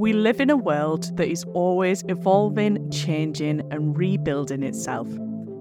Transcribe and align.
We 0.00 0.14
live 0.14 0.40
in 0.40 0.48
a 0.48 0.56
world 0.56 1.14
that 1.18 1.28
is 1.28 1.44
always 1.52 2.04
evolving, 2.08 2.90
changing, 2.90 3.60
and 3.70 3.94
rebuilding 3.94 4.62
itself. 4.62 5.06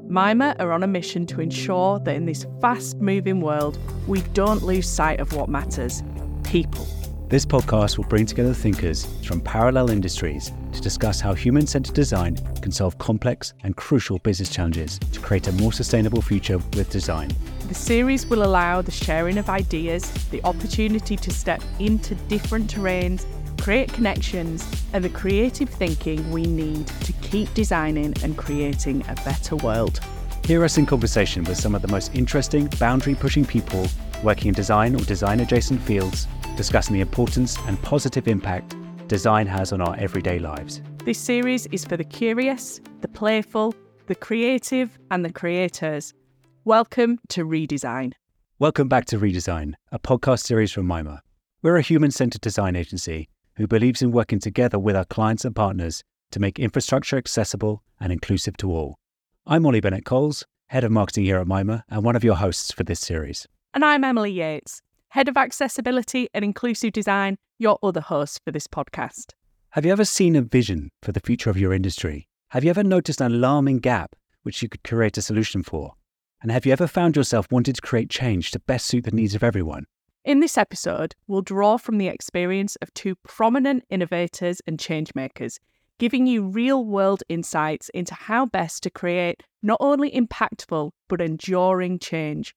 Mima 0.08 0.56
are 0.60 0.72
on 0.72 0.82
a 0.82 0.88
mission 0.88 1.26
to 1.26 1.42
ensure 1.42 2.00
that 2.00 2.16
in 2.16 2.26
this 2.26 2.46
fast 2.62 3.02
moving 3.02 3.42
world, 3.42 3.78
we 4.08 4.22
don't 4.34 4.64
lose 4.64 4.88
sight 4.88 5.20
of 5.20 5.34
what 5.34 5.50
matters 5.50 6.04
people. 6.46 6.88
This 7.28 7.46
podcast 7.46 7.98
will 7.98 8.06
bring 8.06 8.26
together 8.26 8.54
thinkers 8.54 9.06
from 9.26 9.42
parallel 9.42 9.90
industries 9.90 10.54
to 10.72 10.80
discuss 10.80 11.20
how 11.20 11.34
human 11.34 11.68
centered 11.68 11.94
design 11.94 12.38
can 12.62 12.72
solve 12.72 12.98
complex 12.98 13.54
and 13.64 13.76
crucial 13.76 14.20
business 14.20 14.50
challenges 14.50 15.00
to 15.00 15.20
create 15.20 15.48
a 15.48 15.52
more 15.52 15.74
sustainable 15.74 16.22
future 16.22 16.60
with 16.78 16.90
design. 16.90 17.30
The 17.68 17.76
series 17.76 18.26
will 18.26 18.44
allow 18.44 18.82
the 18.82 18.90
sharing 18.90 19.38
of 19.38 19.50
ideas, 19.50 20.10
the 20.30 20.42
opportunity 20.46 21.18
to 21.18 21.30
step 21.30 21.62
into 21.78 22.16
different 22.16 22.74
terrains, 22.74 23.26
create 23.60 23.92
connections, 23.94 24.66
and 24.94 25.04
the 25.04 25.10
creative 25.10 25.70
thinking 25.70 26.32
we 26.32 26.44
need 26.44 26.88
to 26.88 27.14
keep 27.22 27.54
designing 27.54 28.14
and 28.24 28.38
creating 28.38 29.04
a 29.08 29.16
better 29.26 29.56
world. 29.58 30.00
Hear 30.46 30.64
us 30.64 30.78
in 30.78 30.86
conversation 30.86 31.44
with 31.44 31.58
some 31.58 31.76
of 31.76 31.82
the 31.82 31.88
most 31.88 32.16
interesting, 32.16 32.68
boundary 32.80 33.16
pushing 33.16 33.46
people 33.46 33.86
working 34.24 34.48
in 34.48 34.54
design 34.54 34.96
or 34.96 35.00
design 35.00 35.40
adjacent 35.42 35.82
fields, 35.82 36.28
discussing 36.56 36.96
the 36.96 37.02
importance 37.02 37.58
and 37.68 37.82
positive 37.84 38.28
impact 38.28 38.76
design 39.08 39.48
has 39.48 39.72
on 39.72 39.82
our 39.82 39.96
everyday 39.98 40.40
lives. 40.40 40.82
This 41.04 41.20
series 41.20 41.68
is 41.68 41.86
for 41.86 41.98
the 41.98 42.04
curious, 42.04 42.80
the 43.02 43.08
playful, 43.08 43.76
the 44.08 44.16
creative, 44.16 44.98
and 45.12 45.24
the 45.24 45.32
creators. 45.32 46.14
Welcome 46.66 47.20
to 47.30 47.46
Redesign. 47.46 48.14
Welcome 48.60 48.88
back 48.88 49.06
to 49.06 49.18
Redesign, 49.18 49.74
a 49.92 50.00
podcast 50.00 50.44
series 50.44 50.72
from 50.72 50.88
Mima. 50.88 51.22
We're 51.62 51.78
a 51.78 51.82
human 51.82 52.12
centered 52.12 52.42
design 52.42 52.76
agency 52.76 53.30
who 53.60 53.68
believes 53.68 54.02
in 54.02 54.12
working 54.12 54.40
together 54.40 54.80
with 54.80 54.96
our 54.96 55.04
clients 55.04 55.44
and 55.44 55.54
partners 55.54 56.02
to 56.32 56.40
make 56.40 56.58
infrastructure 56.58 57.18
accessible 57.18 57.84
and 58.00 58.14
inclusive 58.14 58.56
to 58.56 58.72
all. 58.72 58.96
I'm 59.46 59.66
Ollie 59.66 59.82
Bennett 59.82 60.06
Coles, 60.06 60.46
Head 60.68 60.86
of 60.86 60.94
Marketing 60.94 61.26
here 61.26 61.40
at 61.40 61.46
Mima, 61.46 61.84
and 61.90 62.06
one 62.06 62.16
of 62.16 62.24
your 62.24 62.36
hosts 62.36 62.72
for 62.72 62.86
this 62.86 63.02
series. 63.02 63.48
And 63.74 63.84
I'm 63.84 64.06
Emily 64.06 64.32
Yates, 64.32 64.82
Head 65.10 65.28
of 65.28 65.36
Accessibility 65.36 66.30
and 66.34 66.46
Inclusive 66.46 66.94
Design, 66.94 67.38
your 67.58 67.78
other 67.84 68.00
host 68.00 68.40
for 68.46 68.52
this 68.54 68.66
podcast. 68.66 69.34
Have 69.72 69.86
you 69.86 69.92
ever 69.92 70.06
seen 70.06 70.38
a 70.38 70.42
vision 70.42 70.90
for 71.02 71.12
the 71.12 71.20
future 71.20 71.50
of 71.50 71.58
your 71.58 71.74
industry? 71.74 72.30
Have 72.52 72.64
you 72.64 72.70
ever 72.70 72.84
noticed 72.84 73.20
an 73.20 73.34
alarming 73.34 73.80
gap 73.80 74.16
which 74.44 74.62
you 74.62 74.70
could 74.70 74.86
create 74.86 75.18
a 75.18 75.22
solution 75.22 75.64
for? 75.64 75.96
And 76.42 76.50
have 76.50 76.66
you 76.66 76.72
ever 76.72 76.88
found 76.88 77.18
yourself 77.18 77.52
wanting 77.52 77.74
to 77.74 77.82
create 77.82 78.10
change 78.10 78.52
to 78.52 78.60
best 78.60 78.86
suit 78.86 79.04
the 79.04 79.12
needs 79.12 79.36
of 79.36 79.44
everyone? 79.44 79.84
In 80.26 80.42
this 80.42 80.58
episode, 80.58 81.16
we'll 81.28 81.42
draw 81.42 81.78
from 81.78 81.98
the 81.98 82.08
experience 82.08 82.76
of 82.82 82.94
two 82.94 83.16
prominent 83.24 83.86
innovators 83.90 84.62
and 84.68 84.78
changemakers, 84.78 85.60
giving 85.98 86.28
you 86.28 86.46
real 86.46 86.84
world 86.84 87.24
insights 87.30 87.88
into 87.90 88.14
how 88.14 88.46
best 88.46 88.84
to 88.84 88.90
create 88.90 89.44
not 89.64 89.78
only 89.80 90.12
impactful 90.12 90.92
but 91.08 91.22
enduring 91.22 92.00
change. 92.00 92.54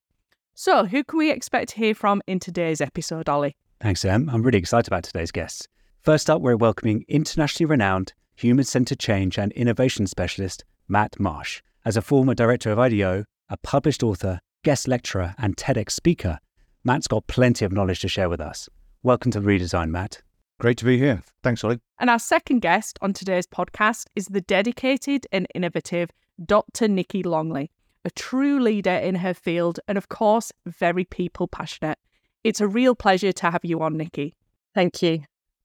So, 0.55 0.87
who 0.87 1.05
can 1.05 1.19
we 1.19 1.31
expect 1.31 1.71
to 1.71 1.77
hear 1.77 1.95
from 1.95 2.21
in 2.27 2.41
today's 2.41 2.81
episode, 2.81 3.29
Ollie? 3.29 3.57
Thanks, 3.81 4.05
Em. 4.05 4.29
I'm 4.29 4.43
really 4.43 4.59
excited 4.59 4.89
about 4.89 5.05
today's 5.05 5.31
guests. 5.31 5.69
First 6.01 6.29
up, 6.29 6.43
we're 6.43 6.57
welcoming 6.57 7.05
internationally 7.09 7.69
renowned 7.71 8.13
human 8.35 8.65
centered 8.65 8.99
change 8.99 9.39
and 9.39 9.53
innovation 9.53 10.09
specialist 10.09 10.65
Matt 10.89 11.19
Marsh. 11.21 11.63
As 11.85 11.97
a 11.97 12.03
former 12.03 12.35
director 12.35 12.73
of 12.73 12.79
IDEO, 12.81 13.25
a 13.49 13.57
published 13.59 14.03
author, 14.03 14.41
guest 14.65 14.89
lecturer, 14.89 15.35
and 15.39 15.57
TEDx 15.57 15.93
speaker, 15.93 16.39
Matt's 16.85 17.07
got 17.07 17.29
plenty 17.29 17.65
of 17.65 17.71
knowledge 17.71 18.01
to 18.01 18.09
share 18.09 18.29
with 18.29 18.41
us. 18.41 18.69
Welcome 19.05 19.31
to 19.33 19.41
Redesign, 19.41 19.91
Matt. 19.91 20.21
Great 20.59 20.79
to 20.79 20.85
be 20.85 20.99
here. 20.99 21.23
Thanks, 21.45 21.63
Ollie. 21.63 21.79
And 22.01 22.11
our 22.11 22.19
second 22.19 22.59
guest 22.59 22.99
on 23.01 23.13
today's 23.13 23.47
podcast 23.47 24.07
is 24.17 24.27
the 24.27 24.41
dedicated 24.41 25.29
and 25.31 25.47
innovative 25.55 26.11
Dr. 26.45 26.89
Nicky 26.89 27.23
Longley, 27.23 27.71
a 28.05 28.11
true 28.11 28.59
leader 28.59 28.91
in 28.91 29.15
her 29.17 29.33
field 29.33 29.79
and, 29.87 29.97
of 29.97 30.09
course, 30.09 30.51
very 30.67 31.05
people 31.05 31.47
passionate. 31.47 31.99
It's 32.43 32.61
a 32.61 32.67
real 32.67 32.97
pleasure 32.97 33.31
to 33.31 33.51
have 33.53 33.65
you 33.65 33.81
on, 33.81 33.97
Nicky. 33.97 34.35
Thank 34.75 35.03
you. 35.03 35.23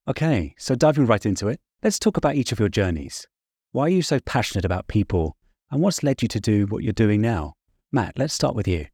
Okay, 0.08 0.53
so 0.59 0.75
diving 0.75 1.08
right 1.08 1.25
into 1.25 1.47
it, 1.47 1.59
let's 1.81 1.97
talk 1.97 2.18
about 2.18 2.36
each 2.36 2.52
of 2.52 2.59
your 2.59 2.69
journeys. 2.69 3.25
Why 3.72 3.86
are 3.86 3.90
you 3.90 4.03
so 4.03 4.19
passionate 4.19 4.66
about 4.66 4.88
people, 4.88 5.36
and 5.72 5.81
what's 5.81 6.03
led 6.03 6.22
you 6.22 6.28
to 6.28 6.40
do 6.40 6.68
what 6.68 6.84
you're 6.84 6.94
doing 6.94 7.22
now? 7.22 7.56
Matt, 7.92 8.19
let's 8.19 8.36
start 8.36 8.53
with 8.53 8.68
you. 8.68 8.86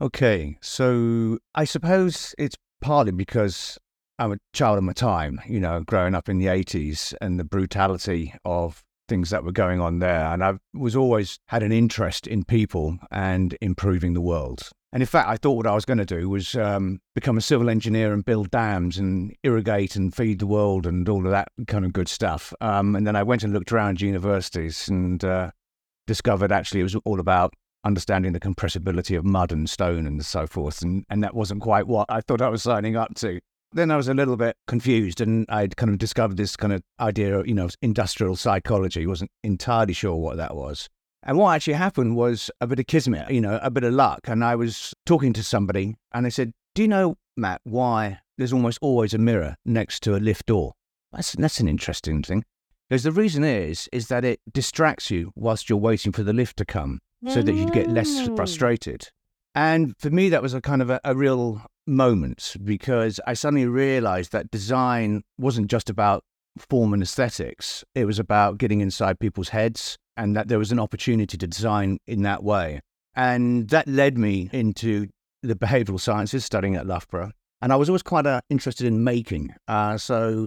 Okay, 0.00 0.56
so 0.60 1.38
I 1.56 1.64
suppose 1.64 2.32
it's 2.38 2.54
partly 2.80 3.10
because 3.10 3.78
I'm 4.20 4.32
a 4.32 4.38
child 4.52 4.78
of 4.78 4.84
my 4.84 4.92
time, 4.92 5.40
you 5.48 5.58
know, 5.58 5.80
growing 5.80 6.14
up 6.14 6.28
in 6.28 6.38
the 6.38 6.46
80s 6.46 7.14
and 7.20 7.38
the 7.38 7.44
brutality 7.44 8.32
of 8.44 8.84
things 9.08 9.30
that 9.30 9.42
were 9.42 9.50
going 9.50 9.80
on 9.80 9.98
there. 9.98 10.26
And 10.26 10.44
I 10.44 10.54
was 10.72 10.94
always 10.94 11.40
had 11.48 11.64
an 11.64 11.72
interest 11.72 12.28
in 12.28 12.44
people 12.44 12.96
and 13.10 13.56
improving 13.60 14.14
the 14.14 14.20
world. 14.20 14.70
And 14.92 15.02
in 15.02 15.06
fact, 15.06 15.28
I 15.28 15.36
thought 15.36 15.56
what 15.56 15.66
I 15.66 15.74
was 15.74 15.84
going 15.84 15.98
to 15.98 16.04
do 16.04 16.28
was 16.28 16.54
um, 16.54 17.00
become 17.16 17.36
a 17.36 17.42
civil 17.42 17.68
engineer 17.68 18.12
and 18.12 18.24
build 18.24 18.52
dams 18.52 18.98
and 18.98 19.34
irrigate 19.42 19.96
and 19.96 20.14
feed 20.14 20.38
the 20.38 20.46
world 20.46 20.86
and 20.86 21.08
all 21.08 21.24
of 21.24 21.32
that 21.32 21.48
kind 21.66 21.84
of 21.84 21.92
good 21.92 22.08
stuff. 22.08 22.54
Um, 22.60 22.94
and 22.94 23.04
then 23.04 23.16
I 23.16 23.24
went 23.24 23.42
and 23.42 23.52
looked 23.52 23.72
around 23.72 24.00
universities 24.00 24.88
and 24.88 25.22
uh, 25.24 25.50
discovered 26.06 26.52
actually 26.52 26.80
it 26.80 26.84
was 26.84 26.96
all 27.04 27.18
about 27.18 27.52
understanding 27.88 28.34
the 28.34 28.40
compressibility 28.40 29.16
of 29.16 29.24
mud 29.24 29.50
and 29.50 29.68
stone 29.68 30.06
and 30.06 30.24
so 30.24 30.46
forth. 30.46 30.82
And, 30.82 31.04
and 31.08 31.24
that 31.24 31.34
wasn't 31.34 31.62
quite 31.62 31.86
what 31.86 32.06
I 32.10 32.20
thought 32.20 32.42
I 32.42 32.50
was 32.50 32.62
signing 32.62 32.96
up 32.96 33.14
to. 33.16 33.40
Then 33.72 33.90
I 33.90 33.96
was 33.96 34.08
a 34.08 34.14
little 34.14 34.36
bit 34.36 34.56
confused 34.66 35.20
and 35.20 35.46
I'd 35.48 35.76
kind 35.76 35.90
of 35.90 35.98
discovered 35.98 36.36
this 36.36 36.54
kind 36.54 36.72
of 36.72 36.82
idea 37.00 37.38
of, 37.38 37.48
you 37.48 37.54
know, 37.54 37.68
industrial 37.82 38.36
psychology. 38.36 39.06
Wasn't 39.06 39.30
entirely 39.42 39.94
sure 39.94 40.16
what 40.16 40.36
that 40.36 40.54
was. 40.54 40.88
And 41.22 41.38
what 41.38 41.54
actually 41.54 41.74
happened 41.74 42.14
was 42.14 42.50
a 42.60 42.66
bit 42.66 42.78
of 42.78 42.86
kismet, 42.86 43.30
you 43.30 43.40
know, 43.40 43.58
a 43.62 43.70
bit 43.70 43.84
of 43.84 43.94
luck. 43.94 44.20
And 44.24 44.44
I 44.44 44.54
was 44.54 44.94
talking 45.06 45.32
to 45.32 45.42
somebody 45.42 45.96
and 46.12 46.24
they 46.24 46.30
said, 46.30 46.52
Do 46.74 46.82
you 46.82 46.88
know, 46.88 47.16
Matt, 47.36 47.62
why 47.64 48.20
there's 48.36 48.52
almost 48.52 48.78
always 48.82 49.14
a 49.14 49.18
mirror 49.18 49.56
next 49.64 50.02
to 50.04 50.14
a 50.14 50.18
lift 50.18 50.46
door? 50.46 50.74
That's, 51.12 51.32
that's 51.32 51.58
an 51.58 51.68
interesting 51.68 52.22
thing. 52.22 52.44
Because 52.88 53.02
the 53.02 53.12
reason 53.12 53.44
is, 53.44 53.88
is 53.92 54.08
that 54.08 54.24
it 54.24 54.40
distracts 54.52 55.10
you 55.10 55.32
whilst 55.34 55.68
you're 55.68 55.78
waiting 55.78 56.12
for 56.12 56.22
the 56.22 56.32
lift 56.32 56.56
to 56.58 56.64
come 56.64 57.00
so 57.26 57.42
that 57.42 57.52
you'd 57.54 57.72
get 57.72 57.90
less 57.90 58.28
frustrated. 58.28 59.08
And 59.54 59.94
for 59.98 60.10
me, 60.10 60.28
that 60.28 60.42
was 60.42 60.54
a 60.54 60.60
kind 60.60 60.82
of 60.82 60.90
a, 60.90 61.00
a 61.04 61.16
real 61.16 61.62
moment 61.86 62.56
because 62.62 63.18
I 63.26 63.34
suddenly 63.34 63.66
realized 63.66 64.32
that 64.32 64.50
design 64.50 65.22
wasn't 65.38 65.68
just 65.68 65.90
about 65.90 66.22
form 66.70 66.92
and 66.92 67.02
aesthetics, 67.02 67.84
it 67.94 68.04
was 68.04 68.18
about 68.18 68.58
getting 68.58 68.80
inside 68.80 69.18
people's 69.18 69.50
heads 69.50 69.96
and 70.16 70.36
that 70.36 70.48
there 70.48 70.58
was 70.58 70.72
an 70.72 70.80
opportunity 70.80 71.36
to 71.36 71.46
design 71.46 71.98
in 72.06 72.22
that 72.22 72.42
way. 72.42 72.80
And 73.14 73.68
that 73.70 73.88
led 73.88 74.18
me 74.18 74.48
into 74.52 75.08
the 75.42 75.54
behavioral 75.54 76.00
sciences, 76.00 76.44
studying 76.44 76.76
at 76.76 76.86
Loughborough. 76.86 77.32
And 77.62 77.72
I 77.72 77.76
was 77.76 77.88
always 77.88 78.02
quite 78.02 78.26
uh, 78.26 78.40
interested 78.50 78.86
in 78.86 79.02
making. 79.02 79.54
Uh, 79.66 79.98
so 79.98 80.46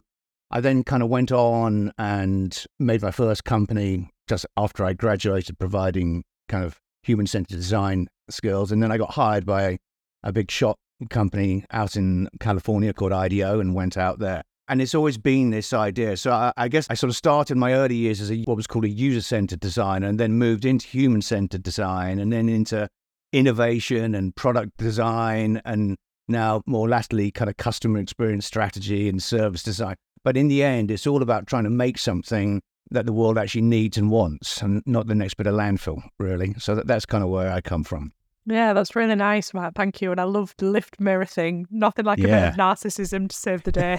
I 0.52 0.62
then 0.62 0.84
kind 0.84 1.04
of 1.04 1.10
went 1.10 1.32
on 1.32 1.92
and 1.98 2.66
made 2.80 3.02
my 3.02 3.12
first 3.12 3.44
company 3.44 4.10
just 4.28 4.46
after 4.58 4.86
I 4.86 4.94
graduated, 4.94 5.60
providing 5.60 6.24
kind 6.52 6.64
of 6.64 6.80
human 7.02 7.26
centered 7.26 7.56
design 7.56 8.08
skills. 8.30 8.72
And 8.72 8.84
then 8.84 8.92
I 8.92 8.98
got 8.98 9.12
hired 9.12 9.46
by 9.46 9.80
a, 10.24 10.32
big 10.32 10.52
shop 10.52 10.78
company 11.10 11.66
out 11.72 11.96
in 11.96 12.30
California 12.40 12.94
called 12.94 13.12
IDEO 13.12 13.60
and 13.60 13.74
went 13.74 13.98
out 13.98 14.20
there. 14.20 14.44
And 14.68 14.82
it's 14.82 14.94
always 14.94 15.18
been 15.18 15.50
this 15.50 15.74
idea. 15.74 16.16
So 16.16 16.32
I, 16.32 16.54
I 16.56 16.68
guess 16.68 16.86
I 16.90 16.94
sort 16.94 17.10
of 17.10 17.16
started 17.16 17.58
my 17.58 17.74
early 17.74 17.96
years 17.96 18.22
as 18.22 18.32
a, 18.32 18.44
what 18.44 18.56
was 18.56 18.68
called 18.68 18.86
a 18.86 18.90
user 18.90 19.22
centered 19.22 19.60
designer 19.60 20.08
and 20.08 20.20
then 20.20 20.34
moved 20.34 20.64
into 20.64 20.88
human 20.88 21.22
centered 21.22 21.64
design 21.64 22.20
and 22.20 22.32
then 22.32 22.48
into 22.48 22.88
innovation 23.34 24.14
and 24.14 24.36
product 24.36 24.78
design 24.78 25.62
and 25.66 25.98
now 26.28 26.62
more 26.66 26.88
latterly 26.88 27.32
kind 27.32 27.50
of 27.50 27.58
customer 27.58 28.00
experience 28.00 28.46
strategy 28.46 29.10
and 29.10 29.24
service 29.24 29.64
design. 29.64 29.96
But 30.24 30.38
in 30.38 30.48
the 30.50 30.64
end, 30.64 30.92
it's 30.92 31.08
all 31.08 31.22
about 31.22 31.48
trying 31.48 31.64
to 31.64 31.70
make 31.70 31.98
something 31.98 32.62
that 32.92 33.06
the 33.06 33.14
world 33.14 33.38
actually 33.38 33.62
needs 33.62 33.98
and 33.98 34.12
wants 34.12 34.62
and 34.62 34.84
not 34.86 35.08
the 35.08 35.16
next 35.16 35.36
bit 35.36 35.48
of 35.48 35.56
landfill, 35.56 36.04
really. 36.20 36.54
So 36.60 36.76
that, 36.76 36.88
that's 36.88 37.06
kind 37.06 37.24
of 37.24 37.30
where 37.30 37.52
I 37.52 37.62
come 37.62 37.84
from. 37.84 38.14
Yeah, 38.46 38.74
that's 38.74 38.96
really 38.96 39.16
nice, 39.16 39.54
Matt. 39.54 39.76
Thank 39.76 40.02
you. 40.02 40.12
And 40.12 40.20
I 40.20 40.24
love 40.24 40.56
the 40.58 40.66
lift 40.66 41.00
mirror 41.00 41.26
thing. 41.26 41.68
Nothing 41.70 42.06
like 42.06 42.20
a 42.20 42.24
bit 42.24 42.32
of 42.32 42.56
narcissism 42.56 43.30
to 43.30 43.36
save 43.36 43.64
the 43.64 43.72
day. 43.72 43.98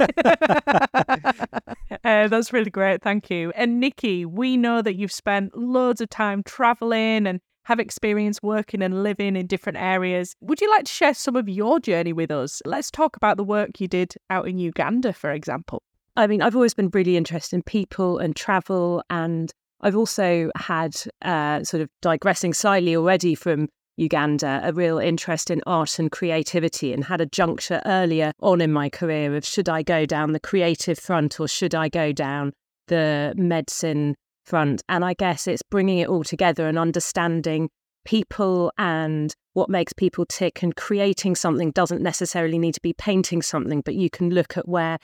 uh, 2.05 2.29
that's 2.29 2.53
really 2.53 2.71
great. 2.71 3.03
Thank 3.03 3.31
you. 3.31 3.53
And 3.55 3.79
Nicky, 3.79 4.27
we 4.27 4.57
know 4.57 4.83
that 4.83 4.97
you've 4.97 5.13
spent 5.13 5.57
loads 5.57 6.01
of 6.01 6.11
time 6.11 6.43
traveling 6.43 7.27
and 7.27 7.41
have 7.65 7.79
experience 7.79 8.43
working 8.43 8.83
and 8.83 9.05
living 9.05 9.37
in 9.37 9.47
different 9.47 9.79
areas. 9.79 10.35
Would 10.41 10.61
you 10.61 10.69
like 10.71 10.85
to 10.85 10.93
share 10.93 11.15
some 11.15 11.37
of 11.37 11.49
your 11.49 11.79
journey 11.79 12.13
with 12.13 12.33
us? 12.33 12.61
Let's 12.65 12.91
talk 12.91 13.17
about 13.17 13.37
the 13.37 13.45
work 13.45 13.81
you 13.81 13.87
did 13.87 14.15
out 14.29 14.49
in 14.49 14.59
Uganda, 14.59 15.13
for 15.13 15.31
example. 15.31 15.85
I 16.17 16.27
mean, 16.27 16.43
I've 16.43 16.55
always 16.55 16.75
been 16.75 16.91
really 16.93 17.17
interested 17.17 17.57
in 17.57 17.63
people 17.63 18.19
and 18.19 18.37
travel, 18.37 19.03
and 19.09 19.51
I've 19.81 19.97
also 19.97 20.51
had 20.57 20.95
uh, 21.23 21.65
sort 21.65 21.81
of 21.81 21.89
digressing 22.03 22.53
slightly 22.53 22.95
already 22.95 23.35
from 23.35 23.69
Uganda, 23.97 24.61
a 24.63 24.73
real 24.73 24.99
interest 24.99 25.51
in 25.51 25.63
art 25.67 25.99
and 25.99 26.11
creativity, 26.11 26.93
and 26.93 27.05
had 27.05 27.21
a 27.21 27.27
juncture 27.27 27.81
earlier 27.87 28.33
on 28.41 28.61
in 28.61 28.73
my 28.73 28.91
career 28.91 29.35
of 29.35 29.47
should 29.47 29.69
I 29.69 29.83
go 29.83 30.05
down 30.05 30.33
the 30.33 30.41
creative 30.41 30.99
front 30.99 31.41
or 31.41 31.49
should 31.49 31.75
I 31.75 31.89
go 31.89 32.13
down 32.13 32.53
the 32.89 33.33
medicine 33.37 34.15
front. 34.45 34.83
And 34.89 35.05
I 35.05 35.15
guess 35.15 35.47
it's 35.47 35.63
bringing 35.63 35.99
it 35.99 36.09
all 36.09 36.25
together 36.25 36.67
and 36.67 36.79
understanding 36.79 37.71
people 38.05 38.73
and 38.79 39.33
what 39.53 39.69
makes 39.69 39.93
people 39.93 40.27
tick 40.27 40.63
and 40.63 40.75
creating 40.75 41.37
something 41.37 41.71
doesn't 41.71 42.03
necessarily 42.03 42.59
need 42.59 42.75
to 42.75 42.81
be 42.81 42.95
painting 42.95 43.43
something, 43.43 43.83
but 43.83 43.95
you 43.95 44.11
can 44.11 44.31
look 44.31 44.57
at 44.57 44.69
where 44.69 44.99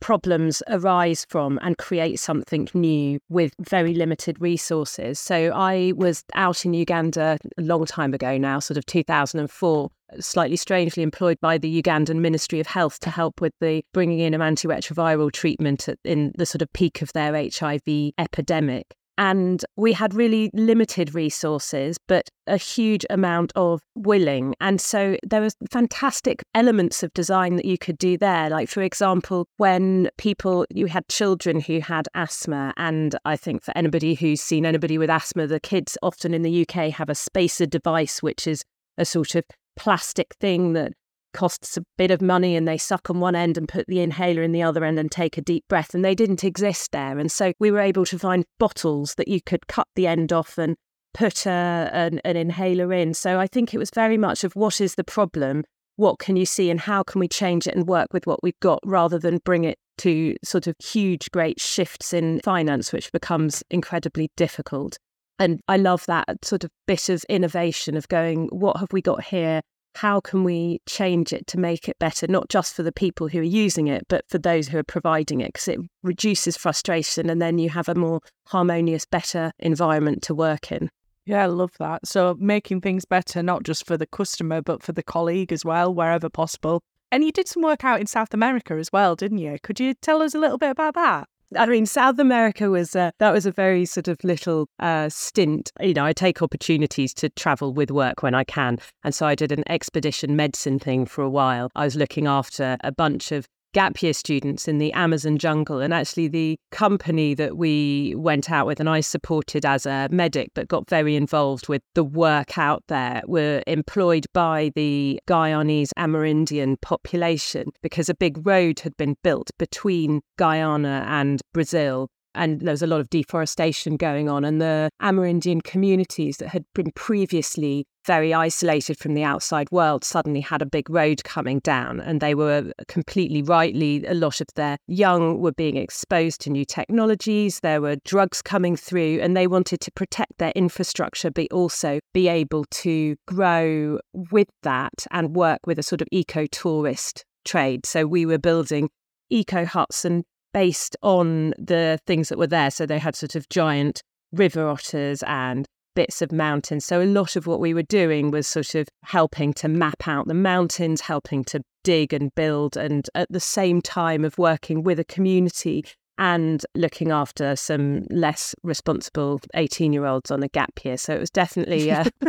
problems 0.00 0.62
arise 0.68 1.24
from 1.28 1.58
and 1.62 1.78
create 1.78 2.18
something 2.18 2.68
new 2.74 3.20
with 3.28 3.54
very 3.60 3.94
limited 3.94 4.40
resources. 4.40 5.18
So 5.20 5.52
I 5.54 5.92
was 5.96 6.24
out 6.34 6.64
in 6.64 6.74
Uganda 6.74 7.38
a 7.56 7.62
long 7.62 7.84
time 7.86 8.14
ago 8.14 8.36
now, 8.38 8.58
sort 8.58 8.78
of 8.78 8.86
2004, 8.86 9.90
slightly 10.18 10.56
strangely 10.56 11.02
employed 11.02 11.38
by 11.40 11.58
the 11.58 11.82
Ugandan 11.82 12.20
Ministry 12.20 12.60
of 12.60 12.66
Health 12.66 12.98
to 13.00 13.10
help 13.10 13.40
with 13.40 13.52
the 13.60 13.84
bringing 13.92 14.20
in 14.20 14.34
of 14.34 14.40
antiretroviral 14.40 15.30
treatment 15.32 15.88
in 16.04 16.32
the 16.36 16.46
sort 16.46 16.62
of 16.62 16.72
peak 16.72 17.02
of 17.02 17.12
their 17.12 17.34
HIV 17.34 18.12
epidemic. 18.18 18.94
And 19.20 19.62
we 19.76 19.92
had 19.92 20.14
really 20.14 20.50
limited 20.54 21.14
resources, 21.14 21.98
but 22.08 22.30
a 22.46 22.56
huge 22.56 23.04
amount 23.10 23.52
of 23.54 23.82
willing. 23.94 24.54
And 24.62 24.80
so 24.80 25.18
there 25.22 25.42
was 25.42 25.54
fantastic 25.70 26.42
elements 26.54 27.02
of 27.02 27.12
design 27.12 27.56
that 27.56 27.66
you 27.66 27.76
could 27.76 27.98
do 27.98 28.16
there. 28.16 28.48
Like, 28.48 28.70
for 28.70 28.80
example, 28.80 29.46
when 29.58 30.08
people, 30.16 30.64
you 30.70 30.86
had 30.86 31.06
children 31.08 31.60
who 31.60 31.80
had 31.80 32.08
asthma. 32.14 32.72
And 32.78 33.14
I 33.26 33.36
think 33.36 33.62
for 33.62 33.76
anybody 33.76 34.14
who's 34.14 34.40
seen 34.40 34.64
anybody 34.64 34.96
with 34.96 35.10
asthma, 35.10 35.46
the 35.46 35.60
kids 35.60 35.98
often 36.02 36.32
in 36.32 36.40
the 36.40 36.62
UK 36.62 36.90
have 36.90 37.10
a 37.10 37.14
spacer 37.14 37.66
device, 37.66 38.22
which 38.22 38.46
is 38.46 38.64
a 38.96 39.04
sort 39.04 39.34
of 39.34 39.44
plastic 39.76 40.34
thing 40.40 40.72
that 40.72 40.94
costs 41.32 41.76
a 41.76 41.82
bit 41.96 42.10
of 42.10 42.20
money 42.20 42.56
and 42.56 42.66
they 42.66 42.78
suck 42.78 43.10
on 43.10 43.20
one 43.20 43.34
end 43.34 43.56
and 43.56 43.68
put 43.68 43.86
the 43.86 44.00
inhaler 44.00 44.42
in 44.42 44.52
the 44.52 44.62
other 44.62 44.84
end 44.84 44.98
and 44.98 45.10
take 45.10 45.38
a 45.38 45.42
deep 45.42 45.64
breath 45.68 45.94
and 45.94 46.04
they 46.04 46.14
didn't 46.14 46.44
exist 46.44 46.92
there. 46.92 47.18
And 47.18 47.30
so 47.30 47.52
we 47.58 47.70
were 47.70 47.80
able 47.80 48.04
to 48.06 48.18
find 48.18 48.44
bottles 48.58 49.14
that 49.16 49.28
you 49.28 49.40
could 49.40 49.66
cut 49.66 49.88
the 49.96 50.06
end 50.06 50.32
off 50.32 50.58
and 50.58 50.76
put 51.12 51.46
a, 51.46 51.90
an, 51.92 52.20
an 52.24 52.36
inhaler 52.36 52.92
in. 52.92 53.14
So 53.14 53.38
i 53.40 53.46
think 53.46 53.74
it 53.74 53.78
was 53.78 53.90
very 53.90 54.16
much 54.16 54.44
of 54.44 54.54
what 54.54 54.80
is 54.80 54.94
the 54.94 55.04
problem 55.04 55.64
what 55.96 56.18
can 56.18 56.34
you 56.34 56.46
see 56.46 56.70
and 56.70 56.80
how 56.80 57.02
can 57.02 57.20
we 57.20 57.28
change 57.28 57.66
it 57.66 57.74
and 57.74 57.86
work 57.86 58.08
with 58.14 58.26
what 58.26 58.42
we've 58.42 58.58
got 58.60 58.80
rather 58.86 59.18
than 59.18 59.36
bring 59.44 59.64
it 59.64 59.78
to 59.98 60.34
sort 60.42 60.66
of 60.66 60.74
huge 60.82 61.30
great 61.30 61.60
shifts 61.60 62.14
in 62.14 62.40
finance 62.40 62.90
which 62.90 63.12
becomes 63.12 63.62
incredibly 63.70 64.30
difficult. 64.36 64.96
And 65.38 65.60
i 65.68 65.76
love 65.76 66.06
that 66.06 66.44
sort 66.44 66.64
of 66.64 66.70
bit 66.86 67.08
of 67.08 67.24
innovation 67.28 67.96
of 67.96 68.08
going 68.08 68.48
what 68.50 68.78
have 68.78 68.92
we 68.92 69.02
got 69.02 69.22
here 69.24 69.60
how 69.96 70.20
can 70.20 70.44
we 70.44 70.80
change 70.86 71.32
it 71.32 71.46
to 71.48 71.58
make 71.58 71.88
it 71.88 71.98
better, 71.98 72.26
not 72.26 72.48
just 72.48 72.74
for 72.74 72.82
the 72.82 72.92
people 72.92 73.28
who 73.28 73.40
are 73.40 73.42
using 73.42 73.88
it, 73.88 74.06
but 74.08 74.24
for 74.28 74.38
those 74.38 74.68
who 74.68 74.78
are 74.78 74.84
providing 74.84 75.40
it? 75.40 75.52
Because 75.52 75.68
it 75.68 75.80
reduces 76.02 76.56
frustration 76.56 77.28
and 77.28 77.40
then 77.40 77.58
you 77.58 77.70
have 77.70 77.88
a 77.88 77.94
more 77.94 78.20
harmonious, 78.46 79.04
better 79.04 79.52
environment 79.58 80.22
to 80.22 80.34
work 80.34 80.70
in. 80.72 80.90
Yeah, 81.26 81.44
I 81.44 81.46
love 81.46 81.72
that. 81.78 82.06
So 82.06 82.36
making 82.38 82.80
things 82.80 83.04
better, 83.04 83.42
not 83.42 83.62
just 83.62 83.86
for 83.86 83.96
the 83.96 84.06
customer, 84.06 84.62
but 84.62 84.82
for 84.82 84.92
the 84.92 85.02
colleague 85.02 85.52
as 85.52 85.64
well, 85.64 85.94
wherever 85.94 86.28
possible. 86.28 86.82
And 87.12 87.24
you 87.24 87.32
did 87.32 87.48
some 87.48 87.62
work 87.62 87.84
out 87.84 88.00
in 88.00 88.06
South 88.06 88.32
America 88.32 88.74
as 88.74 88.90
well, 88.92 89.16
didn't 89.16 89.38
you? 89.38 89.58
Could 89.62 89.80
you 89.80 89.94
tell 89.94 90.22
us 90.22 90.34
a 90.34 90.38
little 90.38 90.58
bit 90.58 90.70
about 90.70 90.94
that? 90.94 91.28
I 91.56 91.66
mean, 91.66 91.84
South 91.84 92.18
America 92.18 92.70
was 92.70 92.94
uh, 92.94 93.10
that 93.18 93.32
was 93.32 93.44
a 93.44 93.50
very 93.50 93.84
sort 93.84 94.06
of 94.06 94.22
little 94.22 94.68
uh, 94.78 95.08
stint. 95.08 95.72
You 95.80 95.94
know, 95.94 96.04
I 96.04 96.12
take 96.12 96.42
opportunities 96.42 97.12
to 97.14 97.28
travel 97.30 97.72
with 97.72 97.90
work 97.90 98.22
when 98.22 98.34
I 98.34 98.44
can, 98.44 98.78
and 99.02 99.14
so 99.14 99.26
I 99.26 99.34
did 99.34 99.50
an 99.50 99.64
expedition 99.68 100.36
medicine 100.36 100.78
thing 100.78 101.06
for 101.06 101.22
a 101.22 101.30
while. 101.30 101.70
I 101.74 101.84
was 101.84 101.96
looking 101.96 102.26
after 102.28 102.76
a 102.84 102.92
bunch 102.92 103.32
of 103.32 103.48
gap 103.72 104.02
year 104.02 104.12
students 104.12 104.68
in 104.68 104.78
the 104.78 104.92
Amazon 104.92 105.38
jungle. 105.38 105.80
And 105.80 105.92
actually, 105.94 106.28
the 106.28 106.58
company 106.70 107.34
that 107.34 107.56
we 107.56 108.14
went 108.16 108.50
out 108.50 108.66
with 108.66 108.80
and 108.80 108.88
I 108.88 109.00
supported 109.00 109.64
as 109.64 109.86
a 109.86 110.08
medic, 110.10 110.50
but 110.54 110.68
got 110.68 110.88
very 110.88 111.16
involved 111.16 111.68
with 111.68 111.82
the 111.94 112.04
work 112.04 112.58
out 112.58 112.82
there, 112.88 113.22
were 113.26 113.62
employed 113.66 114.26
by 114.32 114.70
the 114.74 115.20
Guyanese 115.26 115.90
Amerindian 115.98 116.80
population 116.80 117.70
because 117.82 118.08
a 118.08 118.14
big 118.14 118.44
road 118.46 118.80
had 118.80 118.96
been 118.96 119.16
built 119.22 119.50
between 119.58 120.20
Guyana 120.36 121.04
and 121.08 121.40
Brazil 121.52 122.08
and 122.34 122.60
there 122.60 122.72
was 122.72 122.82
a 122.82 122.86
lot 122.86 123.00
of 123.00 123.10
deforestation 123.10 123.96
going 123.96 124.28
on. 124.28 124.44
And 124.44 124.60
the 124.60 124.90
Amerindian 125.02 125.62
communities 125.62 126.38
that 126.38 126.48
had 126.48 126.64
been 126.74 126.92
previously 126.92 127.86
very 128.06 128.32
isolated 128.32 128.98
from 128.98 129.14
the 129.14 129.22
outside 129.22 129.70
world 129.70 130.04
suddenly 130.04 130.40
had 130.40 130.62
a 130.62 130.66
big 130.66 130.88
road 130.88 131.22
coming 131.24 131.58
down. 131.60 132.00
And 132.00 132.20
they 132.20 132.34
were 132.34 132.72
completely 132.88 133.42
rightly, 133.42 134.04
a 134.06 134.14
lot 134.14 134.40
of 134.40 134.46
their 134.54 134.78
young 134.86 135.40
were 135.40 135.52
being 135.52 135.76
exposed 135.76 136.40
to 136.42 136.50
new 136.50 136.64
technologies. 136.64 137.60
There 137.60 137.80
were 137.80 137.96
drugs 138.04 138.42
coming 138.42 138.76
through, 138.76 139.20
and 139.20 139.36
they 139.36 139.46
wanted 139.46 139.80
to 139.82 139.92
protect 139.92 140.38
their 140.38 140.52
infrastructure, 140.56 141.30
but 141.30 141.52
also 141.52 142.00
be 142.14 142.28
able 142.28 142.64
to 142.70 143.16
grow 143.26 143.98
with 144.12 144.48
that 144.62 145.06
and 145.10 145.36
work 145.36 145.60
with 145.66 145.78
a 145.78 145.82
sort 145.82 146.00
of 146.00 146.08
eco 146.10 146.46
tourist 146.46 147.24
trade. 147.44 147.86
So 147.86 148.06
we 148.06 148.26
were 148.26 148.38
building 148.38 148.88
eco 149.30 149.64
huts 149.64 150.04
and 150.04 150.24
based 150.52 150.96
on 151.02 151.50
the 151.58 151.98
things 152.06 152.28
that 152.28 152.38
were 152.38 152.46
there. 152.46 152.70
So 152.70 152.86
they 152.86 152.98
had 152.98 153.16
sort 153.16 153.34
of 153.34 153.48
giant 153.48 154.02
river 154.32 154.68
otters 154.68 155.22
and 155.24 155.66
bits 155.94 156.22
of 156.22 156.32
mountains. 156.32 156.84
So 156.84 157.02
a 157.02 157.04
lot 157.04 157.36
of 157.36 157.46
what 157.46 157.60
we 157.60 157.74
were 157.74 157.82
doing 157.82 158.30
was 158.30 158.46
sort 158.46 158.74
of 158.74 158.88
helping 159.02 159.52
to 159.54 159.68
map 159.68 160.06
out 160.06 160.28
the 160.28 160.34
mountains, 160.34 161.00
helping 161.00 161.44
to 161.44 161.62
dig 161.82 162.12
and 162.12 162.34
build, 162.34 162.76
and 162.76 163.08
at 163.14 163.30
the 163.30 163.40
same 163.40 163.82
time 163.82 164.24
of 164.24 164.38
working 164.38 164.82
with 164.82 164.98
a 164.98 165.04
community 165.04 165.84
and 166.18 166.64
looking 166.74 167.10
after 167.10 167.56
some 167.56 168.04
less 168.10 168.54
responsible 168.62 169.40
18 169.54 169.92
year 169.92 170.04
olds 170.04 170.30
on 170.30 170.42
a 170.42 170.48
gap 170.48 170.84
year. 170.84 170.98
So 170.98 171.14
it 171.14 171.18
was 171.18 171.30
definitely 171.30 171.90
uh, 171.90 172.04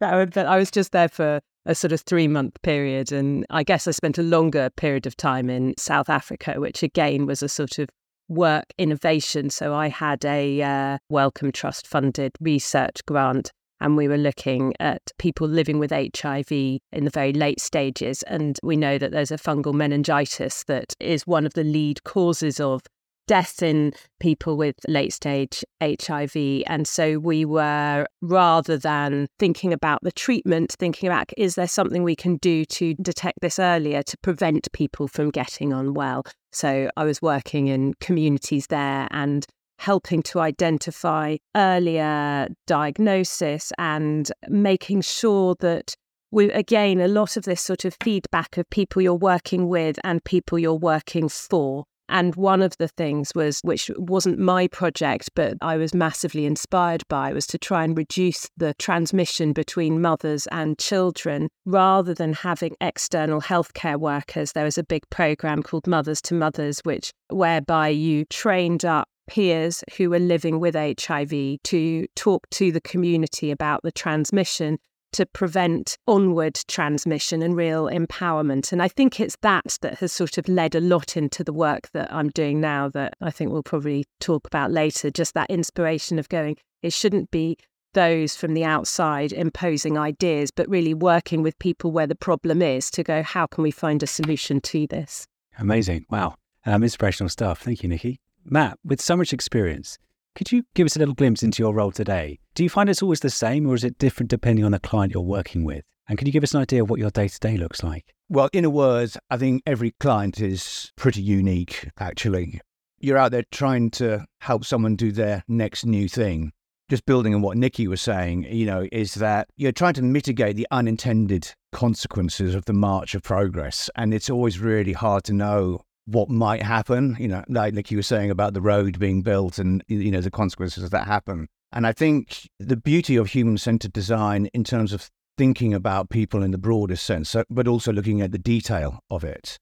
that 0.00 0.46
I 0.48 0.58
was 0.58 0.70
just 0.70 0.92
there 0.92 1.08
for 1.08 1.40
a 1.66 1.74
sort 1.74 1.92
of 1.92 2.00
three 2.00 2.28
month 2.28 2.60
period. 2.62 3.12
And 3.12 3.46
I 3.50 3.62
guess 3.62 3.86
I 3.86 3.92
spent 3.92 4.18
a 4.18 4.22
longer 4.22 4.70
period 4.70 5.06
of 5.06 5.16
time 5.16 5.50
in 5.50 5.74
South 5.78 6.08
Africa, 6.08 6.54
which 6.58 6.82
again 6.82 7.26
was 7.26 7.42
a 7.42 7.48
sort 7.48 7.78
of 7.78 7.88
work 8.28 8.66
innovation. 8.78 9.50
So 9.50 9.74
I 9.74 9.88
had 9.88 10.24
a 10.24 10.62
uh, 10.62 10.98
Wellcome 11.08 11.52
Trust 11.52 11.86
funded 11.86 12.32
research 12.40 13.04
grant. 13.06 13.52
And 13.80 13.96
we 13.96 14.06
were 14.06 14.16
looking 14.16 14.74
at 14.78 15.02
people 15.18 15.48
living 15.48 15.80
with 15.80 15.90
HIV 15.90 16.52
in 16.52 17.04
the 17.04 17.10
very 17.10 17.32
late 17.32 17.60
stages. 17.60 18.22
And 18.22 18.56
we 18.62 18.76
know 18.76 18.96
that 18.96 19.10
there's 19.10 19.32
a 19.32 19.36
fungal 19.36 19.74
meningitis 19.74 20.62
that 20.68 20.94
is 21.00 21.26
one 21.26 21.44
of 21.44 21.54
the 21.54 21.64
lead 21.64 22.04
causes 22.04 22.60
of 22.60 22.82
death 23.26 23.62
in 23.62 23.92
people 24.20 24.56
with 24.56 24.76
late 24.88 25.12
stage 25.12 25.64
HIV. 25.80 26.36
And 26.66 26.86
so 26.86 27.18
we 27.18 27.44
were, 27.44 28.06
rather 28.20 28.76
than 28.76 29.28
thinking 29.38 29.72
about 29.72 30.00
the 30.02 30.12
treatment, 30.12 30.76
thinking 30.78 31.08
about 31.08 31.30
is 31.36 31.54
there 31.54 31.68
something 31.68 32.02
we 32.02 32.16
can 32.16 32.36
do 32.36 32.64
to 32.66 32.94
detect 32.94 33.40
this 33.40 33.58
earlier 33.58 34.02
to 34.02 34.18
prevent 34.18 34.70
people 34.72 35.08
from 35.08 35.30
getting 35.30 35.72
unwell? 35.72 36.24
So 36.52 36.90
I 36.96 37.04
was 37.04 37.22
working 37.22 37.68
in 37.68 37.94
communities 38.00 38.66
there 38.66 39.08
and 39.10 39.46
helping 39.78 40.22
to 40.22 40.38
identify 40.38 41.36
earlier 41.56 42.48
diagnosis 42.66 43.72
and 43.78 44.30
making 44.48 45.00
sure 45.00 45.56
that 45.58 45.96
we 46.30 46.50
again 46.52 47.00
a 47.00 47.08
lot 47.08 47.36
of 47.36 47.44
this 47.44 47.60
sort 47.60 47.84
of 47.84 47.96
feedback 48.02 48.56
of 48.56 48.68
people 48.70 49.02
you're 49.02 49.14
working 49.14 49.68
with 49.68 49.98
and 50.04 50.22
people 50.24 50.58
you're 50.58 50.72
working 50.72 51.28
for 51.28 51.84
and 52.08 52.34
one 52.36 52.62
of 52.62 52.76
the 52.78 52.88
things 52.88 53.32
was, 53.34 53.60
which 53.62 53.90
wasn't 53.96 54.38
my 54.38 54.68
project, 54.68 55.30
but 55.34 55.56
I 55.60 55.76
was 55.76 55.94
massively 55.94 56.46
inspired 56.46 57.02
by, 57.08 57.32
was 57.32 57.46
to 57.48 57.58
try 57.58 57.84
and 57.84 57.96
reduce 57.96 58.48
the 58.56 58.74
transmission 58.74 59.52
between 59.52 60.00
mothers 60.00 60.46
and 60.48 60.78
children 60.78 61.48
rather 61.64 62.14
than 62.14 62.32
having 62.34 62.76
external 62.80 63.40
healthcare 63.40 63.98
workers. 63.98 64.52
There 64.52 64.64
was 64.64 64.78
a 64.78 64.84
big 64.84 65.08
program 65.10 65.62
called 65.62 65.86
Mothers 65.86 66.20
to 66.22 66.34
Mothers, 66.34 66.80
which 66.80 67.12
whereby 67.30 67.88
you 67.88 68.24
trained 68.26 68.84
up 68.84 69.08
peers 69.28 69.82
who 69.96 70.10
were 70.10 70.18
living 70.18 70.60
with 70.60 70.74
HIV 70.74 71.62
to 71.62 72.06
talk 72.16 72.48
to 72.50 72.72
the 72.72 72.80
community 72.80 73.50
about 73.50 73.82
the 73.82 73.92
transmission 73.92 74.78
to 75.12 75.26
prevent 75.26 75.96
onward 76.06 76.58
transmission 76.68 77.42
and 77.42 77.56
real 77.56 77.86
empowerment. 77.86 78.72
And 78.72 78.82
I 78.82 78.88
think 78.88 79.20
it's 79.20 79.36
that 79.42 79.78
that 79.82 79.98
has 79.98 80.12
sort 80.12 80.38
of 80.38 80.48
led 80.48 80.74
a 80.74 80.80
lot 80.80 81.16
into 81.16 81.44
the 81.44 81.52
work 81.52 81.90
that 81.92 82.12
I'm 82.12 82.30
doing 82.30 82.60
now 82.60 82.88
that 82.90 83.14
I 83.20 83.30
think 83.30 83.50
we'll 83.50 83.62
probably 83.62 84.04
talk 84.20 84.46
about 84.46 84.70
later. 84.70 85.10
Just 85.10 85.34
that 85.34 85.50
inspiration 85.50 86.18
of 86.18 86.28
going, 86.28 86.56
it 86.82 86.92
shouldn't 86.92 87.30
be 87.30 87.56
those 87.94 88.34
from 88.34 88.54
the 88.54 88.64
outside 88.64 89.32
imposing 89.32 89.98
ideas, 89.98 90.50
but 90.50 90.68
really 90.68 90.94
working 90.94 91.42
with 91.42 91.58
people 91.58 91.92
where 91.92 92.06
the 92.06 92.14
problem 92.14 92.62
is 92.62 92.90
to 92.90 93.02
go, 93.02 93.22
how 93.22 93.46
can 93.46 93.62
we 93.62 93.70
find 93.70 94.02
a 94.02 94.06
solution 94.06 94.60
to 94.62 94.86
this? 94.86 95.26
Amazing. 95.58 96.06
Wow. 96.10 96.36
Um, 96.64 96.82
inspirational 96.82 97.28
stuff. 97.28 97.60
Thank 97.60 97.82
you, 97.82 97.88
Nicky. 97.88 98.20
Matt, 98.44 98.78
with 98.84 99.00
so 99.00 99.16
much 99.16 99.32
experience, 99.32 99.98
Could 100.34 100.50
you 100.50 100.64
give 100.74 100.86
us 100.86 100.96
a 100.96 100.98
little 100.98 101.14
glimpse 101.14 101.42
into 101.42 101.62
your 101.62 101.74
role 101.74 101.92
today? 101.92 102.38
Do 102.54 102.62
you 102.62 102.70
find 102.70 102.88
it's 102.88 103.02
always 103.02 103.20
the 103.20 103.28
same 103.28 103.66
or 103.66 103.74
is 103.74 103.84
it 103.84 103.98
different 103.98 104.30
depending 104.30 104.64
on 104.64 104.72
the 104.72 104.80
client 104.80 105.12
you're 105.12 105.22
working 105.22 105.62
with? 105.62 105.84
And 106.08 106.16
can 106.16 106.26
you 106.26 106.32
give 106.32 106.42
us 106.42 106.54
an 106.54 106.62
idea 106.62 106.82
of 106.82 106.90
what 106.90 106.98
your 106.98 107.10
day 107.10 107.28
to 107.28 107.38
day 107.38 107.58
looks 107.58 107.82
like? 107.82 108.06
Well, 108.30 108.48
in 108.52 108.64
a 108.64 108.70
word, 108.70 109.12
I 109.30 109.36
think 109.36 109.62
every 109.66 109.92
client 110.00 110.40
is 110.40 110.90
pretty 110.96 111.20
unique, 111.20 111.88
actually. 112.00 112.60
You're 112.98 113.18
out 113.18 113.30
there 113.30 113.44
trying 113.50 113.90
to 113.92 114.24
help 114.40 114.64
someone 114.64 114.96
do 114.96 115.12
their 115.12 115.44
next 115.48 115.84
new 115.84 116.08
thing. 116.08 116.52
Just 116.88 117.04
building 117.04 117.34
on 117.34 117.42
what 117.42 117.58
Nicky 117.58 117.86
was 117.86 118.00
saying, 118.00 118.44
you 118.44 118.64
know, 118.64 118.88
is 118.90 119.14
that 119.14 119.48
you're 119.56 119.70
trying 119.70 119.94
to 119.94 120.02
mitigate 120.02 120.56
the 120.56 120.66
unintended 120.70 121.52
consequences 121.72 122.54
of 122.54 122.64
the 122.64 122.72
march 122.72 123.14
of 123.14 123.22
progress. 123.22 123.90
And 123.96 124.14
it's 124.14 124.30
always 124.30 124.58
really 124.58 124.92
hard 124.92 125.24
to 125.24 125.34
know 125.34 125.82
what 126.06 126.28
might 126.28 126.62
happen, 126.62 127.16
you 127.18 127.28
know, 127.28 127.44
like 127.48 127.74
like 127.74 127.90
you 127.90 127.98
were 127.98 128.02
saying 128.02 128.30
about 128.30 128.54
the 128.54 128.60
road 128.60 128.98
being 128.98 129.22
built 129.22 129.58
and, 129.58 129.82
you 129.88 130.10
know, 130.10 130.20
the 130.20 130.30
consequences 130.30 130.88
that 130.90 131.06
happen. 131.06 131.48
And 131.72 131.86
I 131.86 131.92
think 131.92 132.48
the 132.58 132.76
beauty 132.76 133.16
of 133.16 133.28
human 133.28 133.56
centered 133.56 133.92
design 133.92 134.46
in 134.52 134.64
terms 134.64 134.92
of 134.92 135.08
thinking 135.38 135.72
about 135.72 136.10
people 136.10 136.42
in 136.42 136.50
the 136.50 136.58
broadest 136.58 137.04
sense, 137.04 137.34
but 137.48 137.66
also 137.66 137.92
looking 137.92 138.20
at 138.20 138.32
the 138.32 138.38
detail 138.38 139.00
of 139.10 139.24
it, 139.24 139.58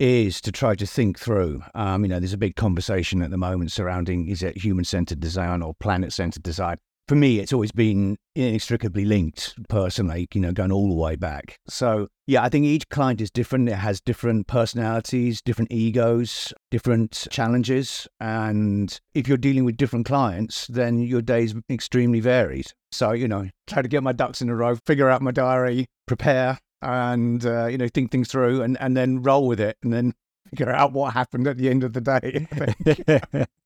is 0.00 0.40
to 0.40 0.50
try 0.50 0.74
to 0.74 0.86
think 0.86 1.18
through. 1.18 1.62
Um, 1.74 2.04
you 2.04 2.08
know, 2.08 2.18
there's 2.18 2.32
a 2.32 2.38
big 2.38 2.56
conversation 2.56 3.22
at 3.22 3.30
the 3.30 3.36
moment 3.36 3.70
surrounding 3.70 4.26
is 4.28 4.42
it 4.42 4.56
human 4.58 4.84
centered 4.84 5.20
design 5.20 5.62
or 5.62 5.74
planet 5.74 6.12
centered 6.12 6.42
design? 6.42 6.78
For 7.06 7.16
me, 7.16 7.38
it's 7.38 7.52
always 7.52 7.70
been 7.70 8.16
inextricably 8.34 9.04
linked 9.04 9.54
personally, 9.68 10.26
you 10.32 10.40
know, 10.40 10.52
going 10.52 10.72
all 10.72 10.88
the 10.88 10.94
way 10.94 11.16
back. 11.16 11.58
So, 11.68 12.08
yeah, 12.26 12.42
I 12.42 12.48
think 12.48 12.64
each 12.64 12.88
client 12.88 13.20
is 13.20 13.30
different. 13.30 13.68
It 13.68 13.74
has 13.74 14.00
different 14.00 14.46
personalities, 14.46 15.42
different 15.42 15.70
egos, 15.70 16.54
different 16.70 17.28
challenges. 17.30 18.08
And 18.20 18.98
if 19.14 19.28
you're 19.28 19.36
dealing 19.36 19.66
with 19.66 19.76
different 19.76 20.06
clients, 20.06 20.66
then 20.68 20.98
your 21.00 21.20
day's 21.20 21.54
extremely 21.68 22.20
varied. 22.20 22.72
So, 22.90 23.12
you 23.12 23.28
know, 23.28 23.50
try 23.66 23.82
to 23.82 23.88
get 23.88 24.02
my 24.02 24.12
ducks 24.12 24.40
in 24.40 24.48
a 24.48 24.56
row, 24.56 24.76
figure 24.86 25.10
out 25.10 25.20
my 25.20 25.30
diary, 25.30 25.84
prepare, 26.06 26.58
and, 26.80 27.44
uh, 27.44 27.66
you 27.66 27.76
know, 27.76 27.88
think 27.92 28.12
things 28.12 28.28
through 28.28 28.62
and, 28.62 28.80
and 28.80 28.96
then 28.96 29.22
roll 29.22 29.46
with 29.46 29.60
it 29.60 29.76
and 29.82 29.92
then 29.92 30.14
figure 30.48 30.70
out 30.70 30.92
what 30.92 31.12
happened 31.12 31.46
at 31.46 31.58
the 31.58 31.68
end 31.68 31.84
of 31.84 31.92
the 31.92 32.00
day. 32.00 33.46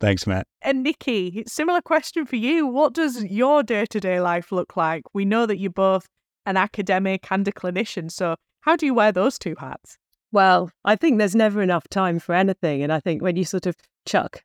Thanks, 0.00 0.26
Matt. 0.26 0.46
And 0.60 0.82
Nicky, 0.82 1.42
similar 1.46 1.80
question 1.80 2.26
for 2.26 2.36
you. 2.36 2.66
What 2.66 2.92
does 2.92 3.24
your 3.24 3.62
day 3.62 3.86
to 3.86 4.00
day 4.00 4.20
life 4.20 4.52
look 4.52 4.76
like? 4.76 5.02
We 5.14 5.24
know 5.24 5.46
that 5.46 5.58
you're 5.58 5.70
both 5.70 6.06
an 6.44 6.56
academic 6.56 7.26
and 7.30 7.46
a 7.48 7.52
clinician. 7.52 8.10
So, 8.10 8.36
how 8.60 8.76
do 8.76 8.84
you 8.84 8.94
wear 8.94 9.12
those 9.12 9.38
two 9.38 9.54
hats? 9.58 9.96
Well, 10.32 10.70
I 10.84 10.96
think 10.96 11.18
there's 11.18 11.34
never 11.34 11.62
enough 11.62 11.88
time 11.88 12.18
for 12.18 12.34
anything. 12.34 12.82
And 12.82 12.92
I 12.92 13.00
think 13.00 13.22
when 13.22 13.36
you 13.36 13.44
sort 13.44 13.66
of 13.66 13.74
chuck 14.06 14.42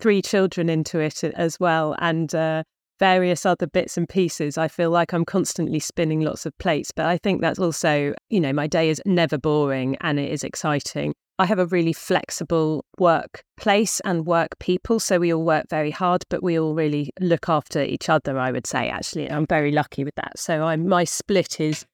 three 0.00 0.20
children 0.20 0.68
into 0.68 0.98
it 0.98 1.24
as 1.24 1.58
well 1.58 1.94
and 1.98 2.34
uh, 2.34 2.64
various 2.98 3.46
other 3.46 3.66
bits 3.66 3.96
and 3.96 4.08
pieces, 4.08 4.58
I 4.58 4.68
feel 4.68 4.90
like 4.90 5.12
I'm 5.14 5.24
constantly 5.24 5.78
spinning 5.78 6.20
lots 6.20 6.46
of 6.46 6.56
plates. 6.58 6.92
But 6.94 7.06
I 7.06 7.16
think 7.16 7.40
that's 7.40 7.58
also, 7.58 8.12
you 8.28 8.40
know, 8.40 8.52
my 8.52 8.66
day 8.66 8.90
is 8.90 9.00
never 9.06 9.38
boring 9.38 9.96
and 10.00 10.18
it 10.18 10.30
is 10.30 10.44
exciting. 10.44 11.14
I 11.40 11.46
have 11.46 11.58
a 11.58 11.64
really 11.64 11.94
flexible 11.94 12.84
workplace 12.98 14.00
and 14.00 14.26
work 14.26 14.58
people. 14.58 15.00
So 15.00 15.18
we 15.18 15.32
all 15.32 15.42
work 15.42 15.70
very 15.70 15.90
hard, 15.90 16.26
but 16.28 16.42
we 16.42 16.58
all 16.58 16.74
really 16.74 17.12
look 17.18 17.48
after 17.48 17.80
each 17.82 18.10
other, 18.10 18.38
I 18.38 18.52
would 18.52 18.66
say, 18.66 18.90
actually. 18.90 19.30
I'm 19.30 19.46
very 19.46 19.72
lucky 19.72 20.04
with 20.04 20.14
that. 20.16 20.38
So 20.38 20.64
I'm, 20.64 20.86
my 20.86 21.04
split 21.04 21.58
is 21.58 21.86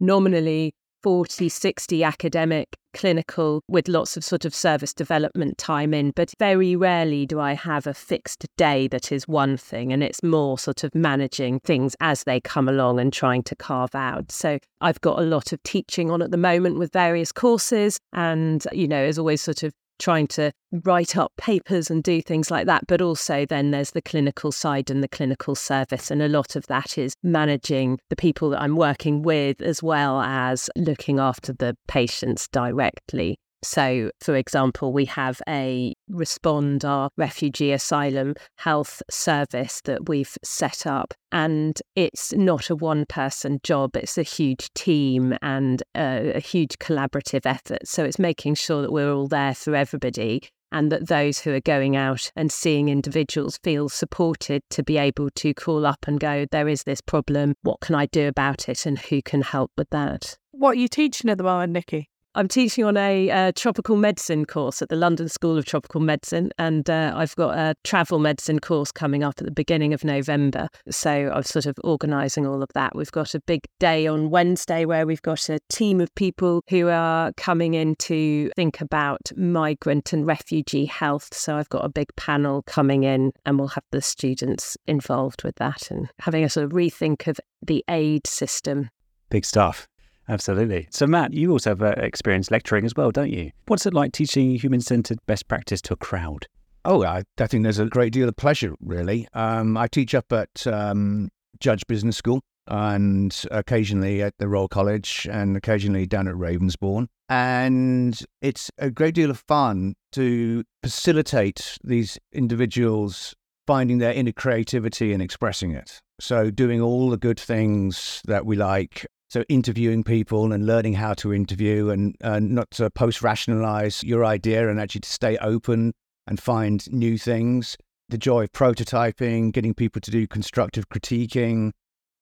nominally 0.00 0.74
40, 1.02 1.48
60 1.48 2.04
academic, 2.04 2.76
clinical, 2.94 3.62
with 3.68 3.88
lots 3.88 4.16
of 4.16 4.24
sort 4.24 4.44
of 4.44 4.54
service 4.54 4.92
development 4.92 5.58
time 5.58 5.94
in. 5.94 6.12
But 6.14 6.32
very 6.38 6.76
rarely 6.76 7.26
do 7.26 7.40
I 7.40 7.52
have 7.54 7.86
a 7.86 7.94
fixed 7.94 8.46
day 8.56 8.88
that 8.88 9.12
is 9.12 9.28
one 9.28 9.56
thing. 9.56 9.92
And 9.92 10.02
it's 10.02 10.22
more 10.22 10.58
sort 10.58 10.84
of 10.84 10.94
managing 10.94 11.60
things 11.60 11.94
as 12.00 12.24
they 12.24 12.40
come 12.40 12.68
along 12.68 13.00
and 13.00 13.12
trying 13.12 13.42
to 13.44 13.56
carve 13.56 13.94
out. 13.94 14.32
So 14.32 14.58
I've 14.80 15.00
got 15.00 15.18
a 15.18 15.22
lot 15.22 15.52
of 15.52 15.62
teaching 15.62 16.10
on 16.10 16.22
at 16.22 16.30
the 16.30 16.36
moment 16.36 16.78
with 16.78 16.92
various 16.92 17.32
courses. 17.32 17.98
And, 18.12 18.66
you 18.72 18.88
know, 18.88 19.04
as 19.04 19.18
always 19.18 19.42
sort 19.42 19.62
of 19.62 19.72
trying 19.98 20.26
to 20.28 20.52
write 20.84 21.16
up 21.16 21.32
papers 21.36 21.90
and 21.90 22.02
do 22.02 22.20
things 22.22 22.50
like 22.50 22.66
that. 22.66 22.86
But 22.86 23.00
also, 23.00 23.44
then 23.46 23.70
there's 23.70 23.92
the 23.92 24.02
clinical 24.02 24.52
side 24.52 24.90
and 24.90 25.02
the 25.02 25.08
clinical 25.08 25.54
service. 25.54 26.10
And 26.10 26.22
a 26.22 26.28
lot 26.28 26.56
of 26.56 26.66
that 26.66 26.98
is 26.98 27.14
managing 27.22 27.98
the 28.10 28.16
people 28.16 28.50
that 28.50 28.62
I'm 28.62 28.76
working 28.76 29.22
with, 29.22 29.60
as 29.62 29.82
well 29.82 30.20
as 30.20 30.70
looking 30.76 31.18
after 31.18 31.52
the 31.52 31.76
patients 31.86 32.48
directly. 32.48 33.38
So, 33.62 34.10
for 34.20 34.36
example, 34.36 34.92
we 34.92 35.04
have 35.06 35.40
a 35.48 35.94
Respond, 36.08 36.84
our 36.84 37.10
refugee 37.16 37.72
asylum 37.72 38.34
health 38.56 39.02
service 39.10 39.80
that 39.82 40.08
we've 40.08 40.36
set 40.42 40.86
up. 40.86 41.12
And 41.32 41.78
it's 41.94 42.32
not 42.32 42.70
a 42.70 42.76
one 42.76 43.04
person 43.06 43.60
job, 43.62 43.96
it's 43.96 44.16
a 44.16 44.22
huge 44.22 44.72
team 44.74 45.36
and 45.42 45.82
a, 45.94 46.32
a 46.36 46.40
huge 46.40 46.78
collaborative 46.78 47.44
effort. 47.44 47.86
So, 47.86 48.04
it's 48.04 48.18
making 48.18 48.54
sure 48.54 48.82
that 48.82 48.92
we're 48.92 49.12
all 49.12 49.28
there 49.28 49.54
for 49.54 49.74
everybody 49.74 50.42
and 50.70 50.92
that 50.92 51.08
those 51.08 51.40
who 51.40 51.52
are 51.52 51.60
going 51.60 51.96
out 51.96 52.30
and 52.36 52.52
seeing 52.52 52.88
individuals 52.88 53.58
feel 53.62 53.88
supported 53.88 54.62
to 54.70 54.82
be 54.82 54.98
able 54.98 55.30
to 55.30 55.54
call 55.54 55.86
up 55.86 56.06
and 56.06 56.20
go, 56.20 56.46
there 56.50 56.68
is 56.68 56.84
this 56.84 57.00
problem, 57.00 57.54
what 57.62 57.80
can 57.80 57.94
I 57.94 58.06
do 58.06 58.28
about 58.28 58.68
it, 58.68 58.84
and 58.86 58.98
who 58.98 59.22
can 59.22 59.42
help 59.42 59.70
with 59.78 59.90
that? 59.90 60.36
What 60.52 60.72
are 60.72 60.80
you 60.80 60.88
teaching 60.88 61.30
at 61.30 61.38
the 61.38 61.44
moment, 61.44 61.72
Nicky? 61.72 62.10
I'm 62.38 62.46
teaching 62.46 62.84
on 62.84 62.96
a 62.96 63.28
uh, 63.32 63.52
tropical 63.56 63.96
medicine 63.96 64.44
course 64.44 64.80
at 64.80 64.90
the 64.90 64.94
London 64.94 65.28
School 65.28 65.58
of 65.58 65.64
Tropical 65.64 66.00
Medicine, 66.00 66.52
and 66.56 66.88
uh, 66.88 67.12
I've 67.16 67.34
got 67.34 67.58
a 67.58 67.74
travel 67.82 68.20
medicine 68.20 68.60
course 68.60 68.92
coming 68.92 69.24
up 69.24 69.34
at 69.38 69.44
the 69.44 69.50
beginning 69.50 69.92
of 69.92 70.04
November. 70.04 70.68
So 70.88 71.32
I'm 71.34 71.42
sort 71.42 71.66
of 71.66 71.76
organising 71.82 72.46
all 72.46 72.62
of 72.62 72.68
that. 72.74 72.94
We've 72.94 73.10
got 73.10 73.34
a 73.34 73.40
big 73.40 73.62
day 73.80 74.06
on 74.06 74.30
Wednesday 74.30 74.84
where 74.84 75.04
we've 75.04 75.20
got 75.20 75.48
a 75.48 75.58
team 75.68 76.00
of 76.00 76.14
people 76.14 76.62
who 76.68 76.86
are 76.86 77.32
coming 77.32 77.74
in 77.74 77.96
to 77.96 78.52
think 78.54 78.80
about 78.80 79.32
migrant 79.36 80.12
and 80.12 80.24
refugee 80.24 80.84
health. 80.84 81.34
So 81.34 81.56
I've 81.56 81.70
got 81.70 81.84
a 81.84 81.88
big 81.88 82.14
panel 82.14 82.62
coming 82.68 83.02
in, 83.02 83.32
and 83.46 83.58
we'll 83.58 83.66
have 83.66 83.82
the 83.90 84.00
students 84.00 84.76
involved 84.86 85.42
with 85.42 85.56
that 85.56 85.90
and 85.90 86.08
having 86.20 86.44
a 86.44 86.48
sort 86.48 86.66
of 86.66 86.70
rethink 86.70 87.26
of 87.26 87.40
the 87.60 87.84
aid 87.88 88.28
system. 88.28 88.90
Big 89.28 89.44
stuff. 89.44 89.88
Absolutely. 90.28 90.88
So, 90.90 91.06
Matt, 91.06 91.32
you 91.32 91.52
also 91.52 91.70
have 91.70 91.82
uh, 91.82 91.94
experience 91.96 92.50
lecturing 92.50 92.84
as 92.84 92.94
well, 92.94 93.10
don't 93.10 93.30
you? 93.30 93.50
What's 93.66 93.86
it 93.86 93.94
like 93.94 94.12
teaching 94.12 94.54
human 94.56 94.80
centered 94.80 95.18
best 95.26 95.48
practice 95.48 95.80
to 95.82 95.94
a 95.94 95.96
crowd? 95.96 96.46
Oh, 96.84 97.02
I, 97.02 97.24
I, 97.38 97.46
think 97.46 97.62
there's 97.62 97.78
a 97.78 97.86
great 97.86 98.12
deal 98.12 98.28
of 98.28 98.36
pleasure, 98.36 98.74
really. 98.80 99.26
Um, 99.34 99.76
I 99.76 99.88
teach 99.88 100.14
up 100.14 100.32
at 100.32 100.66
um, 100.66 101.28
Judge 101.60 101.86
Business 101.86 102.16
School 102.16 102.40
and 102.66 103.34
occasionally 103.50 104.22
at 104.22 104.34
the 104.38 104.48
Royal 104.48 104.68
College 104.68 105.26
and 105.30 105.56
occasionally 105.56 106.06
down 106.06 106.28
at 106.28 106.34
Ravensbourne. 106.34 107.06
And 107.28 108.18
it's 108.40 108.70
a 108.78 108.90
great 108.90 109.14
deal 109.14 109.30
of 109.30 109.38
fun 109.38 109.94
to 110.12 110.64
facilitate 110.82 111.78
these 111.82 112.18
individuals 112.32 113.34
finding 113.66 113.98
their 113.98 114.12
inner 114.12 114.32
creativity 114.32 115.12
and 115.12 115.22
expressing 115.22 115.72
it. 115.72 116.00
So, 116.20 116.50
doing 116.50 116.80
all 116.80 117.10
the 117.10 117.18
good 117.18 117.38
things 117.38 118.22
that 118.24 118.46
we 118.46 118.56
like 118.56 119.06
so 119.28 119.44
interviewing 119.48 120.02
people 120.02 120.52
and 120.52 120.66
learning 120.66 120.94
how 120.94 121.14
to 121.14 121.34
interview 121.34 121.90
and 121.90 122.16
uh, 122.22 122.40
not 122.40 122.70
to 122.72 122.90
post 122.90 123.22
rationalize 123.22 124.02
your 124.02 124.24
idea 124.24 124.68
and 124.68 124.80
actually 124.80 125.02
to 125.02 125.10
stay 125.10 125.36
open 125.38 125.92
and 126.26 126.40
find 126.40 126.90
new 126.92 127.18
things. 127.18 127.76
The 128.08 128.18
joy 128.18 128.44
of 128.44 128.52
prototyping, 128.52 129.52
getting 129.52 129.74
people 129.74 130.00
to 130.00 130.10
do 130.10 130.26
constructive 130.26 130.88
critiquing, 130.88 131.72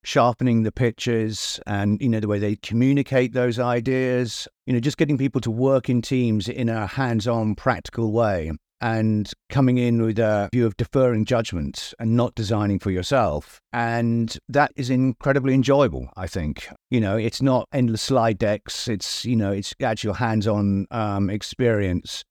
sharpening 0.06 0.62
the 0.62 0.70
pitches 0.70 1.58
and 1.66 2.00
you 2.00 2.08
know 2.08 2.20
the 2.20 2.28
way 2.28 2.38
they 2.38 2.54
communicate 2.54 3.32
those 3.32 3.58
ideas 3.58 4.46
you 4.64 4.72
know 4.72 4.78
just 4.78 4.98
getting 4.98 5.18
people 5.18 5.40
to 5.40 5.50
work 5.50 5.88
in 5.90 6.00
teams 6.00 6.48
in 6.48 6.68
a 6.68 6.86
hands-on 6.86 7.56
practical 7.56 8.12
way 8.12 8.52
and 8.80 9.30
coming 9.48 9.78
in 9.78 10.02
with 10.02 10.18
a 10.18 10.48
view 10.52 10.66
of 10.66 10.76
deferring 10.76 11.24
judgment 11.24 11.94
and 11.98 12.16
not 12.16 12.34
designing 12.34 12.78
for 12.78 12.90
yourself. 12.90 13.60
And 13.72 14.36
that 14.48 14.72
is 14.76 14.90
incredibly 14.90 15.54
enjoyable, 15.54 16.10
I 16.16 16.26
think. 16.26 16.68
You 16.90 17.00
know, 17.00 17.16
it's 17.16 17.40
not 17.40 17.68
endless 17.72 18.02
slide 18.02 18.38
decks, 18.38 18.88
it's, 18.88 19.24
you 19.24 19.36
know, 19.36 19.52
it's 19.52 19.74
actual 19.80 20.14
hands 20.14 20.46
on 20.46 20.86
um, 20.90 21.30
experience. 21.30 22.22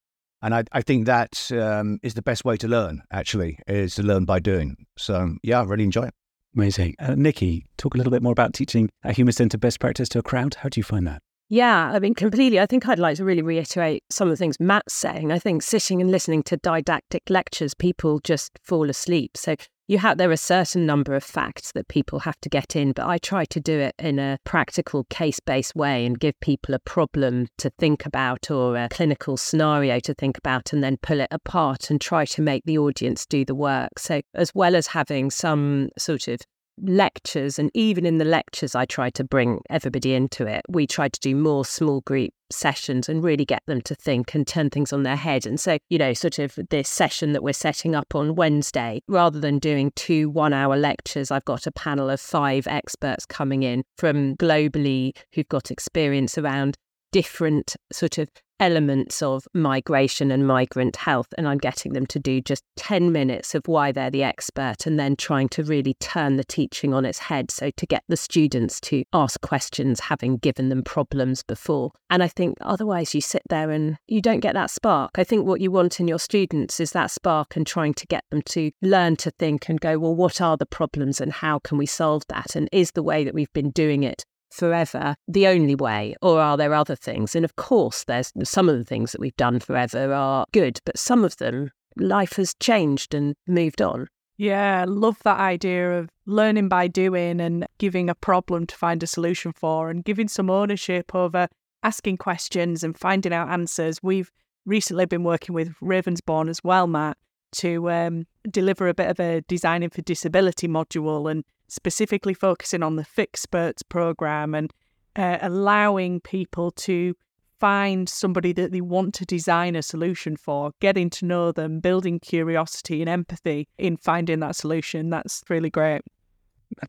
And 0.41 0.53
I, 0.53 0.63
I 0.71 0.81
think 0.81 1.07
that 1.07 1.51
um, 1.53 1.99
is 2.03 2.13
the 2.13 2.21
best 2.21 2.45
way 2.45 2.55
to 2.57 2.67
learn, 2.67 3.01
actually, 3.11 3.57
is 3.67 3.95
to 3.95 4.03
learn 4.03 4.25
by 4.25 4.39
doing. 4.39 4.75
So, 4.97 5.35
yeah, 5.41 5.61
I 5.61 5.63
really 5.63 5.85
enjoy 5.85 6.03
it. 6.03 6.13
Amazing. 6.55 6.95
Uh, 6.99 7.15
Nicky, 7.15 7.65
talk 7.77 7.95
a 7.95 7.97
little 7.97 8.11
bit 8.11 8.21
more 8.21 8.31
about 8.31 8.53
teaching 8.53 8.89
a 9.03 9.11
human 9.11 9.33
centered 9.33 9.59
best 9.59 9.79
practice 9.79 10.07
to 10.09 10.19
a 10.19 10.23
crowd. 10.23 10.55
How 10.55 10.69
do 10.69 10.79
you 10.79 10.83
find 10.83 11.07
that? 11.07 11.21
Yeah, 11.47 11.91
I 11.91 11.99
mean, 11.99 12.15
completely. 12.15 12.59
I 12.59 12.65
think 12.65 12.87
I'd 12.87 12.97
like 12.97 13.17
to 13.17 13.25
really 13.25 13.43
reiterate 13.43 14.03
some 14.09 14.27
of 14.27 14.31
the 14.31 14.37
things 14.37 14.59
Matt's 14.59 14.93
saying. 14.93 15.31
I 15.31 15.37
think 15.37 15.61
sitting 15.61 16.01
and 16.01 16.09
listening 16.09 16.41
to 16.43 16.57
didactic 16.57 17.29
lectures, 17.29 17.75
people 17.75 18.19
just 18.19 18.57
fall 18.63 18.89
asleep. 18.89 19.37
So 19.37 19.55
you 19.87 19.99
have 19.99 20.17
there 20.17 20.29
are 20.29 20.33
a 20.33 20.37
certain 20.37 20.87
number 20.87 21.13
of 21.13 21.23
facts 21.23 21.71
that 21.73 21.87
people 21.87 22.17
have 22.19 22.41
to 22.41 22.49
get 22.49 22.75
in, 22.75 22.93
but 22.93 23.05
I 23.05 23.19
try 23.19 23.45
to 23.45 23.59
do 23.59 23.79
it 23.79 23.93
in 23.99 24.17
a 24.17 24.39
practical 24.43 25.03
case-based 25.11 25.75
way 25.75 26.07
and 26.07 26.19
give 26.19 26.39
people 26.39 26.73
a 26.73 26.79
problem 26.79 27.47
to 27.59 27.69
think 27.77 28.07
about 28.07 28.49
or 28.49 28.75
a 28.75 28.89
clinical 28.89 29.37
scenario 29.37 29.99
to 29.99 30.15
think 30.15 30.39
about 30.39 30.73
and 30.73 30.83
then 30.83 30.97
pull 31.03 31.19
it 31.19 31.27
apart 31.29 31.91
and 31.91 32.01
try 32.01 32.25
to 32.25 32.41
make 32.41 32.63
the 32.65 32.79
audience 32.79 33.27
do 33.27 33.45
the 33.45 33.53
work. 33.53 33.99
So 33.99 34.21
as 34.33 34.51
well 34.55 34.75
as 34.75 34.87
having 34.87 35.29
some 35.29 35.89
sort 35.95 36.27
of 36.27 36.39
lectures 36.81 37.57
and 37.57 37.71
even 37.73 38.05
in 38.05 38.17
the 38.17 38.25
lectures 38.25 38.75
I 38.75 38.85
tried 38.85 39.13
to 39.15 39.23
bring 39.23 39.61
everybody 39.69 40.13
into 40.13 40.45
it. 40.45 40.61
We 40.67 40.87
tried 40.87 41.13
to 41.13 41.19
do 41.19 41.35
more 41.35 41.65
small 41.65 42.01
group 42.01 42.31
sessions 42.51 43.09
and 43.09 43.23
really 43.23 43.45
get 43.45 43.63
them 43.65 43.81
to 43.81 43.95
think 43.95 44.35
and 44.35 44.47
turn 44.47 44.69
things 44.69 44.93
on 44.93 45.03
their 45.03 45.15
head. 45.15 45.45
And 45.45 45.59
so, 45.59 45.77
you 45.89 45.97
know, 45.97 46.13
sort 46.13 46.39
of 46.39 46.57
this 46.69 46.89
session 46.89 47.33
that 47.33 47.43
we're 47.43 47.53
setting 47.53 47.95
up 47.95 48.13
on 48.13 48.35
Wednesday, 48.35 49.01
rather 49.07 49.39
than 49.39 49.59
doing 49.59 49.91
two 49.95 50.29
one 50.29 50.53
hour 50.53 50.77
lectures, 50.77 51.31
I've 51.31 51.45
got 51.45 51.67
a 51.67 51.71
panel 51.71 52.09
of 52.09 52.19
five 52.19 52.67
experts 52.67 53.25
coming 53.25 53.63
in 53.63 53.83
from 53.97 54.35
globally 54.37 55.15
who've 55.33 55.49
got 55.49 55.71
experience 55.71 56.37
around 56.37 56.77
different 57.11 57.75
sort 57.93 58.17
of 58.17 58.29
elements 58.59 59.21
of 59.21 59.47
migration 59.53 60.31
and 60.31 60.47
migrant 60.47 60.95
health. 60.95 61.27
And 61.37 61.47
I'm 61.47 61.57
getting 61.57 61.93
them 61.93 62.05
to 62.07 62.19
do 62.19 62.41
just 62.41 62.63
10 62.77 63.11
minutes 63.11 63.55
of 63.55 63.67
why 63.67 63.91
they're 63.91 64.09
the 64.09 64.23
expert 64.23 64.85
and 64.85 64.99
then 64.99 65.15
trying 65.15 65.49
to 65.49 65.63
really 65.63 65.95
turn 65.95 66.37
the 66.37 66.43
teaching 66.43 66.93
on 66.93 67.05
its 67.05 67.19
head. 67.19 67.51
So 67.51 67.71
to 67.71 67.85
get 67.85 68.03
the 68.07 68.17
students 68.17 68.79
to 68.81 69.03
ask 69.13 69.39
questions, 69.41 69.99
having 69.99 70.37
given 70.37 70.69
them 70.69 70.83
problems 70.83 71.43
before. 71.43 71.91
And 72.09 72.23
I 72.23 72.27
think 72.27 72.57
otherwise 72.61 73.13
you 73.13 73.21
sit 73.21 73.41
there 73.49 73.71
and 73.71 73.97
you 74.07 74.21
don't 74.21 74.39
get 74.39 74.53
that 74.53 74.69
spark. 74.69 75.11
I 75.15 75.23
think 75.23 75.45
what 75.45 75.61
you 75.61 75.71
want 75.71 75.99
in 75.99 76.07
your 76.07 76.19
students 76.19 76.79
is 76.79 76.91
that 76.91 77.11
spark 77.11 77.55
and 77.55 77.65
trying 77.65 77.93
to 77.95 78.07
get 78.07 78.23
them 78.31 78.41
to 78.43 78.71
learn 78.81 79.15
to 79.17 79.31
think 79.31 79.69
and 79.69 79.79
go, 79.79 79.97
well, 79.99 80.15
what 80.15 80.41
are 80.41 80.57
the 80.57 80.65
problems 80.65 81.19
and 81.19 81.31
how 81.31 81.59
can 81.59 81.77
we 81.77 81.85
solve 81.85 82.23
that? 82.29 82.55
And 82.55 82.69
is 82.71 82.91
the 82.91 83.03
way 83.03 83.23
that 83.23 83.33
we've 83.33 83.51
been 83.53 83.71
doing 83.71 84.03
it 84.03 84.23
forever 84.55 85.15
the 85.27 85.47
only 85.47 85.75
way, 85.75 86.15
or 86.21 86.39
are 86.39 86.57
there 86.57 86.73
other 86.73 86.95
things? 86.95 87.35
And 87.35 87.45
of 87.45 87.55
course, 87.55 88.03
there's 88.05 88.31
some 88.43 88.69
of 88.69 88.77
the 88.77 88.83
things 88.83 89.11
that 89.11 89.21
we've 89.21 89.35
done 89.37 89.59
forever 89.59 90.13
are 90.13 90.45
good, 90.51 90.79
but 90.85 90.97
some 90.97 91.23
of 91.23 91.37
them, 91.37 91.71
life 91.97 92.33
has 92.33 92.53
changed 92.55 93.13
and 93.13 93.35
moved 93.47 93.81
on. 93.81 94.07
Yeah, 94.37 94.85
love 94.87 95.17
that 95.23 95.39
idea 95.39 95.99
of 95.99 96.09
learning 96.25 96.67
by 96.67 96.87
doing 96.87 97.39
and 97.39 97.65
giving 97.77 98.09
a 98.09 98.15
problem 98.15 98.67
to 98.67 98.75
find 98.75 99.01
a 99.01 99.07
solution 99.07 99.53
for 99.53 99.89
and 99.89 100.03
giving 100.03 100.27
some 100.27 100.49
ownership 100.49 101.15
over 101.15 101.47
asking 101.83 102.17
questions 102.17 102.83
and 102.83 102.97
finding 102.97 103.31
out 103.31 103.49
answers. 103.49 103.99
We've 104.03 104.31
recently 104.65 105.05
been 105.05 105.23
working 105.23 105.55
with 105.55 105.73
Ravensbourne 105.81 106.49
as 106.49 106.63
well, 106.63 106.87
Matt, 106.87 107.17
to 107.53 107.89
um, 107.89 108.27
deliver 108.49 108.89
a 108.89 108.93
bit 108.93 109.09
of 109.09 109.19
a 109.19 109.41
designing 109.41 109.89
for 109.89 110.01
disability 110.01 110.67
module 110.67 111.31
and 111.31 111.45
specifically 111.67 112.33
focusing 112.33 112.83
on 112.83 112.95
the 112.95 113.03
Fixperts 113.03 113.81
program 113.87 114.53
and 114.53 114.71
uh, 115.15 115.37
allowing 115.41 116.19
people 116.21 116.71
to 116.71 117.15
find 117.59 118.09
somebody 118.09 118.51
that 118.53 118.71
they 118.71 118.81
want 118.81 119.13
to 119.15 119.25
design 119.25 119.75
a 119.75 119.81
solution 119.81 120.35
for, 120.35 120.71
getting 120.81 121.09
to 121.09 121.25
know 121.25 121.51
them, 121.51 121.79
building 121.79 122.19
curiosity 122.19 123.01
and 123.01 123.09
empathy 123.09 123.67
in 123.77 123.97
finding 123.97 124.39
that 124.41 124.55
solution. 124.55 125.09
That's 125.09 125.43
really 125.49 125.69
great. 125.69 126.01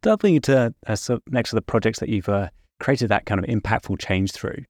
Delving 0.03 0.37
into 0.37 0.75
uh, 0.87 0.97
so 0.97 1.21
next 1.29 1.51
to 1.51 1.57
the 1.57 1.63
projects 1.63 2.01
that 2.01 2.09
you've 2.09 2.29
uh, 2.29 2.49
created 2.81 3.09
that 3.09 3.27
kind 3.27 3.39
of 3.39 3.47
impactful 3.47 4.01
change 4.01 4.33
through, 4.33 4.65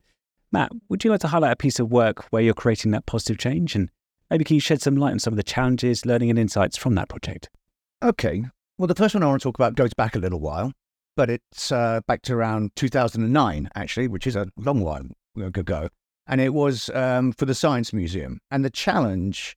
Matt, 0.52 0.70
would 0.88 1.02
you 1.04 1.10
like 1.10 1.20
to 1.20 1.28
highlight 1.28 1.52
a 1.52 1.56
piece 1.56 1.78
of 1.78 1.90
work 1.90 2.24
where 2.30 2.42
you're 2.42 2.54
creating 2.54 2.90
that 2.92 3.06
positive 3.06 3.38
change? 3.38 3.74
And 3.74 3.90
maybe 4.30 4.44
can 4.44 4.54
you 4.54 4.60
shed 4.60 4.82
some 4.82 4.96
light 4.96 5.12
on 5.12 5.18
some 5.18 5.32
of 5.32 5.36
the 5.36 5.42
challenges, 5.42 6.04
learning, 6.04 6.30
and 6.30 6.38
insights 6.38 6.76
from 6.76 6.94
that 6.96 7.08
project? 7.08 7.48
Okay. 8.02 8.44
Well, 8.78 8.86
the 8.86 8.94
first 8.94 9.14
one 9.14 9.22
I 9.22 9.26
want 9.26 9.40
to 9.40 9.48
talk 9.48 9.56
about 9.56 9.74
goes 9.74 9.94
back 9.94 10.16
a 10.16 10.18
little 10.18 10.40
while, 10.40 10.70
but 11.16 11.30
it's 11.30 11.72
uh, 11.72 12.00
back 12.06 12.20
to 12.22 12.34
around 12.34 12.76
2009, 12.76 13.70
actually, 13.74 14.06
which 14.06 14.26
is 14.26 14.36
a 14.36 14.48
long 14.58 14.80
while 14.80 15.02
ago. 15.42 15.88
And 16.26 16.42
it 16.42 16.52
was 16.52 16.90
um, 16.90 17.32
for 17.32 17.46
the 17.46 17.54
Science 17.54 17.94
Museum. 17.94 18.38
And 18.50 18.66
the 18.66 18.70
challenge 18.70 19.56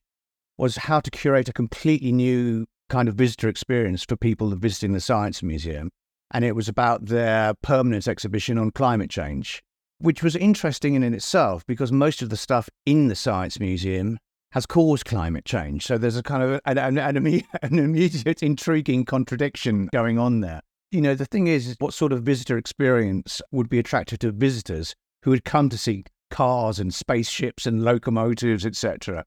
was 0.56 0.76
how 0.76 1.00
to 1.00 1.10
curate 1.10 1.50
a 1.50 1.52
completely 1.52 2.12
new 2.12 2.64
kind 2.88 3.08
of 3.10 3.14
visitor 3.14 3.50
experience 3.50 4.04
for 4.04 4.16
people 4.16 4.48
visiting 4.56 4.92
the 4.92 5.00
Science 5.00 5.42
Museum. 5.42 5.90
And 6.30 6.42
it 6.42 6.56
was 6.56 6.68
about 6.68 7.06
their 7.06 7.52
permanent 7.62 8.08
exhibition 8.08 8.56
on 8.56 8.70
climate 8.70 9.10
change, 9.10 9.62
which 9.98 10.22
was 10.22 10.34
interesting 10.34 10.94
in 10.94 11.02
itself 11.12 11.66
because 11.66 11.92
most 11.92 12.22
of 12.22 12.30
the 12.30 12.38
stuff 12.38 12.70
in 12.86 13.08
the 13.08 13.16
Science 13.16 13.60
Museum 13.60 14.18
has 14.52 14.66
caused 14.66 15.04
climate 15.04 15.44
change. 15.44 15.86
So 15.86 15.98
there's 15.98 16.16
a 16.16 16.22
kind 16.22 16.42
of 16.42 16.60
an, 16.64 16.78
an, 16.78 16.98
an, 16.98 17.16
immediate 17.78 18.42
intriguing 18.42 19.04
contradiction 19.04 19.88
going 19.92 20.18
on 20.18 20.40
there. 20.40 20.60
You 20.90 21.00
know, 21.00 21.14
the 21.14 21.26
thing 21.26 21.46
is, 21.46 21.76
what 21.78 21.94
sort 21.94 22.12
of 22.12 22.22
visitor 22.22 22.58
experience 22.58 23.40
would 23.52 23.68
be 23.68 23.78
attractive 23.78 24.18
to 24.20 24.32
visitors 24.32 24.94
who 25.22 25.30
had 25.30 25.44
come 25.44 25.68
to 25.68 25.78
see 25.78 26.04
cars 26.30 26.80
and 26.80 26.92
spaceships 26.92 27.66
and 27.66 27.84
locomotives, 27.84 28.66
etc. 28.66 29.24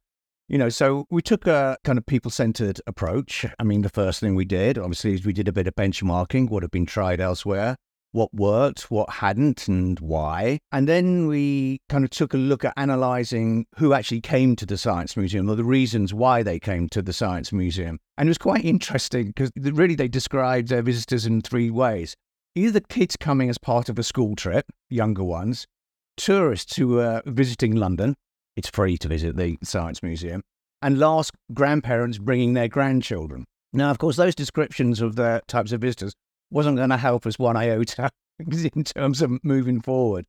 You 0.50 0.58
know, 0.58 0.70
so 0.70 1.06
we 1.10 1.22
took 1.22 1.48
a 1.48 1.78
kind 1.86 1.98
of 1.98 2.06
people 2.06 2.32
centered 2.32 2.82
approach. 2.86 3.46
I 3.60 3.64
mean, 3.64 3.82
the 3.82 3.90
first 3.90 4.20
thing 4.20 4.36
we 4.36 4.46
did, 4.46 4.78
obviously, 4.78 5.14
is 5.14 5.26
we 5.26 5.32
did 5.32 5.48
a 5.48 5.54
bit 5.54 5.68
of 5.68 5.76
benchmarking, 5.76 6.50
what 6.50 6.64
had 6.64 6.72
been 6.72 6.86
tried 6.86 7.22
elsewhere 7.22 7.78
what 8.14 8.34
worked, 8.34 8.90
what 8.90 9.10
hadn't, 9.10 9.68
and 9.68 10.00
why. 10.00 10.60
And 10.72 10.88
then 10.88 11.28
we 11.28 11.82
kind 11.90 12.06
of 12.06 12.12
took 12.12 12.34
a 12.34 12.38
look 12.38 12.64
at 12.64 12.74
analyzing 12.78 13.66
who 13.78 13.94
actually 13.94 14.22
came 14.22 14.56
to 14.56 14.66
the 14.66 14.78
Science 14.78 15.18
Museum 15.18 15.50
or 15.50 15.56
the 15.56 15.64
reasons 15.64 16.14
why 16.14 16.44
they 16.44 16.60
came 16.60 16.88
to 16.90 17.02
the 17.02 17.12
Science 17.12 17.52
Museum. 17.52 18.00
And 18.18 18.28
it 18.28 18.32
was 18.32 18.38
quite 18.38 18.64
interesting 18.64 19.28
because 19.28 19.52
really 19.58 19.96
they 19.96 20.08
described 20.08 20.70
their 20.70 20.82
visitors 20.82 21.26
in 21.26 21.42
three 21.42 21.70
ways 21.70 22.16
either 22.56 22.80
kids 22.80 23.18
coming 23.18 23.50
as 23.50 23.58
part 23.58 23.90
of 23.90 23.98
a 23.98 24.04
school 24.04 24.36
trip, 24.36 24.68
younger 24.88 25.24
ones, 25.24 25.66
tourists 26.18 26.76
who 26.76 26.90
were 26.90 27.24
visiting 27.26 27.76
London. 27.76 28.16
It's 28.56 28.70
free 28.70 28.96
to 29.00 29.08
visit 29.08 29.36
the 29.36 29.58
Science 29.64 30.04
Museum. 30.04 30.44
And 30.80 31.00
last, 31.00 31.32
grandparents 31.54 32.20
bringing 32.20 32.54
their 32.54 32.68
grandchildren. 32.68 33.46
Now, 33.72 33.90
of 33.90 33.98
course, 33.98 34.18
those 34.18 34.36
descriptions 34.36 35.02
of 35.02 35.16
the 35.16 35.42
types 35.48 35.72
of 35.72 35.82
visitors 35.82 36.14
wasn't 36.54 36.78
going 36.78 36.90
to 36.90 36.98
help 36.98 37.26
us 37.26 37.40
one 37.40 37.58
iota 37.58 38.10
in 38.40 38.84
terms 38.84 39.22
of 39.22 39.44
moving 39.44 39.82
forward. 39.82 40.26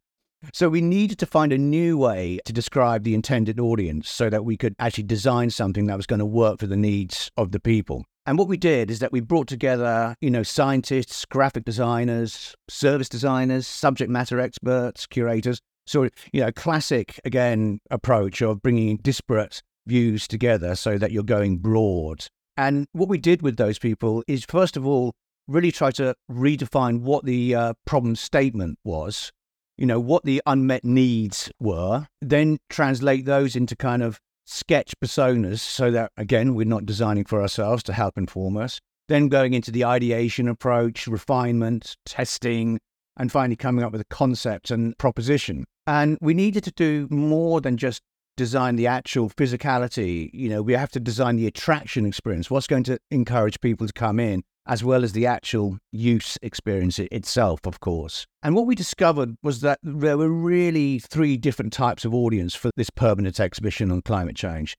So 0.53 0.69
we 0.69 0.81
needed 0.81 1.19
to 1.21 1.27
find 1.27 1.53
a 1.53 1.59
new 1.59 1.97
way 1.97 2.39
to 2.45 2.53
describe 2.53 3.03
the 3.03 3.15
intended 3.15 3.59
audience 3.59 4.11
so 4.11 4.29
that 4.29 4.45
we 4.45 4.57
could 4.57 4.75
actually 4.79 5.05
design 5.05 5.51
something 5.51 5.87
that 5.87 5.97
was 5.97 6.07
going 6.07 6.19
to 6.19 6.27
work 6.27 6.61
for 6.61 6.67
the 6.67 6.77
needs 6.77 7.31
of 7.37 7.53
the 7.53 7.61
people. 7.61 8.05
And 8.27 8.39
what 8.39 8.49
we 8.49 8.57
did 8.57 8.91
is 8.91 8.99
that 9.01 9.13
we 9.13 9.21
brought 9.21 9.49
together, 9.49 10.17
you 10.21 10.31
know, 10.31 10.43
scientists, 10.43 11.25
graphic 11.27 11.65
designers, 11.65 12.55
service 12.69 13.09
designers, 13.09 13.67
subject 13.67 14.11
matter 14.11 14.41
experts, 14.41 15.07
curators. 15.07 15.61
So, 15.87 16.09
you 16.33 16.41
know, 16.41 16.53
classic, 16.53 17.21
again, 17.25 17.81
approach 17.91 18.41
of 18.41 18.63
bringing 18.63 18.97
disparate 18.99 19.63
views 19.87 20.27
together 20.27 20.75
so 20.75 20.97
that 20.97 21.13
you're 21.13 21.23
going 21.23 21.59
broad. 21.59 22.27
And 22.57 22.87
what 22.93 23.09
we 23.09 23.19
did 23.19 23.43
with 23.43 23.57
those 23.57 23.79
people 23.79 24.23
is, 24.27 24.45
first 24.45 24.77
of 24.77 24.87
all, 24.87 25.13
really 25.47 25.73
try 25.73 25.91
to 25.93 26.15
redefine 26.31 27.01
what 27.01 27.25
the 27.25 27.55
uh, 27.55 27.75
problem 27.85 28.17
statement 28.17 28.79
was, 28.85 29.33
you 29.77 29.87
know, 29.87 30.01
what 30.01 30.25
the 30.25 30.43
unmet 30.47 30.85
needs 30.85 31.51
were, 31.61 32.07
then 32.21 32.59
translate 32.71 33.25
those 33.25 33.57
into 33.57 33.77
kind 33.77 34.03
of 34.03 34.21
sketch 34.47 34.95
personas 35.03 35.61
so 35.61 35.91
that, 35.91 36.13
again, 36.17 36.55
we're 36.55 36.67
not 36.67 36.87
designing 36.87 37.25
for 37.25 37.41
ourselves 37.41 37.83
to 37.83 37.93
help 37.93 38.17
inform 38.17 38.57
us. 38.57 38.79
Then 39.09 39.29
going 39.29 39.53
into 39.53 39.71
the 39.71 39.85
ideation 39.85 40.49
approach, 40.49 41.07
refinement, 41.07 41.97
testing, 42.07 42.79
and 43.17 43.31
finally 43.31 43.57
coming 43.57 43.85
up 43.85 43.93
with 43.93 44.01
a 44.01 44.07
concept 44.07 44.71
and 44.71 44.97
proposition. 44.99 45.65
And 45.87 46.19
we 46.21 46.35
needed 46.35 46.65
to 46.65 46.73
do 46.73 47.07
more 47.11 47.61
than 47.61 47.77
just 47.77 48.01
design 48.37 48.77
the 48.77 48.87
actual 48.87 49.31
physicality. 49.31 50.31
You 50.33 50.49
know, 50.49 50.63
we 50.63 50.73
have 50.73 50.91
to 50.93 51.01
design 51.01 51.37
the 51.37 51.47
attraction 51.47 52.07
experience. 52.07 52.51
What's 52.51 52.67
going 52.67 52.85
to 52.85 52.99
encourage 53.11 53.61
people 53.61 53.87
to 53.87 53.93
come 53.93 54.19
in? 54.19 54.43
As 54.66 54.83
well 54.83 55.05
as 55.05 55.12
the 55.12 55.27
actual 55.27 55.79
use 55.92 56.38
experience 56.42 56.98
itself, 56.98 57.61
of 57.64 57.81
course. 57.81 58.27
And 58.42 58.55
what 58.55 58.66
we 58.66 58.74
discovered 58.74 59.37
was 59.42 59.61
that 59.61 59.79
there 59.83 60.18
were 60.18 60.31
really 60.31 60.98
three 60.98 61.37
different 61.37 61.72
types 61.72 62.05
of 62.05 62.14
audience 62.14 62.55
for 62.55 62.70
this 62.77 62.90
permanent 62.90 63.40
exhibition 63.40 63.90
on 63.90 64.03
climate 64.03 64.37
change. 64.37 64.74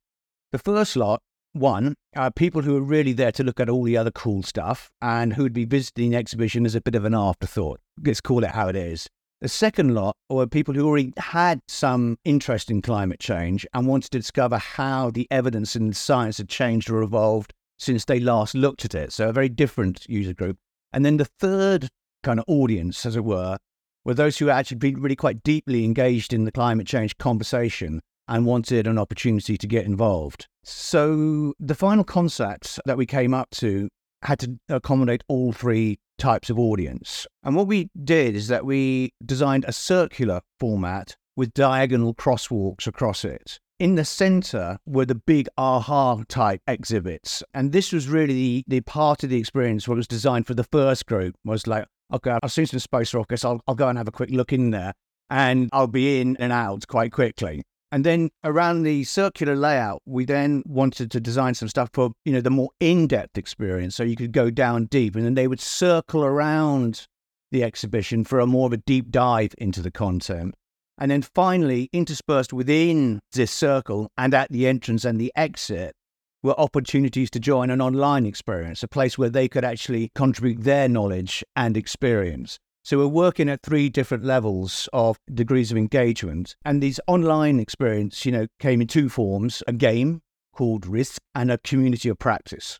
The 0.51 0.59
first 0.59 0.95
lot, 0.95 1.21
one, 1.53 1.95
are 2.15 2.31
people 2.31 2.61
who 2.61 2.75
are 2.77 2.81
really 2.81 3.13
there 3.13 3.31
to 3.33 3.43
look 3.43 3.59
at 3.59 3.69
all 3.69 3.83
the 3.83 3.97
other 3.97 4.11
cool 4.11 4.43
stuff 4.43 4.89
and 5.01 5.33
who 5.33 5.43
would 5.43 5.53
be 5.53 5.65
visiting 5.65 6.11
the 6.11 6.17
exhibition 6.17 6.65
as 6.65 6.75
a 6.75 6.81
bit 6.81 6.95
of 6.95 7.05
an 7.05 7.13
afterthought. 7.13 7.79
Let's 8.03 8.21
call 8.21 8.43
it 8.43 8.51
how 8.51 8.67
it 8.67 8.75
is. 8.75 9.07
The 9.41 9.49
second 9.49 9.93
lot 9.93 10.15
were 10.29 10.47
people 10.47 10.73
who 10.73 10.87
already 10.87 11.13
had 11.17 11.59
some 11.67 12.17
interest 12.25 12.71
in 12.71 12.81
climate 12.81 13.19
change 13.19 13.67
and 13.73 13.85
wanted 13.85 14.11
to 14.11 14.19
discover 14.19 14.57
how 14.57 15.11
the 15.11 15.27
evidence 15.29 15.75
and 15.75 15.95
science 15.95 16.37
had 16.37 16.49
changed 16.49 16.89
or 16.89 17.03
evolved 17.03 17.53
since 17.77 18.05
they 18.05 18.19
last 18.19 18.55
looked 18.55 18.85
at 18.85 18.95
it. 18.95 19.11
So 19.11 19.29
a 19.29 19.33
very 19.33 19.49
different 19.49 20.05
user 20.09 20.33
group. 20.33 20.57
And 20.93 21.05
then 21.05 21.17
the 21.17 21.25
third 21.25 21.89
kind 22.23 22.39
of 22.39 22.45
audience, 22.47 23.05
as 23.05 23.15
it 23.15 23.23
were, 23.23 23.57
were 24.03 24.13
those 24.13 24.37
who 24.37 24.49
actually 24.49 24.77
been 24.77 25.01
really 25.01 25.15
quite 25.15 25.43
deeply 25.43 25.83
engaged 25.83 26.33
in 26.33 26.45
the 26.45 26.51
climate 26.51 26.87
change 26.87 27.17
conversation 27.17 28.01
and 28.27 28.45
wanted 28.45 28.87
an 28.87 28.97
opportunity 28.97 29.57
to 29.57 29.67
get 29.67 29.85
involved. 29.85 30.47
So 30.63 31.53
the 31.59 31.75
final 31.75 32.03
concept 32.03 32.79
that 32.85 32.97
we 32.97 33.05
came 33.05 33.33
up 33.33 33.49
to 33.51 33.89
had 34.23 34.39
to 34.39 34.57
accommodate 34.69 35.23
all 35.27 35.51
three 35.51 35.99
types 36.17 36.49
of 36.49 36.57
audience. 36.57 37.27
And 37.43 37.55
what 37.55 37.67
we 37.67 37.89
did 38.03 38.35
is 38.35 38.47
that 38.47 38.65
we 38.65 39.13
designed 39.23 39.65
a 39.67 39.73
circular 39.73 40.41
format 40.59 41.15
with 41.35 41.53
diagonal 41.53 42.13
crosswalks 42.13 42.87
across 42.87 43.25
it. 43.25 43.59
In 43.77 43.95
the 43.95 44.05
center 44.05 44.77
were 44.85 45.05
the 45.05 45.15
big 45.15 45.49
aha 45.57 46.23
type 46.29 46.61
exhibits. 46.65 47.43
And 47.53 47.73
this 47.73 47.91
was 47.91 48.07
really 48.07 48.33
the, 48.33 48.63
the 48.67 48.81
part 48.81 49.23
of 49.23 49.29
the 49.29 49.37
experience 49.37 49.85
what 49.85 49.97
was 49.97 50.07
designed 50.07 50.47
for 50.47 50.53
the 50.53 50.63
first 50.63 51.07
group 51.07 51.35
was 51.43 51.67
like, 51.67 51.85
okay, 52.13 52.39
I've 52.41 52.53
seen 52.53 52.67
some 52.67 52.79
space 52.79 53.13
rockets. 53.13 53.43
I'll, 53.43 53.59
I'll 53.67 53.75
go 53.75 53.89
and 53.89 53.97
have 53.97 54.07
a 54.07 54.11
quick 54.11 54.29
look 54.29 54.53
in 54.53 54.71
there 54.71 54.93
and 55.29 55.69
I'll 55.73 55.87
be 55.87 56.21
in 56.21 56.37
and 56.37 56.53
out 56.53 56.87
quite 56.87 57.11
quickly. 57.11 57.63
And 57.91 58.05
then 58.05 58.29
around 58.45 58.83
the 58.83 59.03
circular 59.03 59.57
layout, 59.57 60.01
we 60.05 60.23
then 60.23 60.63
wanted 60.65 61.11
to 61.11 61.19
design 61.19 61.53
some 61.53 61.67
stuff 61.67 61.89
for, 61.93 62.11
you 62.23 62.31
know, 62.31 62.41
the 62.41 62.49
more 62.49 62.69
in-depth 62.79 63.37
experience. 63.37 63.93
So 63.93 64.03
you 64.03 64.15
could 64.15 64.31
go 64.31 64.49
down 64.49 64.85
deep 64.85 65.17
and 65.17 65.25
then 65.25 65.33
they 65.33 65.49
would 65.49 65.59
circle 65.59 66.23
around 66.23 67.07
the 67.51 67.63
exhibition 67.63 68.23
for 68.23 68.39
a 68.39 68.47
more 68.47 68.67
of 68.67 68.73
a 68.73 68.77
deep 68.77 69.11
dive 69.11 69.53
into 69.57 69.81
the 69.81 69.91
content. 69.91 70.55
And 70.97 71.11
then 71.11 71.21
finally, 71.21 71.89
interspersed 71.91 72.53
within 72.53 73.19
this 73.33 73.51
circle 73.51 74.09
and 74.17 74.33
at 74.33 74.51
the 74.51 74.67
entrance 74.67 75.03
and 75.03 75.19
the 75.19 75.31
exit 75.35 75.93
were 76.41 76.59
opportunities 76.59 77.29
to 77.31 77.39
join 77.39 77.69
an 77.69 77.81
online 77.81 78.25
experience, 78.25 78.83
a 78.83 78.87
place 78.87 79.17
where 79.17 79.29
they 79.29 79.49
could 79.49 79.65
actually 79.65 80.11
contribute 80.15 80.63
their 80.63 80.87
knowledge 80.87 81.43
and 81.55 81.75
experience. 81.75 82.59
So 82.83 82.99
we're 82.99 83.07
working 83.07 83.49
at 83.49 83.63
three 83.63 83.89
different 83.89 84.23
levels 84.23 84.87
of 84.93 85.17
degrees 85.33 85.71
of 85.71 85.77
engagement. 85.77 86.55
And 86.63 86.83
these 86.83 86.99
online 87.07 87.59
experience, 87.59 88.25
you 88.25 88.31
know, 88.31 88.47
came 88.59 88.79
in 88.79 88.87
two 88.87 89.09
forms, 89.09 89.63
a 89.67 89.73
game 89.73 90.21
called 90.53 90.85
Risk 90.85 91.19
and 91.33 91.51
a 91.51 91.57
community 91.57 92.09
of 92.09 92.19
practice. 92.19 92.79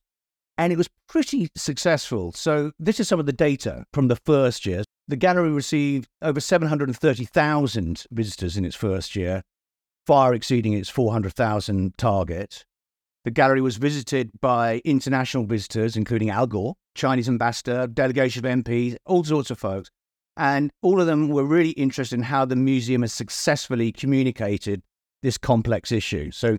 And 0.57 0.71
it 0.71 0.77
was 0.77 0.89
pretty 1.07 1.49
successful. 1.55 2.31
So 2.31 2.71
this 2.79 2.99
is 2.99 3.07
some 3.07 3.19
of 3.19 3.25
the 3.25 3.33
data 3.33 3.85
from 3.93 4.07
the 4.07 4.15
first 4.15 4.65
year. 4.65 4.83
The 5.07 5.17
gallery 5.17 5.51
received 5.51 6.07
over 6.21 6.39
730,000 6.39 8.05
visitors 8.11 8.57
in 8.57 8.65
its 8.65 8.75
first 8.75 9.15
year, 9.15 9.43
far 10.07 10.33
exceeding 10.33 10.73
its 10.73 10.89
400,000 10.89 11.97
target. 11.97 12.65
The 13.25 13.31
gallery 13.31 13.61
was 13.61 13.77
visited 13.77 14.31
by 14.39 14.81
international 14.85 15.45
visitors, 15.45 15.97
including 15.97 16.29
Al 16.29 16.47
Gore, 16.47 16.75
Chinese 16.93 17.27
ambassador, 17.27 17.87
delegation 17.87 18.45
of 18.45 18.63
MPs, 18.63 18.95
all 19.05 19.23
sorts 19.23 19.51
of 19.51 19.59
folks. 19.59 19.89
And 20.37 20.71
all 20.81 21.01
of 21.01 21.07
them 21.07 21.29
were 21.29 21.45
really 21.45 21.71
interested 21.71 22.15
in 22.15 22.23
how 22.23 22.45
the 22.45 22.55
museum 22.55 23.01
has 23.01 23.13
successfully 23.13 23.91
communicated 23.91 24.81
this 25.21 25.37
complex 25.37 25.91
issue. 25.91 26.29
So, 26.31 26.57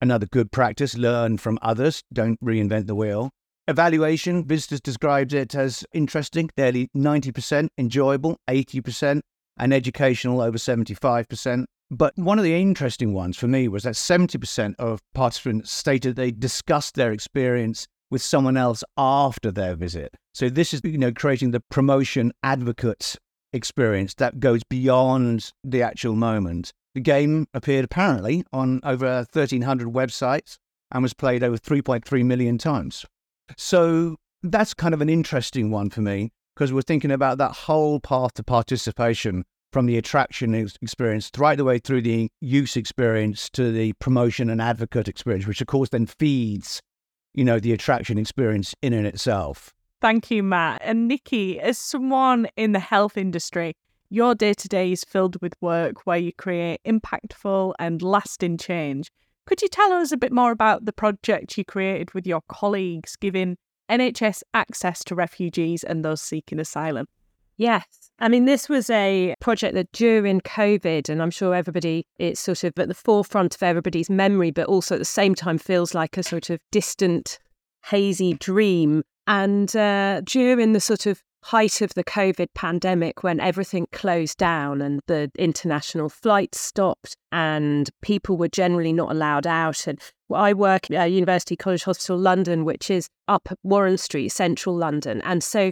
another 0.00 0.26
good 0.26 0.52
practice 0.52 0.96
learn 0.96 1.38
from 1.38 1.58
others, 1.62 2.02
don't 2.12 2.40
reinvent 2.42 2.86
the 2.86 2.94
wheel. 2.94 3.30
Evaluation, 3.68 4.44
visitors 4.44 4.80
described 4.80 5.32
it 5.32 5.54
as 5.54 5.84
interesting, 5.92 6.50
nearly 6.56 6.88
90%, 6.96 7.68
enjoyable, 7.78 8.36
80%, 8.48 9.20
and 9.58 9.72
educational, 9.74 10.40
over 10.40 10.58
75%. 10.58 11.64
But 11.90 12.12
one 12.16 12.38
of 12.38 12.44
the 12.44 12.60
interesting 12.60 13.12
ones 13.12 13.36
for 13.36 13.46
me 13.48 13.68
was 13.68 13.84
that 13.84 13.94
70% 13.94 14.74
of 14.78 15.00
participants 15.14 15.72
stated 15.72 16.16
they 16.16 16.30
discussed 16.30 16.94
their 16.94 17.12
experience 17.12 17.86
with 18.10 18.22
someone 18.22 18.56
else 18.56 18.84
after 18.96 19.50
their 19.50 19.74
visit. 19.74 20.14
So 20.34 20.48
this 20.48 20.74
is, 20.74 20.80
you 20.84 20.98
know, 20.98 21.12
creating 21.12 21.50
the 21.50 21.62
promotion 21.70 22.32
advocate 22.42 23.16
experience 23.52 24.14
that 24.14 24.38
goes 24.38 24.62
beyond 24.68 25.52
the 25.64 25.82
actual 25.82 26.14
moment. 26.14 26.72
The 26.96 27.02
game 27.02 27.46
appeared 27.52 27.84
apparently 27.84 28.42
on 28.54 28.80
over 28.82 29.16
1,300 29.30 29.88
websites 29.88 30.56
and 30.90 31.02
was 31.02 31.12
played 31.12 31.44
over 31.44 31.58
3.3 31.58 32.24
million 32.24 32.56
times. 32.56 33.04
So 33.58 34.16
that's 34.42 34.72
kind 34.72 34.94
of 34.94 35.02
an 35.02 35.10
interesting 35.10 35.70
one 35.70 35.90
for 35.90 36.00
me 36.00 36.32
because 36.54 36.72
we're 36.72 36.80
thinking 36.80 37.10
about 37.10 37.36
that 37.36 37.52
whole 37.52 38.00
path 38.00 38.32
to 38.36 38.42
participation 38.42 39.44
from 39.74 39.84
the 39.84 39.98
attraction 39.98 40.54
experience 40.54 41.30
right 41.36 41.58
the 41.58 41.64
way 41.64 41.78
through 41.78 42.00
the 42.00 42.30
use 42.40 42.78
experience 42.78 43.50
to 43.50 43.70
the 43.70 43.92
promotion 44.00 44.48
and 44.48 44.62
advocate 44.62 45.06
experience, 45.06 45.46
which 45.46 45.60
of 45.60 45.66
course 45.66 45.90
then 45.90 46.06
feeds, 46.06 46.80
you 47.34 47.44
know, 47.44 47.60
the 47.60 47.74
attraction 47.74 48.16
experience 48.16 48.74
in 48.80 48.94
and 48.94 49.06
itself. 49.06 49.74
Thank 50.00 50.30
you, 50.30 50.42
Matt. 50.42 50.80
And 50.82 51.08
Nicky, 51.08 51.60
as 51.60 51.76
someone 51.76 52.48
in 52.56 52.72
the 52.72 52.78
health 52.78 53.18
industry, 53.18 53.74
your 54.08 54.34
day 54.34 54.54
to 54.54 54.68
day 54.68 54.92
is 54.92 55.04
filled 55.04 55.40
with 55.40 55.54
work 55.60 56.06
where 56.06 56.18
you 56.18 56.32
create 56.32 56.80
impactful 56.84 57.74
and 57.78 58.02
lasting 58.02 58.58
change. 58.58 59.10
Could 59.46 59.62
you 59.62 59.68
tell 59.68 59.92
us 59.92 60.12
a 60.12 60.16
bit 60.16 60.32
more 60.32 60.50
about 60.50 60.84
the 60.84 60.92
project 60.92 61.56
you 61.56 61.64
created 61.64 62.12
with 62.14 62.26
your 62.26 62.42
colleagues, 62.48 63.16
giving 63.16 63.56
NHS 63.88 64.42
access 64.54 65.04
to 65.04 65.14
refugees 65.14 65.84
and 65.84 66.04
those 66.04 66.20
seeking 66.20 66.58
asylum? 66.58 67.06
Yes. 67.56 67.86
I 68.18 68.28
mean, 68.28 68.44
this 68.44 68.68
was 68.68 68.90
a 68.90 69.34
project 69.40 69.74
that 69.74 69.90
during 69.92 70.40
COVID, 70.40 71.08
and 71.08 71.22
I'm 71.22 71.30
sure 71.30 71.54
everybody, 71.54 72.06
it's 72.18 72.40
sort 72.40 72.64
of 72.64 72.72
at 72.78 72.88
the 72.88 72.94
forefront 72.94 73.54
of 73.54 73.62
everybody's 73.62 74.10
memory, 74.10 74.50
but 74.50 74.66
also 74.66 74.96
at 74.96 74.98
the 74.98 75.04
same 75.04 75.34
time 75.34 75.58
feels 75.58 75.94
like 75.94 76.16
a 76.16 76.22
sort 76.22 76.50
of 76.50 76.60
distant, 76.70 77.38
hazy 77.84 78.34
dream. 78.34 79.02
And 79.26 79.74
uh, 79.74 80.22
during 80.24 80.72
the 80.72 80.80
sort 80.80 81.06
of 81.06 81.22
height 81.46 81.80
of 81.80 81.94
the 81.94 82.02
COVID 82.02 82.48
pandemic, 82.54 83.22
when 83.22 83.38
everything 83.38 83.86
closed 83.92 84.36
down 84.36 84.82
and 84.82 85.00
the 85.06 85.30
international 85.38 86.08
flights 86.08 86.58
stopped 86.58 87.16
and 87.30 87.88
people 88.02 88.36
were 88.36 88.48
generally 88.48 88.92
not 88.92 89.12
allowed 89.12 89.46
out. 89.46 89.86
And 89.86 90.00
I 90.34 90.52
work 90.52 90.90
at 90.90 91.12
University 91.12 91.54
College 91.54 91.84
Hospital 91.84 92.18
London, 92.18 92.64
which 92.64 92.90
is 92.90 93.08
up 93.28 93.48
Warren 93.62 93.96
Street, 93.96 94.30
central 94.30 94.76
London. 94.76 95.22
And 95.22 95.44
so 95.44 95.70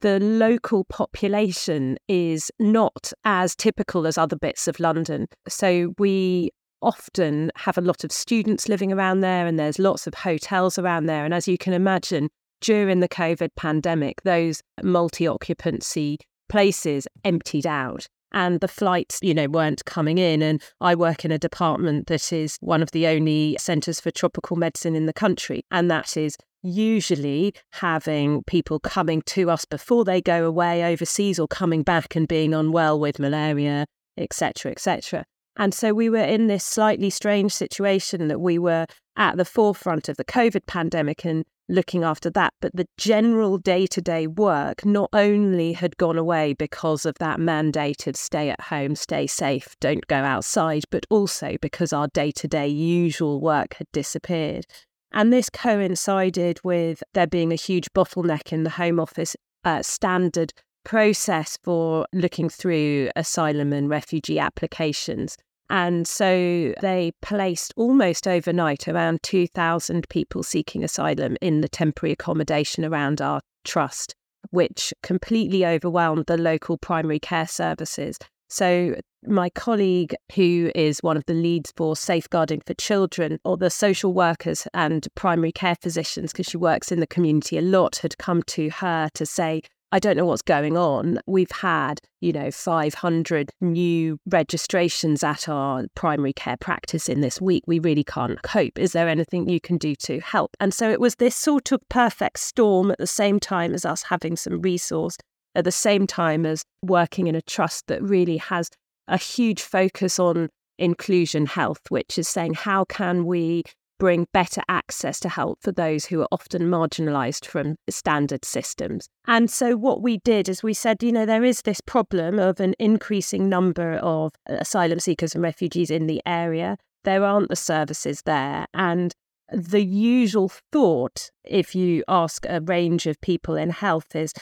the 0.00 0.20
local 0.20 0.84
population 0.84 1.98
is 2.06 2.52
not 2.60 3.12
as 3.24 3.56
typical 3.56 4.06
as 4.06 4.16
other 4.16 4.36
bits 4.36 4.68
of 4.68 4.78
London. 4.78 5.26
So 5.48 5.92
we 5.98 6.50
often 6.82 7.50
have 7.56 7.76
a 7.76 7.80
lot 7.80 8.04
of 8.04 8.12
students 8.12 8.68
living 8.68 8.92
around 8.92 9.22
there 9.22 9.48
and 9.48 9.58
there's 9.58 9.80
lots 9.80 10.06
of 10.06 10.14
hotels 10.14 10.78
around 10.78 11.06
there. 11.06 11.24
And 11.24 11.34
as 11.34 11.48
you 11.48 11.58
can 11.58 11.72
imagine, 11.72 12.28
during 12.60 13.00
the 13.00 13.08
COVID 13.08 13.50
pandemic, 13.56 14.22
those 14.22 14.62
multi 14.82 15.26
occupancy 15.26 16.18
places 16.48 17.06
emptied 17.24 17.66
out 17.66 18.06
and 18.32 18.60
the 18.60 18.68
flights, 18.68 19.18
you 19.22 19.32
know, 19.32 19.46
weren't 19.46 19.84
coming 19.84 20.18
in. 20.18 20.42
And 20.42 20.62
I 20.80 20.94
work 20.94 21.24
in 21.24 21.30
a 21.30 21.38
department 21.38 22.06
that 22.08 22.32
is 22.32 22.58
one 22.60 22.82
of 22.82 22.90
the 22.90 23.06
only 23.06 23.56
centres 23.58 24.00
for 24.00 24.10
tropical 24.10 24.56
medicine 24.56 24.94
in 24.94 25.06
the 25.06 25.12
country, 25.12 25.64
and 25.70 25.90
that 25.90 26.16
is 26.16 26.36
usually 26.62 27.54
having 27.72 28.42
people 28.44 28.80
coming 28.80 29.22
to 29.22 29.50
us 29.50 29.64
before 29.64 30.04
they 30.04 30.20
go 30.20 30.44
away 30.44 30.84
overseas 30.84 31.38
or 31.38 31.46
coming 31.46 31.82
back 31.82 32.16
and 32.16 32.26
being 32.28 32.52
unwell 32.52 32.98
with 32.98 33.18
malaria, 33.18 33.86
etc., 34.18 34.72
etc. 34.72 35.24
And 35.56 35.72
so 35.72 35.94
we 35.94 36.10
were 36.10 36.18
in 36.18 36.48
this 36.48 36.64
slightly 36.64 37.08
strange 37.08 37.52
situation 37.52 38.28
that 38.28 38.40
we 38.40 38.58
were 38.58 38.86
at 39.16 39.36
the 39.36 39.44
forefront 39.44 40.08
of 40.08 40.16
the 40.16 40.24
COVID 40.24 40.66
pandemic 40.66 41.24
and 41.24 41.44
looking 41.68 42.04
after 42.04 42.30
that. 42.30 42.54
But 42.60 42.74
the 42.74 42.86
general 42.96 43.58
day 43.58 43.86
to 43.88 44.00
day 44.00 44.26
work 44.26 44.84
not 44.84 45.10
only 45.12 45.72
had 45.72 45.96
gone 45.96 46.18
away 46.18 46.54
because 46.54 47.06
of 47.06 47.16
that 47.18 47.38
mandated 47.38 48.16
stay 48.16 48.50
at 48.50 48.60
home, 48.60 48.96
stay 48.96 49.26
safe, 49.26 49.76
don't 49.80 50.06
go 50.06 50.16
outside, 50.16 50.84
but 50.90 51.06
also 51.10 51.56
because 51.60 51.92
our 51.92 52.08
day 52.08 52.30
to 52.32 52.48
day 52.48 52.68
usual 52.68 53.40
work 53.40 53.74
had 53.74 53.86
disappeared. 53.92 54.66
And 55.12 55.32
this 55.32 55.48
coincided 55.48 56.60
with 56.62 57.02
there 57.14 57.26
being 57.26 57.52
a 57.52 57.56
huge 57.56 57.92
bottleneck 57.94 58.52
in 58.52 58.64
the 58.64 58.70
Home 58.70 59.00
Office 59.00 59.36
uh, 59.64 59.82
standard 59.82 60.52
process 60.84 61.58
for 61.64 62.06
looking 62.12 62.48
through 62.48 63.10
asylum 63.16 63.72
and 63.72 63.88
refugee 63.88 64.38
applications. 64.38 65.36
And 65.68 66.06
so 66.06 66.74
they 66.80 67.12
placed 67.22 67.72
almost 67.76 68.28
overnight 68.28 68.88
around 68.88 69.22
2,000 69.22 70.08
people 70.08 70.42
seeking 70.42 70.84
asylum 70.84 71.36
in 71.40 71.60
the 71.60 71.68
temporary 71.68 72.12
accommodation 72.12 72.84
around 72.84 73.20
our 73.20 73.40
trust, 73.64 74.14
which 74.50 74.94
completely 75.02 75.66
overwhelmed 75.66 76.26
the 76.26 76.36
local 76.36 76.78
primary 76.78 77.18
care 77.18 77.48
services. 77.48 78.18
So, 78.48 78.94
my 79.26 79.50
colleague, 79.50 80.14
who 80.36 80.70
is 80.76 81.02
one 81.02 81.16
of 81.16 81.24
the 81.26 81.34
leads 81.34 81.72
for 81.76 81.96
safeguarding 81.96 82.62
for 82.64 82.74
children, 82.74 83.40
or 83.44 83.56
the 83.56 83.70
social 83.70 84.12
workers 84.12 84.68
and 84.72 85.04
primary 85.16 85.50
care 85.50 85.74
physicians, 85.74 86.32
because 86.32 86.46
she 86.46 86.56
works 86.56 86.92
in 86.92 87.00
the 87.00 87.08
community 87.08 87.58
a 87.58 87.62
lot, 87.62 87.96
had 87.96 88.18
come 88.18 88.44
to 88.44 88.70
her 88.70 89.08
to 89.14 89.26
say, 89.26 89.62
I 89.92 90.00
don't 90.00 90.16
know 90.16 90.26
what's 90.26 90.42
going 90.42 90.76
on. 90.76 91.20
We've 91.26 91.50
had, 91.50 92.00
you 92.20 92.32
know, 92.32 92.50
500 92.50 93.50
new 93.60 94.18
registrations 94.26 95.22
at 95.22 95.48
our 95.48 95.84
primary 95.94 96.32
care 96.32 96.56
practice 96.56 97.08
in 97.08 97.20
this 97.20 97.40
week. 97.40 97.62
We 97.66 97.78
really 97.78 98.02
can't 98.02 98.42
cope. 98.42 98.78
Is 98.78 98.92
there 98.92 99.08
anything 99.08 99.48
you 99.48 99.60
can 99.60 99.78
do 99.78 99.94
to 99.96 100.20
help? 100.20 100.56
And 100.58 100.74
so 100.74 100.90
it 100.90 101.00
was 101.00 101.14
this 101.14 101.36
sort 101.36 101.70
of 101.70 101.80
perfect 101.88 102.40
storm 102.40 102.90
at 102.90 102.98
the 102.98 103.06
same 103.06 103.38
time 103.38 103.74
as 103.74 103.84
us 103.84 104.02
having 104.02 104.36
some 104.36 104.60
resource, 104.60 105.16
at 105.54 105.64
the 105.64 105.72
same 105.72 106.06
time 106.06 106.44
as 106.44 106.64
working 106.82 107.28
in 107.28 107.36
a 107.36 107.42
trust 107.42 107.86
that 107.86 108.02
really 108.02 108.38
has 108.38 108.68
a 109.06 109.16
huge 109.16 109.62
focus 109.62 110.18
on 110.18 110.48
inclusion 110.78 111.46
health, 111.46 111.80
which 111.90 112.18
is 112.18 112.26
saying 112.26 112.54
how 112.54 112.84
can 112.84 113.24
we 113.24 113.62
bring 113.98 114.26
better 114.32 114.62
access 114.68 115.20
to 115.20 115.28
help 115.28 115.58
for 115.62 115.72
those 115.72 116.06
who 116.06 116.20
are 116.20 116.28
often 116.30 116.62
marginalised 116.62 117.46
from 117.46 117.76
standard 117.88 118.44
systems. 118.44 119.08
And 119.26 119.50
so, 119.50 119.76
what 119.76 120.02
we 120.02 120.18
did 120.18 120.48
is 120.48 120.62
we 120.62 120.74
said, 120.74 121.02
you 121.02 121.12
know, 121.12 121.26
there 121.26 121.44
is 121.44 121.62
this 121.62 121.80
problem 121.80 122.38
of 122.38 122.60
an 122.60 122.74
increasing 122.78 123.48
number 123.48 123.94
of 123.94 124.32
asylum 124.46 125.00
seekers 125.00 125.34
and 125.34 125.42
refugees 125.42 125.90
in 125.90 126.06
the 126.06 126.22
area. 126.26 126.76
There 127.04 127.24
aren't 127.24 127.48
the 127.48 127.56
services 127.56 128.22
there. 128.22 128.66
And 128.74 129.12
the 129.52 129.84
usual 129.84 130.50
thought, 130.72 131.30
if 131.44 131.74
you 131.74 132.02
ask 132.08 132.44
a 132.48 132.60
range 132.60 133.06
of 133.06 133.20
people 133.20 133.56
in 133.56 133.70
health, 133.70 134.14
is 134.16 134.32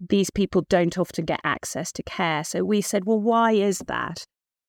these 0.00 0.30
people 0.30 0.62
don't 0.68 0.98
often 0.98 1.24
get 1.24 1.40
access 1.44 1.92
to 1.92 2.02
care. 2.02 2.44
So 2.44 2.64
we 2.64 2.80
said, 2.80 3.04
well, 3.04 3.20
why 3.20 3.52
is 3.52 3.80
that? 3.86 4.24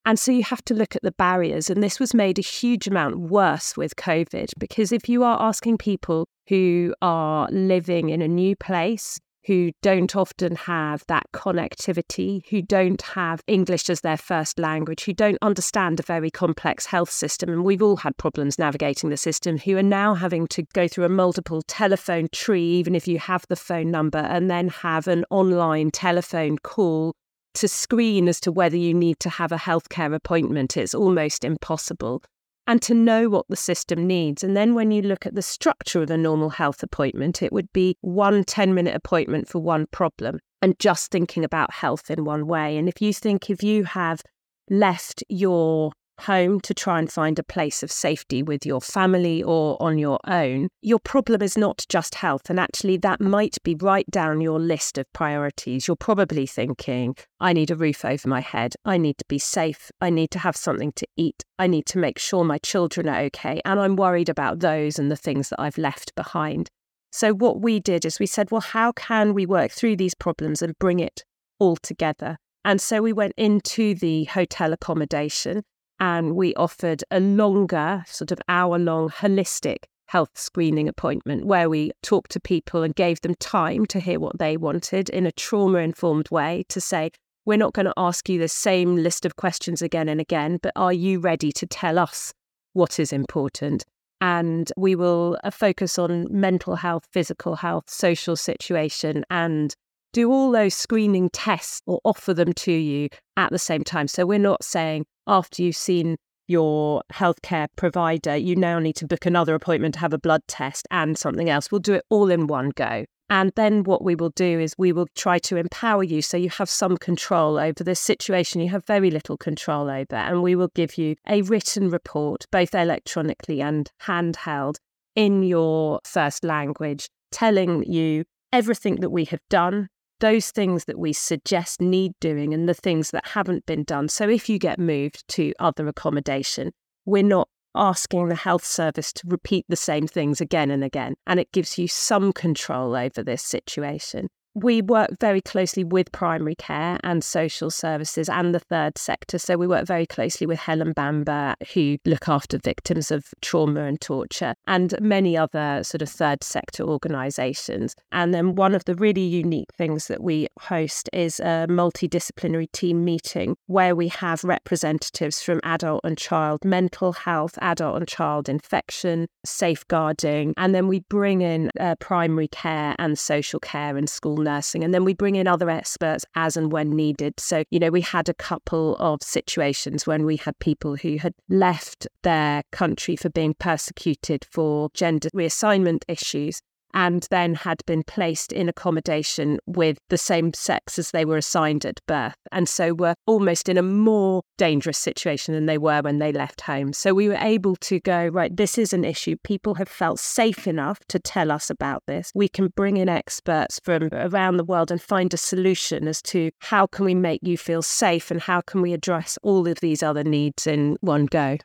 And 0.06 0.20
so 0.20 0.30
you 0.30 0.44
have 0.44 0.64
to 0.66 0.74
look 0.74 0.94
at 0.94 1.02
the 1.02 1.10
barriers. 1.10 1.68
And 1.68 1.82
this 1.82 1.98
was 1.98 2.14
made 2.14 2.38
a 2.38 2.42
huge 2.42 2.86
amount 2.86 3.18
worse 3.18 3.76
with 3.76 3.96
COVID 3.96 4.52
because 4.56 4.92
if 4.92 5.08
you 5.08 5.24
are 5.24 5.42
asking 5.42 5.78
people 5.78 6.28
who 6.48 6.94
are 7.02 7.48
living 7.50 8.10
in 8.10 8.22
a 8.22 8.28
new 8.28 8.54
place, 8.54 9.18
who 9.46 9.72
don't 9.82 10.14
often 10.14 10.56
have 10.56 11.04
that 11.08 11.24
connectivity, 11.32 12.42
who 12.50 12.62
don't 12.62 13.02
have 13.02 13.40
English 13.46 13.88
as 13.90 14.00
their 14.00 14.16
first 14.16 14.58
language, 14.58 15.04
who 15.04 15.12
don't 15.12 15.38
understand 15.42 15.98
a 15.98 16.04
very 16.04 16.30
complex 16.30 16.86
health 16.86 17.10
system. 17.10 17.50
And 17.50 17.64
we've 17.64 17.82
all 17.82 17.96
had 17.96 18.16
problems 18.16 18.58
navigating 18.58 19.10
the 19.10 19.16
system, 19.16 19.58
who 19.58 19.76
are 19.76 19.82
now 19.82 20.14
having 20.14 20.46
to 20.48 20.62
go 20.72 20.86
through 20.88 21.04
a 21.04 21.08
multiple 21.08 21.62
telephone 21.62 22.28
tree, 22.32 22.64
even 22.64 22.94
if 22.94 23.06
you 23.08 23.18
have 23.18 23.44
the 23.48 23.56
phone 23.56 23.90
number, 23.90 24.18
and 24.18 24.50
then 24.50 24.68
have 24.68 25.08
an 25.08 25.24
online 25.30 25.90
telephone 25.90 26.58
call 26.58 27.14
to 27.56 27.68
screen 27.68 28.28
as 28.28 28.40
to 28.40 28.52
whether 28.52 28.76
you 28.76 28.94
need 28.94 29.18
to 29.20 29.30
have 29.30 29.52
a 29.52 29.56
healthcare 29.56 30.14
appointment. 30.14 30.76
is 30.76 30.94
almost 30.94 31.44
impossible. 31.44 32.22
And 32.68 32.82
to 32.82 32.94
know 32.94 33.28
what 33.28 33.46
the 33.48 33.56
system 33.56 34.06
needs. 34.06 34.42
And 34.42 34.56
then 34.56 34.74
when 34.74 34.90
you 34.90 35.00
look 35.00 35.24
at 35.24 35.36
the 35.36 35.42
structure 35.42 36.02
of 36.02 36.10
a 36.10 36.16
normal 36.16 36.50
health 36.50 36.82
appointment, 36.82 37.40
it 37.40 37.52
would 37.52 37.72
be 37.72 37.96
one 38.00 38.42
10 38.42 38.74
minute 38.74 38.94
appointment 38.94 39.48
for 39.48 39.60
one 39.60 39.86
problem 39.92 40.40
and 40.62 40.76
just 40.80 41.12
thinking 41.12 41.44
about 41.44 41.72
health 41.72 42.10
in 42.10 42.24
one 42.24 42.46
way. 42.46 42.76
And 42.76 42.88
if 42.88 43.00
you 43.00 43.12
think 43.12 43.50
if 43.50 43.62
you 43.62 43.84
have 43.84 44.20
left 44.68 45.22
your 45.28 45.92
home 46.20 46.60
to 46.60 46.74
try 46.74 46.98
and 46.98 47.10
find 47.10 47.38
a 47.38 47.42
place 47.42 47.82
of 47.82 47.90
safety 47.90 48.42
with 48.42 48.64
your 48.64 48.80
family 48.80 49.42
or 49.42 49.80
on 49.82 49.98
your 49.98 50.18
own, 50.26 50.68
your 50.82 50.98
problem 50.98 51.42
is 51.42 51.56
not 51.56 51.84
just 51.88 52.16
health. 52.16 52.48
And 52.48 52.58
actually, 52.58 52.96
that 52.98 53.20
might 53.20 53.56
be 53.62 53.74
right 53.74 54.08
down 54.10 54.40
your 54.40 54.58
list 54.58 54.98
of 54.98 55.12
priorities. 55.12 55.86
You're 55.86 55.96
probably 55.96 56.46
thinking, 56.46 57.16
I 57.40 57.52
need 57.52 57.70
a 57.70 57.76
roof 57.76 58.04
over 58.04 58.28
my 58.28 58.40
head. 58.40 58.74
I 58.84 58.98
need 58.98 59.18
to 59.18 59.24
be 59.28 59.38
safe. 59.38 59.90
I 60.00 60.10
need 60.10 60.30
to 60.32 60.38
have 60.38 60.56
something 60.56 60.92
to 60.92 61.06
eat. 61.16 61.44
I 61.58 61.66
need 61.66 61.86
to 61.86 61.98
make 61.98 62.18
sure 62.18 62.44
my 62.44 62.58
children 62.58 63.08
are 63.08 63.20
okay. 63.22 63.60
And 63.64 63.80
I'm 63.80 63.96
worried 63.96 64.28
about 64.28 64.60
those 64.60 64.98
and 64.98 65.10
the 65.10 65.16
things 65.16 65.48
that 65.50 65.60
I've 65.60 65.78
left 65.78 66.14
behind. 66.14 66.70
So, 67.12 67.32
what 67.32 67.60
we 67.60 67.80
did 67.80 68.04
is 68.04 68.18
we 68.18 68.26
said, 68.26 68.50
well, 68.50 68.60
how 68.60 68.92
can 68.92 69.32
we 69.32 69.46
work 69.46 69.70
through 69.70 69.96
these 69.96 70.14
problems 70.14 70.60
and 70.60 70.78
bring 70.78 71.00
it 71.00 71.24
all 71.58 71.76
together? 71.76 72.38
And 72.66 72.80
so 72.80 73.00
we 73.00 73.12
went 73.12 73.32
into 73.36 73.94
the 73.94 74.24
hotel 74.24 74.72
accommodation 74.72 75.62
and 76.00 76.36
we 76.36 76.54
offered 76.54 77.02
a 77.10 77.20
longer, 77.20 78.04
sort 78.06 78.32
of 78.32 78.40
hour 78.48 78.78
long, 78.78 79.08
holistic 79.08 79.84
health 80.06 80.30
screening 80.34 80.88
appointment 80.88 81.46
where 81.46 81.68
we 81.68 81.90
talked 82.02 82.30
to 82.30 82.40
people 82.40 82.82
and 82.82 82.94
gave 82.94 83.20
them 83.22 83.34
time 83.36 83.84
to 83.86 83.98
hear 84.00 84.20
what 84.20 84.38
they 84.38 84.56
wanted 84.56 85.08
in 85.10 85.26
a 85.26 85.32
trauma 85.32 85.78
informed 85.78 86.30
way 86.30 86.64
to 86.68 86.80
say, 86.80 87.10
we're 87.44 87.56
not 87.56 87.72
going 87.72 87.86
to 87.86 87.94
ask 87.96 88.28
you 88.28 88.38
the 88.38 88.48
same 88.48 88.96
list 88.96 89.24
of 89.24 89.36
questions 89.36 89.82
again 89.82 90.08
and 90.08 90.20
again, 90.20 90.58
but 90.62 90.72
are 90.76 90.92
you 90.92 91.20
ready 91.20 91.52
to 91.52 91.66
tell 91.66 91.98
us 91.98 92.32
what 92.72 92.98
is 92.98 93.12
important? 93.12 93.84
And 94.20 94.72
we 94.76 94.94
will 94.94 95.38
uh, 95.44 95.50
focus 95.50 95.98
on 95.98 96.26
mental 96.30 96.76
health, 96.76 97.06
physical 97.12 97.56
health, 97.56 97.88
social 97.88 98.34
situation, 98.34 99.24
and 99.30 99.74
do 100.16 100.32
all 100.32 100.50
those 100.50 100.72
screening 100.72 101.28
tests 101.28 101.82
or 101.84 102.00
offer 102.02 102.32
them 102.32 102.50
to 102.54 102.72
you 102.72 103.06
at 103.36 103.52
the 103.52 103.58
same 103.58 103.84
time. 103.84 104.08
So 104.08 104.24
we're 104.24 104.38
not 104.38 104.64
saying 104.64 105.04
after 105.26 105.62
you've 105.62 105.76
seen 105.76 106.16
your 106.48 107.02
healthcare 107.12 107.66
provider, 107.76 108.34
you 108.34 108.56
now 108.56 108.78
need 108.78 108.96
to 108.96 109.06
book 109.06 109.26
another 109.26 109.54
appointment 109.54 109.92
to 109.92 110.00
have 110.00 110.14
a 110.14 110.18
blood 110.18 110.40
test 110.48 110.88
and 110.90 111.18
something 111.18 111.50
else. 111.50 111.70
We'll 111.70 111.82
do 111.82 111.92
it 111.92 112.04
all 112.08 112.30
in 112.30 112.46
one 112.46 112.70
go. 112.70 113.04
And 113.28 113.52
then 113.56 113.84
what 113.84 114.02
we 114.02 114.14
will 114.14 114.30
do 114.30 114.58
is 114.58 114.72
we 114.78 114.90
will 114.90 115.08
try 115.16 115.38
to 115.40 115.56
empower 115.56 116.02
you 116.02 116.22
so 116.22 116.38
you 116.38 116.48
have 116.48 116.70
some 116.70 116.96
control 116.96 117.58
over 117.58 117.84
this 117.84 118.00
situation 118.00 118.62
you 118.62 118.70
have 118.70 118.86
very 118.86 119.10
little 119.10 119.36
control 119.36 119.90
over. 119.90 120.16
And 120.16 120.42
we 120.42 120.56
will 120.56 120.70
give 120.74 120.96
you 120.96 121.16
a 121.28 121.42
written 121.42 121.90
report, 121.90 122.46
both 122.50 122.74
electronically 122.74 123.60
and 123.60 123.90
handheld, 124.00 124.76
in 125.14 125.42
your 125.42 126.00
first 126.04 126.42
language, 126.42 127.10
telling 127.32 127.84
you 127.84 128.24
everything 128.50 128.96
that 128.96 129.10
we 129.10 129.26
have 129.26 129.40
done, 129.50 129.88
those 130.20 130.50
things 130.50 130.84
that 130.86 130.98
we 130.98 131.12
suggest 131.12 131.80
need 131.80 132.12
doing 132.20 132.54
and 132.54 132.68
the 132.68 132.74
things 132.74 133.10
that 133.10 133.26
haven't 133.26 133.66
been 133.66 133.84
done. 133.84 134.08
So 134.08 134.28
if 134.28 134.48
you 134.48 134.58
get 134.58 134.78
moved 134.78 135.26
to 135.28 135.52
other 135.58 135.88
accommodation, 135.88 136.72
we're 137.04 137.22
not 137.22 137.48
asking 137.74 138.28
the 138.28 138.34
health 138.34 138.64
service 138.64 139.12
to 139.12 139.22
repeat 139.26 139.66
the 139.68 139.76
same 139.76 140.06
things 140.06 140.40
again 140.40 140.70
and 140.70 140.82
again. 140.82 141.14
And 141.26 141.38
it 141.38 141.52
gives 141.52 141.78
you 141.78 141.88
some 141.88 142.32
control 142.32 142.96
over 142.96 143.22
this 143.22 143.42
situation 143.42 144.28
we 144.56 144.80
work 144.80 145.10
very 145.20 145.42
closely 145.42 145.84
with 145.84 146.10
primary 146.12 146.54
care 146.54 146.98
and 147.04 147.22
social 147.22 147.70
services 147.70 148.26
and 148.26 148.54
the 148.54 148.58
third 148.58 148.96
sector. 148.96 149.38
So 149.38 149.58
we 149.58 149.66
work 149.66 149.86
very 149.86 150.06
closely 150.06 150.46
with 150.46 150.58
Helen 150.58 150.92
Bamber, 150.92 151.54
who 151.74 151.98
look 152.06 152.26
after 152.26 152.56
victims 152.56 153.10
of 153.10 153.34
trauma 153.42 153.82
and 153.84 154.00
torture, 154.00 154.54
and 154.66 154.98
many 154.98 155.36
other 155.36 155.84
sort 155.84 156.00
of 156.00 156.08
third 156.08 156.42
sector 156.42 156.84
organisations. 156.84 157.94
And 158.12 158.32
then 158.32 158.54
one 158.54 158.74
of 158.74 158.86
the 158.86 158.94
really 158.94 159.20
unique 159.20 159.68
things 159.76 160.06
that 160.06 160.22
we 160.22 160.48
host 160.58 161.10
is 161.12 161.38
a 161.40 161.66
multidisciplinary 161.68 162.72
team 162.72 163.04
meeting 163.04 163.56
where 163.66 163.94
we 163.94 164.08
have 164.08 164.42
representatives 164.42 165.42
from 165.42 165.60
adult 165.64 166.00
and 166.02 166.16
child 166.16 166.64
mental 166.64 167.12
health, 167.12 167.58
adult 167.60 167.96
and 167.96 168.08
child 168.08 168.48
infection, 168.48 169.26
safeguarding, 169.44 170.54
and 170.56 170.74
then 170.74 170.88
we 170.88 171.00
bring 171.10 171.42
in 171.42 171.70
uh, 171.78 171.94
primary 171.96 172.48
care 172.48 172.96
and 172.98 173.18
social 173.18 173.60
care 173.60 173.98
and 173.98 174.08
school 174.08 174.45
nursing. 174.46 174.82
And 174.82 174.94
then 174.94 175.04
we 175.04 175.12
bring 175.12 175.36
in 175.36 175.46
other 175.46 175.68
experts 175.68 176.24
as 176.34 176.56
and 176.56 176.72
when 176.72 176.90
needed. 176.90 177.38
So, 177.38 177.64
you 177.70 177.78
know, 177.78 177.90
we 177.90 178.00
had 178.00 178.30
a 178.30 178.34
couple 178.34 178.96
of 178.96 179.22
situations 179.22 180.06
when 180.06 180.24
we 180.24 180.36
had 180.36 180.58
people 180.58 180.96
who 180.96 181.18
had 181.18 181.34
left 181.50 182.06
their 182.22 182.62
country 182.72 183.16
for 183.16 183.28
being 183.28 183.52
persecuted 183.52 184.46
for 184.50 184.88
gender 184.94 185.28
reassignment 185.34 186.04
issues 186.08 186.62
and 186.94 187.26
then 187.30 187.54
had 187.54 187.82
been 187.86 188.02
placed 188.02 188.52
in 188.52 188.68
accommodation 188.68 189.58
with 189.66 189.98
the 190.08 190.18
same 190.18 190.52
sex 190.54 190.98
as 190.98 191.10
they 191.10 191.24
were 191.24 191.36
assigned 191.36 191.84
at 191.84 192.00
birth. 192.06 192.36
And 192.52 192.68
so 192.68 192.94
were 192.94 193.14
almost 193.26 193.68
in 193.68 193.76
a 193.76 193.82
more 193.82 194.42
dangerous 194.56 194.98
situation 194.98 195.54
than 195.54 195.66
they 195.66 195.78
were 195.78 196.00
when 196.00 196.18
they 196.18 196.32
left 196.32 196.62
home. 196.62 196.92
So 196.92 197.12
we 197.12 197.28
were 197.28 197.38
able 197.40 197.76
to 197.76 198.00
go, 198.00 198.26
right, 198.28 198.56
this 198.56 198.78
is 198.78 198.92
an 198.92 199.04
issue. 199.04 199.36
People 199.44 199.74
have 199.74 199.88
felt 199.88 200.18
safe 200.18 200.66
enough 200.66 200.98
to 201.08 201.18
tell 201.18 201.50
us 201.50 201.70
about 201.70 202.02
this. 202.06 202.32
We 202.34 202.48
can 202.48 202.68
bring 202.68 202.96
in 202.96 203.08
experts 203.08 203.80
from 203.84 204.08
around 204.12 204.56
the 204.56 204.64
world 204.64 204.90
and 204.90 205.00
find 205.00 205.32
a 205.34 205.38
solution 205.38 206.08
as 206.08 206.22
to 206.22 206.50
how 206.60 206.86
can 206.86 207.04
we 207.04 207.14
make 207.14 207.40
you 207.42 207.58
feel 207.58 207.82
safe 207.82 208.30
and 208.30 208.40
how 208.40 208.60
can 208.60 208.80
we 208.80 208.92
address 208.92 209.38
all 209.42 209.68
of 209.68 209.80
these 209.80 210.02
other 210.02 210.24
needs 210.24 210.66
in 210.66 210.96
one 211.00 211.26
go. 211.26 211.58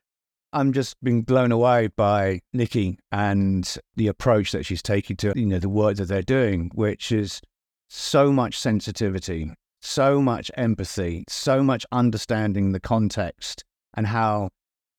I'm 0.53 0.73
just 0.73 1.01
being 1.03 1.21
blown 1.21 1.51
away 1.51 1.87
by 1.95 2.41
Nicky 2.53 2.99
and 3.11 3.77
the 3.95 4.07
approach 4.07 4.51
that 4.51 4.65
she's 4.65 4.81
taking 4.81 5.15
to 5.17 5.33
you 5.35 5.45
know 5.45 5.59
the 5.59 5.69
work 5.69 5.97
that 5.97 6.05
they're 6.05 6.21
doing, 6.21 6.71
which 6.73 7.11
is 7.11 7.41
so 7.89 8.31
much 8.31 8.59
sensitivity, 8.59 9.51
so 9.81 10.21
much 10.21 10.51
empathy, 10.55 11.23
so 11.27 11.63
much 11.63 11.85
understanding 11.91 12.71
the 12.71 12.79
context 12.79 13.63
and 13.95 14.07
how 14.07 14.49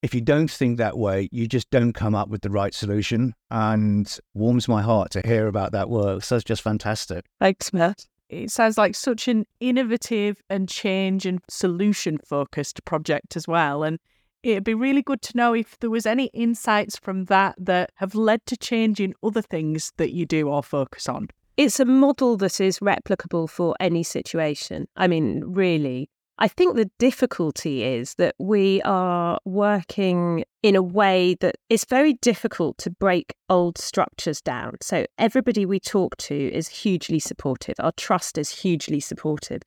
if 0.02 0.14
you 0.14 0.20
don't 0.20 0.50
think 0.50 0.78
that 0.78 0.98
way, 0.98 1.28
you 1.30 1.46
just 1.46 1.70
don't 1.70 1.92
come 1.92 2.14
up 2.14 2.28
with 2.28 2.42
the 2.42 2.50
right 2.50 2.74
solution. 2.74 3.34
And 3.50 4.18
warms 4.34 4.66
my 4.66 4.82
heart 4.82 5.12
to 5.12 5.22
hear 5.24 5.46
about 5.46 5.72
that 5.72 5.88
work. 5.88 6.24
So 6.24 6.36
it's 6.36 6.44
just 6.44 6.62
fantastic. 6.62 7.24
Thanks, 7.40 7.72
Matt. 7.72 8.06
It 8.28 8.50
sounds 8.50 8.76
like 8.76 8.94
such 8.96 9.28
an 9.28 9.46
innovative 9.60 10.42
and 10.50 10.68
change 10.68 11.24
and 11.24 11.40
solution 11.48 12.18
focused 12.18 12.84
project 12.84 13.36
as 13.36 13.46
well. 13.46 13.84
And 13.84 14.00
it'd 14.42 14.64
be 14.64 14.74
really 14.74 15.02
good 15.02 15.22
to 15.22 15.36
know 15.36 15.54
if 15.54 15.78
there 15.78 15.90
was 15.90 16.06
any 16.06 16.26
insights 16.26 16.96
from 16.98 17.24
that 17.26 17.54
that 17.58 17.90
have 17.96 18.14
led 18.14 18.44
to 18.46 18.56
change 18.56 19.00
in 19.00 19.14
other 19.22 19.42
things 19.42 19.92
that 19.96 20.12
you 20.12 20.26
do 20.26 20.48
or 20.48 20.62
focus 20.62 21.08
on. 21.08 21.28
It's 21.56 21.78
a 21.78 21.84
model 21.84 22.36
that 22.38 22.60
is 22.60 22.78
replicable 22.78 23.48
for 23.48 23.76
any 23.78 24.02
situation. 24.02 24.88
I 24.96 25.06
mean, 25.06 25.44
really. 25.46 26.08
I 26.38 26.48
think 26.48 26.76
the 26.76 26.90
difficulty 26.98 27.84
is 27.84 28.14
that 28.14 28.34
we 28.38 28.82
are 28.82 29.38
working 29.44 30.44
in 30.62 30.74
a 30.74 30.82
way 30.82 31.36
that 31.40 31.56
is 31.68 31.84
very 31.84 32.14
difficult 32.14 32.78
to 32.78 32.90
break 32.90 33.34
old 33.48 33.78
structures 33.78 34.40
down. 34.40 34.76
So, 34.80 35.04
everybody 35.18 35.66
we 35.66 35.78
talk 35.78 36.16
to 36.16 36.34
is 36.34 36.68
hugely 36.68 37.18
supportive. 37.18 37.76
Our 37.78 37.92
trust 37.96 38.38
is 38.38 38.50
hugely 38.50 38.98
supportive. 38.98 39.62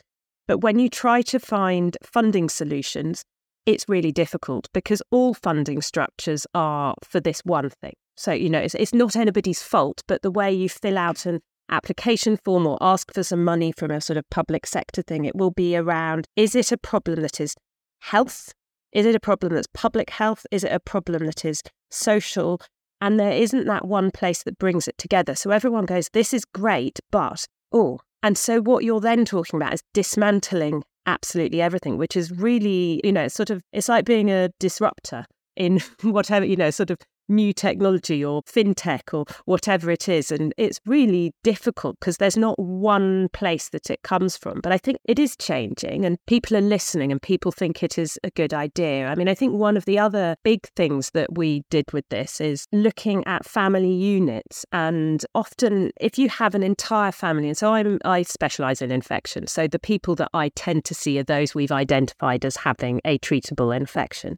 But 0.48 0.60
when 0.60 0.80
you 0.80 0.90
try 0.90 1.22
to 1.24 1.40
find 1.40 1.98
funding 2.04 2.50
solutions, 2.50 3.24
it's 3.65 3.86
really 3.88 4.12
difficult 4.12 4.69
because 4.73 5.01
all 5.12 5.34
funding 5.34 5.82
structures 5.82 6.45
are 6.54 6.95
for 7.04 7.19
this 7.19 7.41
one 7.41 7.69
thing. 7.69 7.93
So, 8.15 8.32
you 8.32 8.49
know, 8.49 8.60
it's, 8.60 8.75
it's 8.75 8.93
not 8.93 9.15
anybody's 9.15 9.62
fault, 9.62 10.04
but 10.08 10.21
the 10.21 10.32
way 10.32 10.51
you 10.51 10.69
fill 10.69 10.97
out 10.97 11.25
an 11.25 11.41
application 11.69 12.38
form 12.38 12.67
or 12.67 12.78
ask 12.80 13.13
for 13.13 13.23
some 13.23 13.43
money 13.43 13.71
from 13.71 13.91
a 13.91 13.99
sort 13.99 14.17
of 14.17 14.30
public 14.30 14.65
sector 14.65 15.01
thing, 15.01 15.25
it 15.25 15.36
will 15.36 15.51
be 15.51 15.75
around 15.75 16.28
is 16.36 16.56
it 16.56 16.71
a 16.71 16.78
problem 16.78 17.21
that 17.21 17.41
is 17.41 17.56
health? 17.99 18.54
Is 18.91 19.06
it 19.06 19.15
a 19.15 19.19
problem 19.19 19.54
that's 19.54 19.67
public 19.73 20.10
health? 20.10 20.45
Is 20.51 20.63
it 20.63 20.71
a 20.71 20.80
problem 20.80 21.25
that 21.25 21.43
is 21.43 21.62
social? 21.91 22.62
And 23.01 23.19
there 23.19 23.32
isn't 23.32 23.65
that 23.65 23.88
one 23.88 24.12
place 24.12 24.43
that 24.43 24.58
brings 24.58 24.88
it 24.88 24.97
together. 24.97 25.36
So 25.36 25.49
everyone 25.49 25.86
goes, 25.86 26.10
this 26.13 26.34
is 26.34 26.45
great, 26.45 26.99
but, 27.12 27.45
oh. 27.73 27.99
And 28.23 28.38
so 28.38 28.62
what 28.62 28.84
you're 28.84 29.01
then 29.01 29.25
talking 29.25 29.58
about 29.58 29.73
is 29.73 29.84
dismantling 29.93 30.84
absolutely 31.06 31.62
everything, 31.62 31.98
which 31.98 32.15
is 32.15 32.32
really, 32.32 33.02
you 33.04 33.12
know, 33.12 33.28
sort 33.28 33.50
of, 33.50 33.62
it's 33.74 33.89
like 33.89 34.06
being 34.06 34.30
a 34.30 34.50
disruptor 34.60 35.26
in 35.56 35.80
whatever, 36.02 36.46
you 36.46 36.56
know, 36.56 36.70
sort 36.70 36.89
of 36.89 36.98
new 37.28 37.54
technology 37.54 38.24
or 38.24 38.42
fintech 38.44 39.14
or 39.14 39.26
whatever 39.46 39.92
it 39.92 40.08
is. 40.10 40.32
And 40.32 40.54
it's 40.58 40.80
really 40.86 41.34
difficult 41.44 42.00
because 42.00 42.18
there's 42.18 42.38
not 42.38 42.58
one 42.60 43.30
place 43.30 43.70
that 43.70 43.90
it 43.90 44.04
comes 44.04 44.38
from. 44.38 44.62
But 44.62 44.72
I 44.72 44.78
think 44.78 44.98
it 45.06 45.20
is 45.20 45.36
changing 45.38 46.06
and 46.06 46.18
people 46.28 46.58
are 46.58 46.62
listening 46.62 47.12
and 47.12 47.22
people 47.22 47.52
think 47.52 47.84
it 47.84 47.98
is 47.98 48.20
a 48.24 48.32
good 48.32 48.54
idea. 48.54 49.08
I 49.08 49.16
mean, 49.16 49.28
I 49.28 49.36
think 49.36 49.54
one 49.54 49.78
of 49.78 49.86
the 49.86 50.00
other 50.00 50.36
big 50.44 50.68
things 50.76 51.12
that 51.12 51.36
we 51.38 51.64
did 51.70 51.92
with 51.94 52.08
this 52.10 52.42
is 52.42 52.66
looking 52.72 53.26
at 53.26 53.46
family 53.46 53.94
units. 53.94 54.66
And 54.72 55.26
often, 55.34 55.92
if 56.00 56.18
you 56.18 56.30
have 56.30 56.56
an 56.56 56.64
entire 56.64 57.12
family, 57.12 57.48
and 57.48 57.58
so 57.58 57.74
I'm, 57.74 58.00
I 58.06 58.24
specialize 58.24 58.82
in 58.82 58.92
infection. 58.92 59.48
So 59.48 59.68
the 59.68 59.80
people 59.80 60.16
that 60.16 60.30
I 60.34 60.50
tend 60.50 60.86
to 60.86 60.94
see 60.94 61.20
are 61.20 61.24
those 61.24 61.56
we've 61.56 61.72
identified 61.72 62.46
as 62.46 62.58
having 62.58 63.02
a 63.06 63.18
treatable 63.20 63.76
infection. 63.76 64.38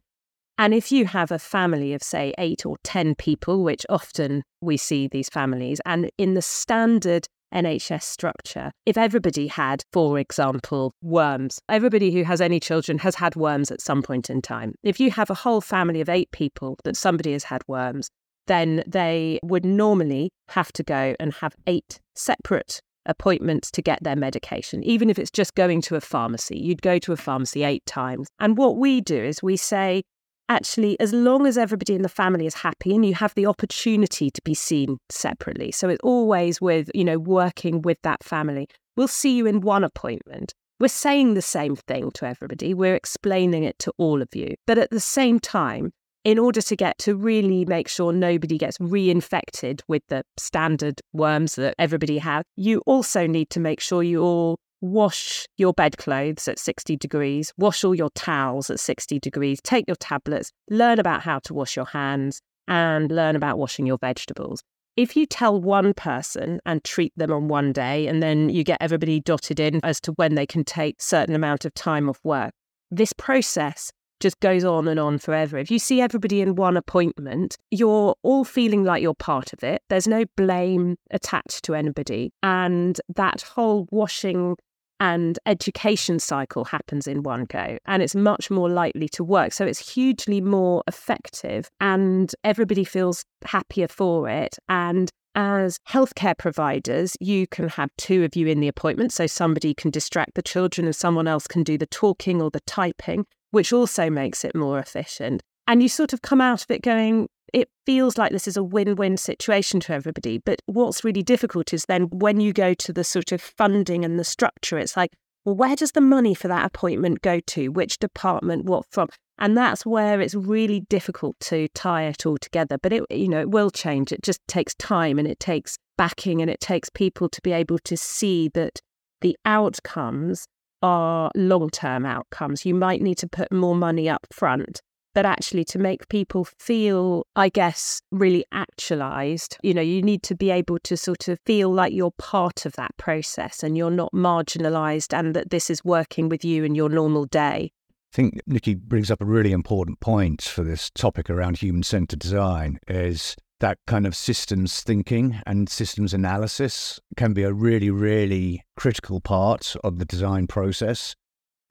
And 0.58 0.74
if 0.74 0.90
you 0.90 1.06
have 1.06 1.30
a 1.30 1.38
family 1.38 1.94
of, 1.94 2.02
say, 2.02 2.34
eight 2.36 2.66
or 2.66 2.76
10 2.82 3.14
people, 3.14 3.62
which 3.62 3.86
often 3.88 4.42
we 4.60 4.76
see 4.76 5.06
these 5.06 5.28
families, 5.28 5.80
and 5.86 6.10
in 6.18 6.34
the 6.34 6.42
standard 6.42 7.28
NHS 7.54 8.02
structure, 8.02 8.72
if 8.84 8.98
everybody 8.98 9.46
had, 9.46 9.84
for 9.92 10.18
example, 10.18 10.92
worms, 11.00 11.60
everybody 11.68 12.10
who 12.10 12.24
has 12.24 12.40
any 12.40 12.58
children 12.58 12.98
has 12.98 13.14
had 13.14 13.36
worms 13.36 13.70
at 13.70 13.80
some 13.80 14.02
point 14.02 14.28
in 14.28 14.42
time. 14.42 14.74
If 14.82 14.98
you 14.98 15.12
have 15.12 15.30
a 15.30 15.34
whole 15.34 15.60
family 15.60 16.00
of 16.00 16.08
eight 16.08 16.30
people 16.32 16.76
that 16.82 16.96
somebody 16.96 17.32
has 17.32 17.44
had 17.44 17.62
worms, 17.68 18.10
then 18.48 18.82
they 18.86 19.38
would 19.44 19.64
normally 19.64 20.30
have 20.48 20.72
to 20.72 20.82
go 20.82 21.14
and 21.20 21.34
have 21.34 21.54
eight 21.68 22.00
separate 22.16 22.80
appointments 23.06 23.70
to 23.70 23.80
get 23.80 24.02
their 24.02 24.16
medication, 24.16 24.82
even 24.82 25.08
if 25.08 25.18
it's 25.18 25.30
just 25.30 25.54
going 25.54 25.80
to 25.82 25.94
a 25.94 26.00
pharmacy. 26.00 26.58
You'd 26.58 26.82
go 26.82 26.98
to 26.98 27.12
a 27.12 27.16
pharmacy 27.16 27.62
eight 27.62 27.86
times. 27.86 28.28
And 28.40 28.58
what 28.58 28.76
we 28.76 29.00
do 29.00 29.22
is 29.22 29.42
we 29.42 29.56
say, 29.56 30.02
actually, 30.48 30.98
as 31.00 31.12
long 31.12 31.46
as 31.46 31.58
everybody 31.58 31.94
in 31.94 32.02
the 32.02 32.08
family 32.08 32.46
is 32.46 32.54
happy 32.54 32.94
and 32.94 33.04
you 33.04 33.14
have 33.14 33.34
the 33.34 33.46
opportunity 33.46 34.30
to 34.30 34.40
be 34.42 34.54
seen 34.54 34.98
separately. 35.08 35.70
So 35.72 35.88
it's 35.88 36.02
always 36.02 36.60
with, 36.60 36.90
you 36.94 37.04
know, 37.04 37.18
working 37.18 37.82
with 37.82 37.98
that 38.02 38.22
family. 38.22 38.68
We'll 38.96 39.08
see 39.08 39.36
you 39.36 39.46
in 39.46 39.60
one 39.60 39.84
appointment. 39.84 40.54
We're 40.80 40.88
saying 40.88 41.34
the 41.34 41.42
same 41.42 41.76
thing 41.76 42.10
to 42.12 42.26
everybody. 42.26 42.72
We're 42.72 42.94
explaining 42.94 43.64
it 43.64 43.78
to 43.80 43.92
all 43.98 44.22
of 44.22 44.28
you. 44.34 44.54
But 44.66 44.78
at 44.78 44.90
the 44.90 45.00
same 45.00 45.40
time, 45.40 45.92
in 46.24 46.38
order 46.38 46.60
to 46.60 46.76
get 46.76 46.98
to 46.98 47.16
really 47.16 47.64
make 47.64 47.88
sure 47.88 48.12
nobody 48.12 48.58
gets 48.58 48.78
reinfected 48.78 49.80
with 49.88 50.02
the 50.08 50.24
standard 50.36 51.00
worms 51.12 51.54
that 51.56 51.74
everybody 51.78 52.18
has, 52.18 52.44
you 52.56 52.82
also 52.86 53.26
need 53.26 53.50
to 53.50 53.60
make 53.60 53.80
sure 53.80 54.02
you 54.02 54.22
all 54.22 54.58
wash 54.80 55.46
your 55.56 55.72
bedclothes 55.72 56.48
at 56.48 56.58
60 56.58 56.96
degrees, 56.96 57.52
wash 57.56 57.84
all 57.84 57.94
your 57.94 58.10
towels 58.10 58.70
at 58.70 58.80
60 58.80 59.18
degrees, 59.20 59.60
take 59.62 59.84
your 59.86 59.96
tablets, 59.96 60.52
learn 60.70 60.98
about 60.98 61.22
how 61.22 61.38
to 61.40 61.54
wash 61.54 61.76
your 61.76 61.86
hands, 61.86 62.40
and 62.66 63.10
learn 63.10 63.36
about 63.36 63.58
washing 63.58 63.86
your 63.86 63.98
vegetables. 63.98 64.62
If 64.96 65.16
you 65.16 65.26
tell 65.26 65.60
one 65.60 65.94
person 65.94 66.60
and 66.66 66.82
treat 66.82 67.12
them 67.16 67.32
on 67.32 67.48
one 67.48 67.72
day, 67.72 68.06
and 68.08 68.22
then 68.22 68.48
you 68.50 68.64
get 68.64 68.78
everybody 68.80 69.20
dotted 69.20 69.60
in 69.60 69.80
as 69.84 70.00
to 70.02 70.12
when 70.12 70.34
they 70.34 70.46
can 70.46 70.64
take 70.64 71.00
certain 71.00 71.34
amount 71.34 71.64
of 71.64 71.72
time 71.74 72.08
off 72.08 72.18
work, 72.24 72.52
this 72.90 73.12
process 73.12 73.92
just 74.20 74.40
goes 74.40 74.64
on 74.64 74.88
and 74.88 74.98
on 74.98 75.18
forever. 75.18 75.58
If 75.58 75.70
you 75.70 75.78
see 75.78 76.00
everybody 76.00 76.40
in 76.40 76.56
one 76.56 76.76
appointment, 76.76 77.56
you're 77.70 78.16
all 78.22 78.44
feeling 78.44 78.84
like 78.84 79.02
you're 79.02 79.14
part 79.14 79.52
of 79.52 79.62
it. 79.62 79.82
There's 79.88 80.08
no 80.08 80.24
blame 80.36 80.96
attached 81.10 81.64
to 81.64 81.74
anybody. 81.74 82.32
And 82.42 83.00
that 83.14 83.42
whole 83.42 83.86
washing 83.90 84.56
and 85.00 85.38
education 85.46 86.18
cycle 86.18 86.64
happens 86.64 87.06
in 87.06 87.22
one 87.22 87.44
go 87.44 87.78
and 87.86 88.02
it's 88.02 88.14
much 88.14 88.50
more 88.50 88.68
likely 88.68 89.08
to 89.08 89.22
work 89.22 89.52
so 89.52 89.64
it's 89.64 89.94
hugely 89.94 90.40
more 90.40 90.82
effective 90.86 91.70
and 91.80 92.34
everybody 92.44 92.84
feels 92.84 93.24
happier 93.44 93.88
for 93.88 94.28
it 94.28 94.56
and 94.68 95.10
as 95.34 95.78
healthcare 95.88 96.36
providers, 96.36 97.16
you 97.20 97.46
can 97.46 97.68
have 97.68 97.90
two 97.96 98.24
of 98.24 98.34
you 98.34 98.48
in 98.48 98.58
the 98.58 98.66
appointment. 98.66 99.12
So 99.12 99.28
somebody 99.28 99.72
can 99.72 99.92
distract 99.92 100.34
the 100.34 100.42
children 100.42 100.86
and 100.86 100.96
someone 100.96 101.28
else 101.28 101.46
can 101.46 101.62
do 101.62 101.78
the 101.78 101.86
talking 101.86 102.42
or 102.42 102.50
the 102.50 102.60
typing, 102.60 103.24
which 103.52 103.72
also 103.72 104.10
makes 104.10 104.44
it 104.44 104.56
more 104.56 104.80
efficient. 104.80 105.42
And 105.68 105.82
you 105.82 105.88
sort 105.90 106.14
of 106.14 106.22
come 106.22 106.40
out 106.40 106.62
of 106.62 106.70
it 106.70 106.80
going, 106.80 107.28
it 107.52 107.68
feels 107.84 108.16
like 108.16 108.32
this 108.32 108.48
is 108.48 108.56
a 108.56 108.62
win 108.62 108.96
win 108.96 109.18
situation 109.18 109.80
to 109.80 109.92
everybody. 109.92 110.38
But 110.38 110.62
what's 110.64 111.04
really 111.04 111.22
difficult 111.22 111.74
is 111.74 111.84
then 111.84 112.04
when 112.04 112.40
you 112.40 112.54
go 112.54 112.72
to 112.72 112.92
the 112.92 113.04
sort 113.04 113.32
of 113.32 113.42
funding 113.42 114.02
and 114.02 114.18
the 114.18 114.24
structure, 114.24 114.78
it's 114.78 114.96
like, 114.96 115.12
well, 115.44 115.54
where 115.54 115.76
does 115.76 115.92
the 115.92 116.00
money 116.00 116.34
for 116.34 116.48
that 116.48 116.64
appointment 116.64 117.20
go 117.20 117.40
to? 117.40 117.68
Which 117.68 117.98
department? 117.98 118.64
What 118.64 118.86
from? 118.90 119.10
And 119.38 119.58
that's 119.58 119.84
where 119.84 120.22
it's 120.22 120.34
really 120.34 120.80
difficult 120.88 121.38
to 121.40 121.68
tie 121.74 122.04
it 122.04 122.24
all 122.24 122.38
together. 122.38 122.78
But 122.82 122.94
it, 122.94 123.04
you 123.10 123.28
know, 123.28 123.40
it 123.40 123.50
will 123.50 123.70
change. 123.70 124.10
It 124.10 124.22
just 124.22 124.40
takes 124.48 124.74
time 124.76 125.18
and 125.18 125.28
it 125.28 125.38
takes 125.38 125.76
backing 125.98 126.40
and 126.40 126.50
it 126.50 126.60
takes 126.60 126.88
people 126.88 127.28
to 127.28 127.42
be 127.42 127.52
able 127.52 127.78
to 127.80 127.96
see 127.96 128.48
that 128.54 128.80
the 129.20 129.36
outcomes 129.44 130.46
are 130.80 131.30
long 131.34 131.68
term 131.68 132.06
outcomes. 132.06 132.64
You 132.64 132.74
might 132.74 133.02
need 133.02 133.18
to 133.18 133.28
put 133.28 133.52
more 133.52 133.76
money 133.76 134.08
up 134.08 134.26
front 134.32 134.80
but 135.18 135.26
actually 135.26 135.64
to 135.64 135.80
make 135.80 136.08
people 136.08 136.44
feel, 136.60 137.26
I 137.34 137.48
guess, 137.48 138.00
really 138.12 138.44
actualized, 138.52 139.56
you 139.64 139.74
know, 139.74 139.82
you 139.82 140.00
need 140.00 140.22
to 140.22 140.36
be 140.36 140.52
able 140.52 140.78
to 140.84 140.96
sort 140.96 141.26
of 141.26 141.40
feel 141.44 141.74
like 141.74 141.92
you're 141.92 142.12
part 142.18 142.64
of 142.64 142.74
that 142.74 142.96
process 142.98 143.64
and 143.64 143.76
you're 143.76 143.90
not 143.90 144.12
marginalized 144.12 145.12
and 145.12 145.34
that 145.34 145.50
this 145.50 145.70
is 145.70 145.84
working 145.84 146.28
with 146.28 146.44
you 146.44 146.62
in 146.62 146.76
your 146.76 146.88
normal 146.88 147.24
day. 147.24 147.72
I 148.12 148.14
think 148.14 148.38
Nicky 148.46 148.76
brings 148.76 149.10
up 149.10 149.20
a 149.20 149.24
really 149.24 149.50
important 149.50 149.98
point 149.98 150.42
for 150.42 150.62
this 150.62 150.88
topic 150.88 151.28
around 151.28 151.58
human 151.58 151.82
centered 151.82 152.20
design 152.20 152.78
is 152.86 153.34
that 153.58 153.78
kind 153.88 154.06
of 154.06 154.14
systems 154.14 154.82
thinking 154.82 155.40
and 155.48 155.68
systems 155.68 156.14
analysis 156.14 157.00
can 157.16 157.32
be 157.32 157.42
a 157.42 157.52
really, 157.52 157.90
really 157.90 158.62
critical 158.76 159.20
part 159.20 159.74
of 159.82 159.98
the 159.98 160.04
design 160.04 160.46
process 160.46 161.16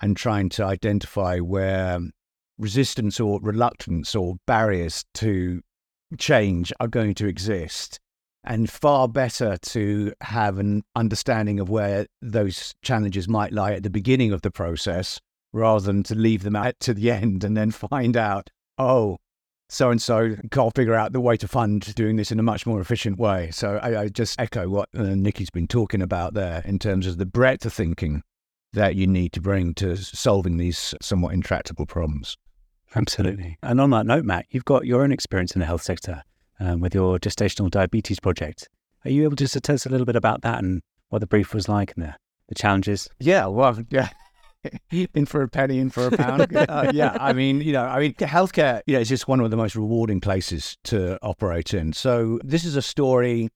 and 0.02 0.18
trying 0.18 0.50
to 0.50 0.66
identify 0.66 1.40
where 1.40 2.00
resistance 2.58 3.20
or 3.20 3.40
reluctance 3.42 4.16
or 4.16 4.36
barriers 4.46 5.06
to 5.16 5.62
change 6.18 6.74
are 6.80 6.88
going 6.88 7.14
to 7.16 7.28
exist. 7.28 8.00
And 8.44 8.70
far 8.70 9.08
better 9.08 9.58
to 9.58 10.14
have 10.22 10.58
an 10.58 10.84
understanding 10.96 11.60
of 11.60 11.70
where 11.70 12.08
those 12.22 12.74
challenges 12.82 13.28
might 13.28 13.52
lie 13.52 13.74
at 13.74 13.84
the 13.84 13.90
beginning 13.90 14.32
of 14.32 14.42
the 14.42 14.52
process 14.52 15.20
rather 15.52 15.86
than 15.86 16.04
to 16.04 16.16
leave 16.16 16.44
them 16.44 16.56
out 16.56 16.80
to 16.82 16.94
the 16.94 17.12
end 17.24 17.44
and 17.44 17.58
then 17.58 17.72
find 17.72 18.16
out, 18.16 18.50
oh, 18.78 19.18
so 19.70 19.92
and 19.92 20.02
so 20.02 20.36
can't 20.50 20.74
figure 20.76 20.96
out 20.96 21.12
the 21.12 21.20
way 21.20 21.36
to 21.36 21.48
fund 21.48 21.94
doing 21.96 22.16
this 22.16 22.32
in 22.32 22.40
a 22.40 22.44
much 22.44 22.66
more 22.66 22.80
efficient 22.80 23.20
way. 23.20 23.52
So 23.52 23.80
I, 23.84 24.04
I 24.04 24.08
just 24.08 24.40
echo 24.40 24.70
what 24.70 24.88
uh, 24.98 25.04
Nicky's 25.04 25.50
been 25.50 25.68
talking 25.68 26.02
about 26.02 26.34
there 26.34 26.62
in 26.64 26.80
terms 26.80 27.06
of 27.06 27.18
the 27.18 27.26
breadth 27.26 27.66
of 27.66 27.74
thinking 27.74 28.24
that 28.72 28.96
you 28.96 29.08
need 29.08 29.34
to 29.34 29.42
bring 29.42 29.74
to 29.74 29.98
solving 29.98 30.56
these 30.56 30.94
somewhat 31.02 31.34
intractable 31.34 31.86
problems. 31.86 32.38
Absolutely. 32.98 33.58
And 33.62 33.80
on 33.80 33.92
that 33.92 34.06
note, 34.06 34.26
Matt, 34.26 34.46
you've 34.50 34.66
got 34.66 34.86
your 34.86 35.04
own 35.04 35.12
experience 35.12 35.56
in 35.56 35.60
the 35.60 35.66
health 35.66 35.84
sector 35.84 36.24
um, 36.60 36.80
with 36.80 36.94
your 36.96 37.20
gestational 37.20 37.70
diabetes 37.70 38.20
project. 38.20 38.70
Are 39.06 39.12
you 39.12 39.24
able 39.24 39.36
to 39.36 39.48
tell 39.48 39.76
us 39.76 39.86
a 39.86 39.90
little 39.90 40.06
bit 40.06 40.16
about 40.16 40.42
that 40.42 40.64
and 40.64 40.82
what 41.10 41.20
the 41.20 41.28
brief 41.28 41.54
was 41.54 41.70
like 41.70 41.94
and 41.96 42.06
the, 42.06 42.16
the 42.50 42.56
challenges? 42.56 43.08
Yeah, 43.20 43.46
well, 43.46 43.80
yeah. 43.90 44.10
in 44.92 45.26
for 45.26 45.44
a 45.44 45.48
penny, 45.48 45.80
in 45.80 45.90
for 45.90 46.08
a 46.08 46.12
pound. 46.12 46.56
uh, 46.56 46.92
yeah, 46.94 47.16
I 47.20 47.34
mean, 47.34 47.62
you 47.62 47.74
know, 47.74 47.84
I 47.84 48.00
mean, 48.00 48.14
healthcare, 48.16 48.82
you 48.86 48.96
know, 48.96 49.00
is 49.00 49.10
just 49.10 49.28
one 49.28 49.40
of 49.40 49.52
the 49.52 49.58
most 49.58 49.76
rewarding 49.76 50.20
places 50.20 50.78
to 50.86 51.20
operate 51.22 51.74
in. 51.74 51.94
So 51.94 52.40
this 52.44 52.66
is 52.66 52.76
a 52.76 52.82
story 52.82 53.50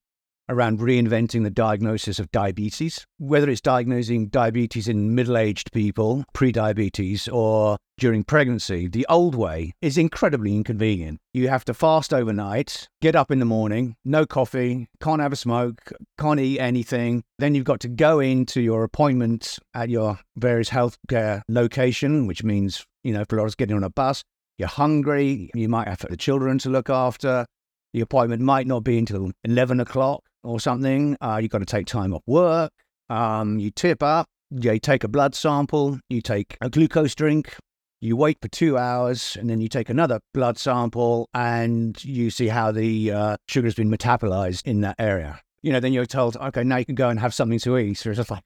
around 0.52 0.80
reinventing 0.80 1.44
the 1.44 1.50
diagnosis 1.50 2.20
of 2.20 2.32
diabetes, 2.32 3.06
whether 3.18 3.50
it's 3.50 3.62
diagnosing 3.62 4.28
diabetes 4.28 4.88
in 4.88 5.16
middle 5.16 5.38
aged 5.38 5.72
people, 5.72 6.26
pre 6.34 6.52
diabetes, 6.52 7.28
or 7.30 7.78
during 7.98 8.24
pregnancy. 8.24 8.88
The 8.88 9.06
old 9.10 9.34
way 9.34 9.74
is 9.82 9.98
incredibly 9.98 10.56
inconvenient. 10.56 11.20
You 11.34 11.48
have 11.48 11.64
to 11.66 11.74
fast 11.74 12.14
overnight, 12.14 12.90
get 13.02 13.16
up 13.16 13.32
in 13.32 13.40
the 13.40 13.46
morning, 13.46 13.96
no 14.04 14.26
coffee, 14.26 14.88
can't 15.02 15.22
have 15.22 15.32
a 15.32 15.38
smoke, 15.38 15.94
can't 16.20 16.40
eat 16.40 16.60
anything. 16.60 17.24
Then 17.40 17.56
you've 17.56 17.66
got 17.66 17.80
to 17.82 17.88
go 17.88 18.20
into 18.20 18.60
your 18.60 18.84
appointment 18.84 19.58
at 19.74 19.90
your 19.90 20.20
various 20.36 20.70
healthcare 20.70 21.42
location, 21.48 22.28
which 22.28 22.44
means, 22.44 22.86
you 23.04 23.14
know, 23.14 23.24
for 23.30 23.38
a 23.38 23.40
lot 23.40 23.46
of 23.46 23.50
us 23.50 23.56
getting 23.56 23.76
on 23.76 23.84
a 23.84 23.90
bus, 23.90 24.22
you're 24.58 24.68
hungry, 24.68 25.50
you 25.56 25.70
might 25.70 25.88
have 25.88 26.06
the 26.10 26.18
children 26.18 26.58
to 26.60 26.70
look 26.70 26.90
after 26.90 27.46
The 27.94 28.02
appointment 28.02 28.42
might 28.42 28.68
not 28.68 28.84
be 28.84 28.98
until 28.98 29.32
11 29.44 29.80
o'clock 29.80 30.24
or 30.44 30.60
something. 30.60 31.18
Uh, 31.22 31.40
you've 31.42 31.52
got 31.52 31.60
to 31.60 31.66
take 31.66 31.86
time 31.86 32.14
off 32.14 32.24
work. 32.26 32.72
Um, 33.10 33.60
you 33.60 33.72
tip 33.72 34.02
up, 34.02 34.28
you 34.50 34.80
take 34.80 35.04
a 35.04 35.08
blood 35.08 35.36
sample, 35.36 36.00
you 36.10 36.22
take 36.22 36.58
a 36.62 36.70
glucose 36.70 37.16
drink, 37.16 37.56
you 38.00 38.16
wait 38.16 38.38
for 38.42 38.48
two 38.48 38.78
hours, 38.78 39.38
and 39.40 39.50
then 39.50 39.62
you 39.62 39.68
take 39.68 39.90
another 39.90 40.20
blood 40.34 40.58
sample 40.58 41.30
and 41.34 42.04
you 42.04 42.30
see 42.30 42.48
how 42.48 42.72
the 42.72 43.12
uh, 43.12 43.38
sugar 43.48 43.68
has 43.68 43.76
been 43.76 43.92
metabolized 43.92 44.66
in 44.66 44.82
that 44.82 44.96
area. 44.98 45.40
You 45.62 45.72
know, 45.72 45.80
then 45.80 45.94
you're 45.94 46.06
told, 46.06 46.38
okay, 46.38 46.64
now 46.64 46.78
you 46.78 46.86
can 46.86 46.96
go 46.96 47.10
and 47.10 47.20
have 47.20 47.34
something 47.34 47.60
to 47.60 47.78
eat. 47.78 47.96
So 47.96 48.10
it's 48.10 48.18
just 48.18 48.32
like, 48.32 48.44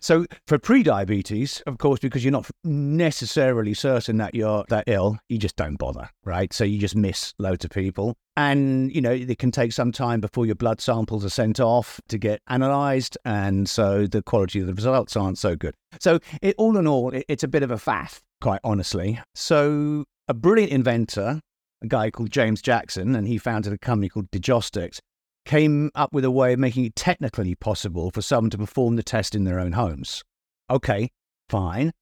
so 0.00 0.26
for 0.46 0.58
pre-diabetes, 0.58 1.62
of 1.66 1.78
course, 1.78 2.00
because 2.00 2.24
you're 2.24 2.32
not 2.32 2.50
necessarily 2.64 3.74
certain 3.74 4.16
that 4.18 4.34
you're 4.34 4.64
that 4.68 4.84
ill, 4.86 5.18
you 5.28 5.38
just 5.38 5.56
don't 5.56 5.76
bother, 5.76 6.08
right? 6.24 6.52
So 6.52 6.64
you 6.64 6.78
just 6.78 6.96
miss 6.96 7.34
loads 7.38 7.64
of 7.64 7.70
people. 7.70 8.16
And, 8.36 8.94
you 8.94 9.00
know, 9.00 9.12
it 9.12 9.38
can 9.38 9.50
take 9.50 9.72
some 9.72 9.92
time 9.92 10.20
before 10.20 10.44
your 10.44 10.56
blood 10.56 10.80
samples 10.80 11.24
are 11.24 11.30
sent 11.30 11.60
off 11.60 12.00
to 12.08 12.18
get 12.18 12.40
analyzed. 12.48 13.16
And 13.24 13.68
so 13.68 14.06
the 14.06 14.22
quality 14.22 14.60
of 14.60 14.66
the 14.66 14.74
results 14.74 15.16
aren't 15.16 15.38
so 15.38 15.56
good. 15.56 15.74
So 16.00 16.18
it, 16.42 16.54
all 16.58 16.76
in 16.76 16.86
all, 16.86 17.14
it, 17.14 17.24
it's 17.28 17.44
a 17.44 17.48
bit 17.48 17.62
of 17.62 17.70
a 17.70 17.76
faff, 17.76 18.20
quite 18.40 18.60
honestly. 18.62 19.20
So 19.34 20.04
a 20.28 20.34
brilliant 20.34 20.72
inventor, 20.72 21.40
a 21.82 21.86
guy 21.86 22.10
called 22.10 22.30
James 22.30 22.60
Jackson, 22.60 23.14
and 23.14 23.26
he 23.26 23.38
founded 23.38 23.72
a 23.72 23.78
company 23.78 24.08
called 24.08 24.30
Diagnostics, 24.30 25.00
came 25.46 25.90
up 25.94 26.12
with 26.12 26.24
a 26.24 26.30
way 26.30 26.52
of 26.52 26.58
making 26.58 26.84
it 26.84 26.96
technically 26.96 27.54
possible 27.54 28.10
for 28.10 28.20
someone 28.20 28.50
to 28.50 28.58
perform 28.58 28.96
the 28.96 29.02
test 29.02 29.34
in 29.34 29.44
their 29.44 29.58
own 29.58 29.72
homes. 29.72 30.22
Okay, 30.68 31.10
fine. 31.48 31.92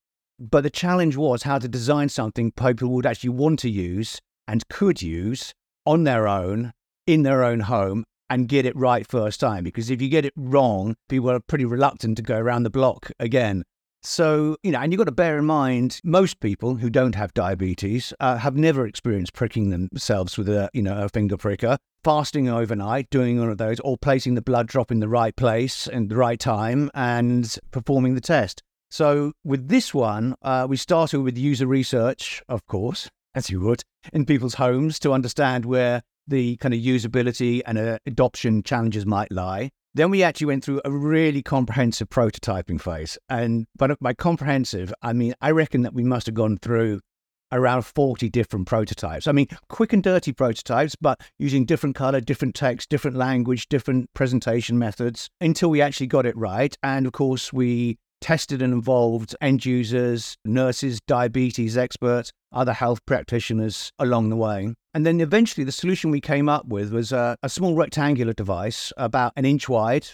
But 0.40 0.62
the 0.62 0.70
challenge 0.70 1.16
was 1.16 1.44
how 1.44 1.58
to 1.60 1.68
design 1.68 2.08
something 2.08 2.50
people 2.50 2.88
would 2.88 3.06
actually 3.06 3.30
want 3.30 3.60
to 3.60 3.70
use 3.70 4.20
and 4.48 4.68
could 4.68 5.00
use 5.00 5.54
on 5.86 6.04
their 6.04 6.26
own, 6.26 6.72
in 7.06 7.22
their 7.22 7.44
own 7.44 7.60
home, 7.60 8.04
and 8.28 8.48
get 8.48 8.66
it 8.66 8.74
right 8.74 9.06
first 9.06 9.38
time. 9.38 9.62
Because 9.62 9.90
if 9.90 10.02
you 10.02 10.08
get 10.08 10.24
it 10.24 10.32
wrong, 10.36 10.96
people 11.08 11.30
are 11.30 11.40
pretty 11.40 11.64
reluctant 11.64 12.16
to 12.16 12.22
go 12.22 12.38
around 12.38 12.64
the 12.64 12.70
block 12.70 13.12
again. 13.20 13.62
So, 14.02 14.56
you 14.62 14.72
know, 14.72 14.80
and 14.80 14.92
you've 14.92 14.98
got 14.98 15.04
to 15.04 15.12
bear 15.12 15.38
in 15.38 15.46
mind, 15.46 16.00
most 16.04 16.40
people 16.40 16.76
who 16.76 16.90
don't 16.90 17.14
have 17.14 17.32
diabetes 17.32 18.12
uh, 18.20 18.36
have 18.36 18.56
never 18.56 18.86
experienced 18.86 19.32
pricking 19.32 19.70
themselves 19.70 20.36
with 20.36 20.48
a, 20.48 20.68
you 20.74 20.82
know, 20.82 21.04
a 21.04 21.08
finger 21.08 21.36
pricker. 21.36 21.78
Fasting 22.04 22.50
overnight, 22.50 23.08
doing 23.08 23.40
one 23.40 23.48
of 23.48 23.56
those, 23.56 23.80
or 23.80 23.96
placing 23.96 24.34
the 24.34 24.42
blood 24.42 24.66
drop 24.66 24.92
in 24.92 25.00
the 25.00 25.08
right 25.08 25.34
place 25.34 25.86
and 25.86 26.10
the 26.10 26.16
right 26.16 26.38
time 26.38 26.90
and 26.92 27.58
performing 27.70 28.14
the 28.14 28.20
test. 28.20 28.62
So, 28.90 29.32
with 29.42 29.68
this 29.68 29.94
one, 29.94 30.34
uh, 30.42 30.66
we 30.68 30.76
started 30.76 31.22
with 31.22 31.38
user 31.38 31.66
research, 31.66 32.42
of 32.46 32.66
course, 32.66 33.08
as 33.34 33.48
you 33.48 33.60
would, 33.62 33.84
in 34.12 34.26
people's 34.26 34.52
homes 34.52 34.98
to 34.98 35.14
understand 35.14 35.64
where 35.64 36.02
the 36.28 36.58
kind 36.58 36.74
of 36.74 36.80
usability 36.80 37.62
and 37.64 37.78
uh, 37.78 37.98
adoption 38.04 38.62
challenges 38.62 39.06
might 39.06 39.32
lie. 39.32 39.70
Then 39.94 40.10
we 40.10 40.22
actually 40.22 40.48
went 40.48 40.62
through 40.62 40.82
a 40.84 40.90
really 40.90 41.42
comprehensive 41.42 42.10
prototyping 42.10 42.82
phase. 42.82 43.16
And 43.30 43.66
but 43.76 43.98
by 44.00 44.12
comprehensive, 44.12 44.92
I 45.00 45.14
mean 45.14 45.34
I 45.40 45.52
reckon 45.52 45.82
that 45.82 45.94
we 45.94 46.04
must 46.04 46.26
have 46.26 46.34
gone 46.34 46.58
through 46.58 47.00
around 47.54 47.82
40 47.82 48.28
different 48.28 48.66
prototypes. 48.66 49.26
I 49.26 49.32
mean, 49.32 49.46
quick 49.68 49.92
and 49.92 50.02
dirty 50.02 50.32
prototypes, 50.32 50.94
but 50.96 51.20
using 51.38 51.64
different 51.64 51.94
color, 51.96 52.20
different 52.20 52.54
text, 52.54 52.90
different 52.90 53.16
language, 53.16 53.68
different 53.68 54.12
presentation 54.12 54.78
methods 54.78 55.30
until 55.40 55.70
we 55.70 55.80
actually 55.80 56.08
got 56.08 56.26
it 56.26 56.36
right. 56.36 56.76
And 56.82 57.06
of 57.06 57.12
course, 57.12 57.52
we 57.52 57.96
tested 58.20 58.62
and 58.62 58.72
involved 58.72 59.36
end 59.40 59.64
users, 59.64 60.36
nurses, 60.44 61.00
diabetes 61.06 61.76
experts, 61.76 62.32
other 62.52 62.72
health 62.72 63.04
practitioners 63.06 63.90
along 63.98 64.30
the 64.30 64.36
way. 64.36 64.74
And 64.94 65.04
then 65.04 65.20
eventually, 65.20 65.64
the 65.64 65.72
solution 65.72 66.10
we 66.10 66.20
came 66.20 66.48
up 66.48 66.66
with 66.66 66.92
was 66.92 67.12
a, 67.12 67.36
a 67.42 67.48
small 67.48 67.74
rectangular 67.74 68.32
device 68.32 68.92
about 68.96 69.32
an 69.36 69.44
inch 69.44 69.68
wide 69.68 70.06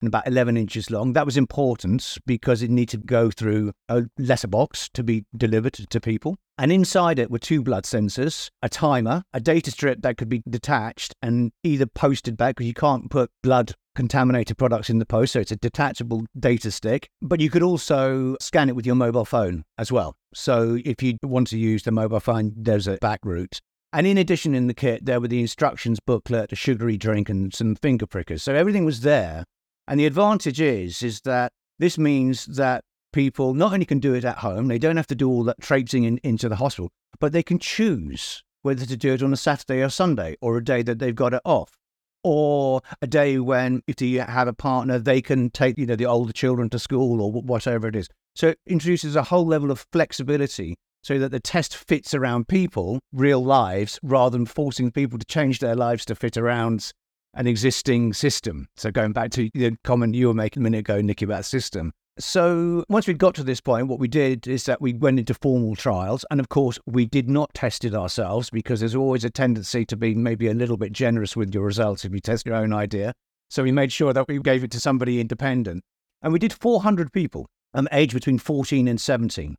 and 0.00 0.08
about 0.08 0.26
11 0.26 0.56
inches 0.56 0.90
long. 0.90 1.12
That 1.14 1.26
was 1.26 1.36
important 1.36 2.18
because 2.26 2.62
it 2.62 2.70
needed 2.70 3.00
to 3.00 3.06
go 3.06 3.30
through 3.30 3.72
a 3.88 4.04
letter 4.18 4.48
box 4.48 4.88
to 4.94 5.02
be 5.02 5.24
delivered 5.36 5.74
to 5.74 6.00
people. 6.00 6.36
And 6.58 6.72
inside 6.72 7.18
it 7.18 7.30
were 7.30 7.38
two 7.38 7.62
blood 7.62 7.84
sensors, 7.84 8.48
a 8.62 8.68
timer, 8.68 9.22
a 9.32 9.40
data 9.40 9.70
strip 9.70 10.02
that 10.02 10.16
could 10.16 10.28
be 10.28 10.42
detached 10.48 11.14
and 11.20 11.52
either 11.62 11.86
posted 11.86 12.36
back 12.36 12.56
because 12.56 12.66
you 12.66 12.74
can't 12.74 13.10
put 13.10 13.30
blood 13.42 13.74
contaminated 13.94 14.56
products 14.56 14.88
in 14.88 14.98
the 14.98 15.06
post. 15.06 15.32
So 15.32 15.40
it's 15.40 15.50
a 15.50 15.56
detachable 15.56 16.24
data 16.38 16.70
stick, 16.70 17.08
but 17.20 17.40
you 17.40 17.50
could 17.50 17.62
also 17.62 18.36
scan 18.40 18.68
it 18.68 18.76
with 18.76 18.86
your 18.86 18.94
mobile 18.94 19.24
phone 19.24 19.64
as 19.78 19.92
well. 19.92 20.14
So 20.34 20.78
if 20.84 21.02
you 21.02 21.16
want 21.22 21.48
to 21.48 21.58
use 21.58 21.82
the 21.82 21.92
mobile 21.92 22.20
phone, 22.20 22.52
there's 22.56 22.86
a 22.86 22.96
back 22.98 23.20
route. 23.24 23.60
And 23.92 24.06
in 24.06 24.18
addition, 24.18 24.54
in 24.54 24.66
the 24.66 24.74
kit, 24.74 25.06
there 25.06 25.20
were 25.20 25.28
the 25.28 25.40
instructions 25.40 26.00
booklet, 26.00 26.52
a 26.52 26.56
sugary 26.56 26.98
drink, 26.98 27.30
and 27.30 27.54
some 27.54 27.76
finger 27.76 28.06
prickers. 28.06 28.42
So 28.42 28.54
everything 28.54 28.84
was 28.84 29.00
there. 29.00 29.44
And 29.88 30.00
the 30.00 30.06
advantage 30.06 30.60
is, 30.60 31.02
is 31.02 31.20
that 31.22 31.52
this 31.78 31.98
means 31.98 32.46
that 32.46 32.84
people 33.12 33.54
not 33.54 33.72
only 33.72 33.86
can 33.86 33.98
do 33.98 34.14
it 34.14 34.24
at 34.24 34.38
home, 34.38 34.68
they 34.68 34.78
don't 34.78 34.96
have 34.96 35.06
to 35.08 35.14
do 35.14 35.28
all 35.28 35.44
that 35.44 35.60
traipsing 35.60 36.04
in, 36.04 36.18
into 36.18 36.48
the 36.48 36.56
hospital, 36.56 36.90
but 37.20 37.32
they 37.32 37.42
can 37.42 37.58
choose 37.58 38.42
whether 38.62 38.84
to 38.84 38.96
do 38.96 39.14
it 39.14 39.22
on 39.22 39.32
a 39.32 39.36
Saturday 39.36 39.82
or 39.82 39.88
Sunday 39.88 40.36
or 40.40 40.56
a 40.56 40.64
day 40.64 40.82
that 40.82 40.98
they've 40.98 41.14
got 41.14 41.34
it 41.34 41.42
off 41.44 41.78
or 42.24 42.82
a 43.00 43.06
day 43.06 43.38
when 43.38 43.80
if 43.86 44.00
you 44.02 44.20
have 44.20 44.48
a 44.48 44.52
partner, 44.52 44.98
they 44.98 45.22
can 45.22 45.48
take 45.48 45.78
you 45.78 45.86
know 45.86 45.94
the 45.94 46.06
older 46.06 46.32
children 46.32 46.68
to 46.68 46.76
school 46.76 47.22
or 47.22 47.30
whatever 47.30 47.86
it 47.86 47.94
is. 47.94 48.08
So 48.34 48.48
it 48.48 48.58
introduces 48.66 49.14
a 49.14 49.22
whole 49.22 49.46
level 49.46 49.70
of 49.70 49.86
flexibility 49.92 50.76
so 51.04 51.20
that 51.20 51.30
the 51.30 51.38
test 51.38 51.76
fits 51.76 52.14
around 52.14 52.48
people, 52.48 52.98
real 53.12 53.44
lives, 53.44 54.00
rather 54.02 54.36
than 54.36 54.44
forcing 54.44 54.90
people 54.90 55.20
to 55.20 55.24
change 55.26 55.60
their 55.60 55.76
lives 55.76 56.04
to 56.06 56.16
fit 56.16 56.36
around 56.36 56.90
an 57.36 57.46
existing 57.46 58.14
system. 58.14 58.66
So 58.76 58.90
going 58.90 59.12
back 59.12 59.30
to 59.32 59.50
the 59.54 59.76
comment 59.84 60.14
you 60.14 60.28
were 60.28 60.34
making 60.34 60.62
a 60.62 60.64
minute 60.64 60.78
ago, 60.78 61.00
Nicky, 61.00 61.26
about 61.26 61.44
system. 61.44 61.92
So 62.18 62.82
once 62.88 63.06
we 63.06 63.12
got 63.12 63.34
to 63.34 63.44
this 63.44 63.60
point, 63.60 63.88
what 63.88 63.98
we 63.98 64.08
did 64.08 64.48
is 64.48 64.64
that 64.64 64.80
we 64.80 64.94
went 64.94 65.18
into 65.18 65.34
formal 65.34 65.76
trials. 65.76 66.24
And 66.30 66.40
of 66.40 66.48
course, 66.48 66.78
we 66.86 67.04
did 67.04 67.28
not 67.28 67.52
test 67.52 67.84
it 67.84 67.94
ourselves 67.94 68.48
because 68.48 68.80
there's 68.80 68.94
always 68.94 69.22
a 69.22 69.30
tendency 69.30 69.84
to 69.84 69.96
be 69.96 70.14
maybe 70.14 70.48
a 70.48 70.54
little 70.54 70.78
bit 70.78 70.92
generous 70.92 71.36
with 71.36 71.54
your 71.54 71.64
results 71.64 72.06
if 72.06 72.12
you 72.12 72.20
test 72.20 72.46
your 72.46 72.56
own 72.56 72.72
idea. 72.72 73.12
So 73.50 73.62
we 73.62 73.70
made 73.70 73.92
sure 73.92 74.14
that 74.14 74.26
we 74.28 74.38
gave 74.38 74.64
it 74.64 74.70
to 74.72 74.80
somebody 74.80 75.20
independent. 75.20 75.84
And 76.22 76.32
we 76.32 76.38
did 76.38 76.54
400 76.54 77.12
people, 77.12 77.46
um, 77.74 77.86
aged 77.92 78.14
between 78.14 78.38
14 78.38 78.88
and 78.88 78.98
17. 78.98 79.54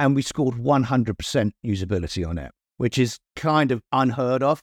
And 0.00 0.16
we 0.16 0.22
scored 0.22 0.56
100% 0.56 1.52
usability 1.64 2.26
on 2.26 2.38
it, 2.38 2.50
which 2.78 2.98
is 2.98 3.18
kind 3.36 3.70
of 3.70 3.82
unheard 3.92 4.42
of. 4.42 4.60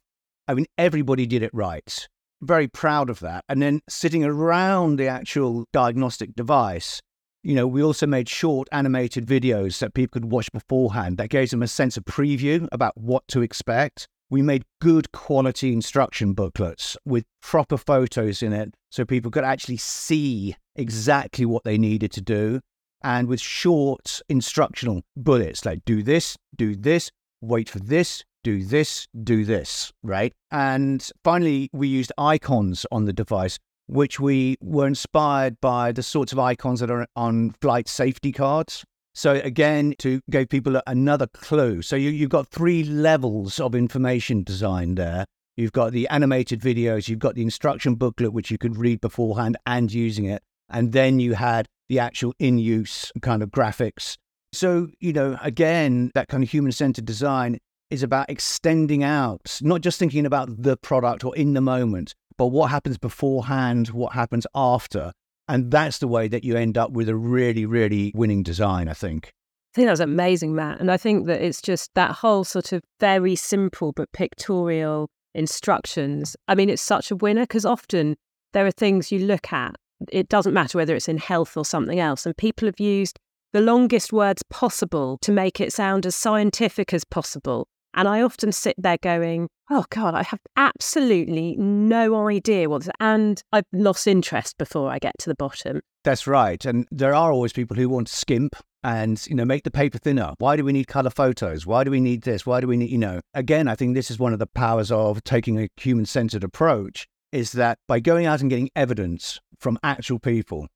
I 0.50 0.54
mean, 0.54 0.66
everybody 0.78 1.26
did 1.26 1.44
it 1.44 1.52
right. 1.54 2.08
Very 2.42 2.68
proud 2.68 3.10
of 3.10 3.20
that. 3.22 3.44
And 3.50 3.62
then 3.62 3.82
sitting 3.90 4.24
around 4.24 4.98
the 4.98 5.08
actual 5.08 5.66
diagnostic 5.74 6.36
device, 6.36 7.02
you 7.44 7.56
know, 7.56 7.68
we 7.68 7.82
also 7.82 8.06
made 8.06 8.30
short 8.30 8.68
animated 8.72 9.26
videos 9.26 9.80
that 9.80 9.94
people 9.94 10.20
could 10.20 10.32
watch 10.32 10.52
beforehand 10.52 11.18
that 11.18 11.30
gave 11.30 11.50
them 11.50 11.64
a 11.64 11.68
sense 11.68 11.98
of 11.98 12.06
preview 12.06 12.68
about 12.72 12.98
what 12.98 13.28
to 13.30 13.42
expect. 13.42 14.08
We 14.30 14.42
made 14.42 14.64
good 14.82 15.12
quality 15.14 15.72
instruction 15.72 16.34
booklets 16.34 16.98
with 17.06 17.24
proper 17.42 17.78
photos 17.78 18.44
in 18.44 18.54
it 18.54 18.74
so 18.92 19.06
people 19.06 19.32
could 19.32 19.46
actually 19.46 19.78
see 19.78 20.56
exactly 20.76 21.46
what 21.46 21.64
they 21.64 21.78
needed 21.78 22.12
to 22.12 22.22
do 22.22 22.60
and 23.02 23.28
with 23.28 23.40
short 23.40 24.22
instructional 24.28 25.04
bullets 25.16 25.66
like 25.66 25.86
do 25.86 26.04
this, 26.04 26.36
do 26.56 26.76
this, 26.76 27.12
wait 27.42 27.70
for 27.70 27.80
this, 27.80 28.24
do 28.44 28.64
this, 28.64 29.08
do 29.24 29.46
this, 29.46 29.92
right? 30.04 30.34
And 30.52 31.08
finally, 31.24 31.70
we 31.74 31.88
used 31.88 32.12
icons 32.18 32.86
on 32.92 33.06
the 33.06 33.14
device 33.14 33.58
which 33.88 34.20
we 34.20 34.58
were 34.62 34.88
inspired 34.88 35.60
by 35.62 35.92
the 35.92 36.04
sorts 36.04 36.32
of 36.32 36.40
icons 36.40 36.82
that 36.82 36.92
are 36.92 37.08
on 37.16 37.52
flight 37.62 37.88
safety 37.88 38.32
cards. 38.32 38.84
So 39.16 39.34
again, 39.44 39.96
to 40.00 40.22
give 40.30 40.50
people 40.50 40.80
another 40.86 41.26
clue. 41.28 41.82
So 41.82 41.96
you, 41.96 42.12
you've 42.12 42.30
got 42.30 42.48
three 42.50 42.84
levels 42.84 43.60
of 43.60 43.74
information 43.74 44.44
design 44.44 44.96
there. 44.96 45.26
You've 45.56 45.72
got 45.72 45.92
the 45.92 46.08
animated 46.10 46.62
videos, 46.62 47.10
you've 47.10 47.18
got 47.18 47.34
the 47.34 47.42
instruction 47.42 47.96
booklet, 47.96 48.32
which 48.32 48.52
you 48.52 48.60
could 48.60 48.78
read 48.78 49.02
beforehand 49.02 49.58
and 49.66 49.92
using 49.92 50.26
it. 50.26 50.44
And 50.70 50.92
then 50.92 51.20
you 51.20 51.34
had 51.34 51.66
the 51.90 51.98
actual 51.98 52.36
in 52.38 52.60
use 52.60 53.12
kind 53.22 53.42
of 53.42 53.50
graphics. 53.50 54.18
So, 54.54 54.90
you 55.00 55.14
know, 55.14 55.38
again, 55.42 56.12
that 56.14 56.28
kind 56.28 56.44
of 56.44 56.52
human 56.52 56.72
centered 56.72 57.06
design 57.06 57.58
is 57.90 58.04
about 58.04 58.30
extending 58.30 59.04
out, 59.04 59.60
not 59.62 59.82
just 59.82 60.00
thinking 60.00 60.26
about 60.26 60.62
the 60.62 60.78
product 60.78 61.24
or 61.24 61.36
in 61.36 61.54
the 61.54 61.62
moment, 61.62 62.14
but 62.38 62.48
what 62.48 62.70
happens 62.70 62.98
beforehand, 62.98 63.90
what 63.90 64.14
happens 64.14 64.46
after. 64.54 65.12
And 65.48 65.72
that's 65.72 66.00
the 66.00 66.08
way 66.08 66.28
that 66.28 66.44
you 66.44 66.56
end 66.56 66.78
up 66.78 66.92
with 66.92 67.08
a 67.08 67.16
really, 67.16 67.66
really 67.66 68.12
winning 68.16 68.44
design, 68.44 68.90
I 68.90 68.94
think. 68.94 69.32
I 69.74 69.76
think 69.76 69.88
that 69.88 69.92
was 69.92 70.00
amazing, 70.00 70.56
Matt. 70.56 70.80
And 70.80 70.92
I 70.92 70.98
think 70.98 71.28
that 71.28 71.42
it's 71.42 71.62
just 71.62 71.92
that 71.96 72.12
whole 72.12 72.44
sort 72.44 72.74
of 72.74 72.82
very 73.00 73.36
simple 73.36 73.94
but 73.94 74.12
pictorial 74.12 75.10
instructions. 75.34 76.36
I 76.48 76.56
mean, 76.56 76.70
it's 76.70 76.82
such 76.82 77.12
a 77.12 77.16
winner 77.16 77.44
because 77.44 77.66
often 77.66 78.18
there 78.54 78.66
are 78.66 78.72
things 78.72 79.12
you 79.12 79.20
look 79.20 79.54
at, 79.54 79.76
it 80.12 80.30
doesn't 80.30 80.54
matter 80.54 80.78
whether 80.78 80.96
it's 80.96 81.08
in 81.08 81.18
health 81.18 81.56
or 81.56 81.66
something 81.66 82.00
else, 82.00 82.26
and 82.26 82.36
people 82.36 82.68
have 82.68 82.80
used 82.80 83.20
the 83.54 83.62
longest 83.62 84.12
words 84.12 84.44
possible 84.50 85.18
to 85.22 85.32
make 85.32 85.62
it 85.62 85.72
sound 85.72 86.06
as 86.06 86.16
scientific 86.16 86.94
as 86.94 87.04
possible 87.04 87.68
And 87.98 88.08
I 88.08 88.22
often 88.22 88.52
sit 88.52 88.76
there 88.78 89.00
going, 89.02 89.50
oh 89.72 89.84
God, 89.90 90.14
I 90.14 90.22
have 90.22 90.40
absolutely 90.56 91.56
no 91.58 92.28
idea 92.28 92.70
what, 92.70 92.88
and 93.00 93.42
I've 93.52 93.66
lost 93.74 94.06
interest 94.06 94.60
before 94.60 94.92
I 94.92 95.00
get 95.00 95.16
to 95.20 95.30
the 95.30 95.36
bottom. 95.36 95.82
That's 96.04 96.28
right. 96.28 96.64
And 96.64 96.88
there 96.92 97.16
are 97.16 97.32
always 97.32 97.54
people 97.54 97.76
who 97.76 97.90
want 97.90 98.06
to 98.06 98.16
skimp 98.16 98.56
and 98.84 99.26
you 99.28 99.34
know 99.36 99.46
make 99.46 99.64
the 99.64 99.72
paper 99.72 99.98
thinner. 99.98 100.34
Why 100.38 100.56
do 100.56 100.64
we 100.64 100.74
need 100.74 100.88
color 100.88 101.10
photos? 101.10 101.66
Why 101.66 101.84
do 101.84 101.90
we 101.90 102.00
need 102.00 102.22
this? 102.22 102.46
Why 102.46 102.62
do 102.62 102.68
we 102.68 102.78
need 102.78 102.92
you 102.92 103.00
know 103.00 103.20
again 103.34 103.68
i 103.68 103.76
think 103.76 103.96
this 103.96 104.12
is 104.12 104.20
one 104.20 104.32
of 104.32 104.40
the 104.40 104.46
powers 104.46 104.92
of 104.92 105.24
taking 105.24 105.60
a 105.60 105.68
human 105.78 106.06
centered 106.06 106.44
approach 106.44 107.08
is 107.32 107.52
that 107.54 107.80
by 107.88 108.00
going 108.00 108.28
out 108.28 108.42
and 108.42 108.50
getting 108.50 108.70
evidence 108.76 109.40
from 109.60 109.80
actual 109.84 110.20
people. 110.20 110.68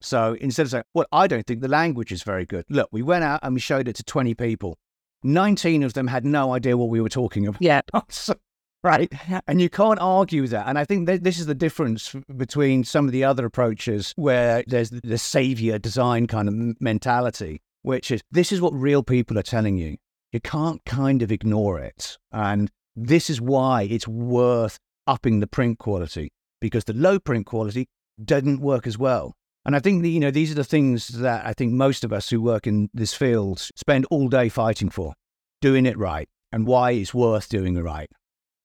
So 0.00 0.34
instead 0.40 0.62
of 0.62 0.70
saying 0.70 0.84
well 0.94 1.06
i 1.12 1.26
don't 1.26 1.46
think 1.46 1.60
the 1.60 1.68
language 1.68 2.10
is 2.10 2.22
very 2.22 2.46
good. 2.46 2.64
Look 2.70 2.88
we 2.90 3.02
went 3.02 3.22
out 3.22 3.40
and 3.42 3.52
we 3.52 3.60
showed 3.60 3.86
it 3.86 3.96
to 3.96 4.02
20 4.02 4.34
people 4.34 4.78
19 5.22 5.82
of 5.82 5.94
them 5.94 6.06
had 6.06 6.24
no 6.24 6.52
idea 6.54 6.76
what 6.76 6.88
we 6.88 7.00
were 7.00 7.08
talking 7.08 7.46
about 7.46 7.60
Yeah. 7.60 7.80
right? 8.82 9.12
And 9.46 9.60
you 9.60 9.68
can't 9.68 10.00
argue 10.00 10.46
that. 10.48 10.66
And 10.66 10.78
I 10.78 10.84
think 10.84 11.06
that 11.06 11.22
this 11.22 11.38
is 11.38 11.46
the 11.46 11.54
difference 11.54 12.14
between 12.36 12.84
some 12.84 13.06
of 13.06 13.12
the 13.12 13.24
other 13.24 13.44
approaches 13.44 14.12
where 14.16 14.64
there's 14.66 14.90
the 14.90 15.18
savior 15.18 15.78
design 15.78 16.26
kind 16.26 16.48
of 16.48 16.80
mentality, 16.80 17.60
which 17.82 18.10
is 18.10 18.22
this 18.30 18.52
is 18.52 18.60
what 18.60 18.72
real 18.72 19.02
people 19.02 19.38
are 19.38 19.42
telling 19.42 19.76
you. 19.76 19.96
You 20.32 20.40
can't 20.40 20.84
kind 20.84 21.22
of 21.22 21.32
ignore 21.32 21.78
it. 21.80 22.16
And 22.32 22.70
this 22.96 23.30
is 23.30 23.40
why 23.40 23.82
it's 23.82 24.08
worth 24.08 24.78
upping 25.06 25.40
the 25.40 25.46
print 25.46 25.78
quality 25.78 26.30
because 26.60 26.84
the 26.84 26.92
low 26.92 27.18
print 27.18 27.46
quality 27.46 27.88
doesn't 28.22 28.60
work 28.60 28.86
as 28.86 28.96
well. 28.98 29.34
And 29.64 29.76
I 29.76 29.78
think 29.78 30.04
you 30.04 30.20
know, 30.20 30.30
these 30.30 30.50
are 30.50 30.54
the 30.54 30.64
things 30.64 31.08
that 31.08 31.46
I 31.46 31.52
think 31.52 31.72
most 31.72 32.04
of 32.04 32.12
us 32.12 32.30
who 32.30 32.40
work 32.40 32.66
in 32.66 32.88
this 32.94 33.12
field 33.12 33.60
spend 33.76 34.06
all 34.10 34.28
day 34.28 34.48
fighting 34.48 34.90
for, 34.90 35.14
doing 35.60 35.86
it 35.86 35.98
right 35.98 36.28
and 36.52 36.66
why 36.66 36.92
it's 36.92 37.14
worth 37.14 37.48
doing 37.48 37.76
it 37.76 37.82
right. 37.82 38.10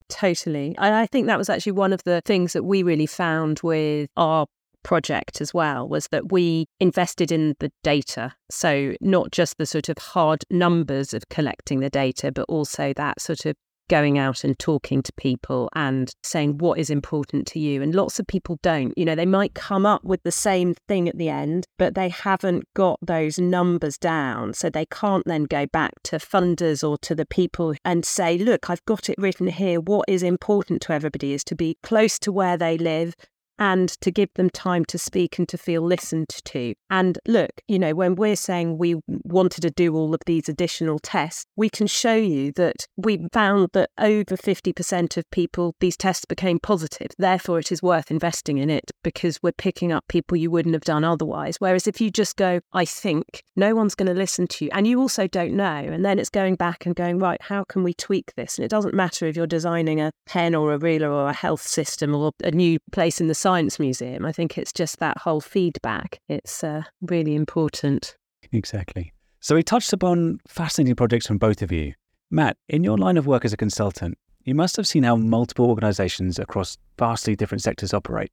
Totally. 0.07 0.75
And 0.77 0.93
I 0.93 1.05
think 1.05 1.27
that 1.27 1.37
was 1.37 1.49
actually 1.49 1.73
one 1.73 1.91
of 1.91 2.03
the 2.03 2.21
things 2.25 2.53
that 2.53 2.63
we 2.63 2.83
really 2.83 3.07
found 3.07 3.59
with 3.63 4.09
our 4.15 4.45
project 4.83 5.41
as 5.41 5.53
well 5.53 5.89
was 5.89 6.07
that 6.09 6.31
we 6.31 6.67
invested 6.79 7.31
in 7.31 7.55
the 7.59 7.71
data. 7.83 8.33
So, 8.49 8.95
not 9.01 9.31
just 9.31 9.57
the 9.57 9.65
sort 9.65 9.89
of 9.89 9.97
hard 9.97 10.45
numbers 10.51 11.13
of 11.13 11.27
collecting 11.29 11.79
the 11.79 11.89
data, 11.89 12.31
but 12.31 12.45
also 12.47 12.93
that 12.93 13.19
sort 13.19 13.45
of 13.45 13.55
going 13.89 14.17
out 14.17 14.43
and 14.43 14.57
talking 14.57 15.01
to 15.03 15.13
people 15.13 15.69
and 15.75 16.11
saying 16.23 16.57
what 16.57 16.79
is 16.79 16.89
important 16.89 17.47
to 17.47 17.59
you. 17.59 17.81
And 17.81 17.93
lots 17.93 18.19
of 18.19 18.27
people 18.27 18.59
don't. 18.61 18.93
You 18.97 19.05
know, 19.05 19.15
they 19.15 19.25
might 19.25 19.53
come 19.53 19.85
up 19.85 20.03
with 20.03 20.23
the 20.23 20.31
same 20.31 20.73
thing 20.87 21.07
at 21.07 21.17
the 21.17 21.29
end, 21.29 21.65
but 21.77 21.95
they 21.95 22.09
haven't 22.09 22.65
got 22.73 22.99
those 23.01 23.39
numbers 23.39 23.97
down. 23.97 24.53
So 24.53 24.69
they 24.69 24.85
can't 24.85 25.25
then 25.25 25.43
go 25.43 25.65
back 25.65 25.93
to 26.03 26.17
funders 26.17 26.87
or 26.87 26.97
to 26.99 27.15
the 27.15 27.25
people 27.25 27.75
and 27.83 28.05
say, 28.05 28.37
look, 28.37 28.69
I've 28.69 28.85
got 28.85 29.09
it 29.09 29.15
written 29.17 29.47
here. 29.47 29.79
What 29.79 30.05
is 30.07 30.23
important 30.23 30.81
to 30.83 30.93
everybody 30.93 31.33
is 31.33 31.43
to 31.45 31.55
be 31.55 31.77
close 31.83 32.19
to 32.19 32.31
where 32.31 32.57
they 32.57 32.77
live, 32.77 33.15
and 33.59 33.89
to 34.01 34.11
give 34.11 34.29
them 34.35 34.49
time 34.49 34.85
to 34.85 34.97
speak 34.97 35.37
and 35.37 35.47
to 35.49 35.57
feel 35.57 35.81
listened 35.81 36.29
to. 36.29 36.73
And 36.89 37.19
look, 37.27 37.51
you 37.67 37.79
know, 37.79 37.93
when 37.93 38.15
we're 38.15 38.35
saying 38.35 38.77
we 38.77 38.95
wanted 39.07 39.61
to 39.61 39.71
do 39.71 39.95
all 39.95 40.13
of 40.13 40.21
these 40.25 40.49
additional 40.49 40.99
tests, 40.99 41.45
we 41.55 41.69
can 41.69 41.87
show 41.87 42.15
you 42.15 42.51
that 42.53 42.87
we 42.97 43.27
found 43.31 43.69
that 43.73 43.89
over 43.97 44.35
50% 44.35 45.17
of 45.17 45.29
people, 45.31 45.75
these 45.79 45.97
tests 45.97 46.25
became 46.25 46.59
positive. 46.59 47.11
Therefore, 47.17 47.59
it 47.59 47.71
is 47.71 47.81
worth 47.81 48.11
investing 48.11 48.57
in 48.57 48.69
it 48.69 48.91
because 49.03 49.41
we're 49.41 49.51
picking 49.51 49.91
up 49.91 50.05
people 50.07 50.37
you 50.37 50.51
wouldn't 50.51 50.75
have 50.75 50.83
done 50.83 51.03
otherwise. 51.03 51.57
Whereas 51.59 51.87
if 51.87 52.01
you 52.01 52.11
just 52.11 52.35
go, 52.35 52.59
I 52.73 52.85
think, 52.85 53.43
no 53.55 53.75
one's 53.75 53.95
going 53.95 54.07
to 54.07 54.13
listen 54.13 54.47
to 54.47 54.65
you. 54.65 54.71
And 54.73 54.87
you 54.87 54.99
also 54.99 55.27
don't 55.27 55.53
know. 55.53 55.65
And 55.65 56.03
then 56.03 56.19
it's 56.19 56.29
going 56.29 56.55
back 56.55 56.85
and 56.85 56.95
going, 56.95 57.19
right, 57.19 57.41
how 57.41 57.63
can 57.63 57.83
we 57.83 57.93
tweak 57.93 58.33
this? 58.35 58.57
And 58.57 58.65
it 58.65 58.69
doesn't 58.69 58.93
matter 58.93 59.25
if 59.25 59.35
you're 59.35 59.47
designing 59.47 60.01
a 60.01 60.11
pen 60.25 60.55
or 60.55 60.73
a 60.73 60.77
ruler 60.77 61.11
or 61.11 61.29
a 61.29 61.33
health 61.33 61.61
system 61.61 62.15
or 62.15 62.31
a 62.43 62.51
new 62.51 62.79
place 62.91 63.21
in 63.21 63.27
the 63.27 63.35
Science 63.45 63.77
Museum. 63.79 64.25
I 64.25 64.31
think 64.31 64.57
it's 64.57 64.73
just 64.73 64.97
that 64.97 65.19
whole 65.19 65.39
feedback. 65.39 66.19
It's 66.27 66.63
uh, 66.63 66.81
really 66.99 67.35
important. 67.35 68.17
Exactly. 68.51 69.13
So 69.39 69.53
we 69.53 69.61
touched 69.61 69.93
upon 69.93 70.39
fascinating 70.47 70.95
projects 70.95 71.27
from 71.27 71.37
both 71.37 71.61
of 71.61 71.71
you. 71.71 71.93
Matt, 72.31 72.57
in 72.69 72.83
your 72.83 72.97
line 72.97 73.17
of 73.17 73.27
work 73.27 73.45
as 73.45 73.53
a 73.53 73.57
consultant, 73.57 74.17
you 74.45 74.55
must 74.55 74.75
have 74.77 74.87
seen 74.87 75.03
how 75.03 75.15
multiple 75.15 75.67
organizations 75.67 76.39
across 76.39 76.79
vastly 76.97 77.35
different 77.35 77.61
sectors 77.61 77.93
operate. 77.93 78.31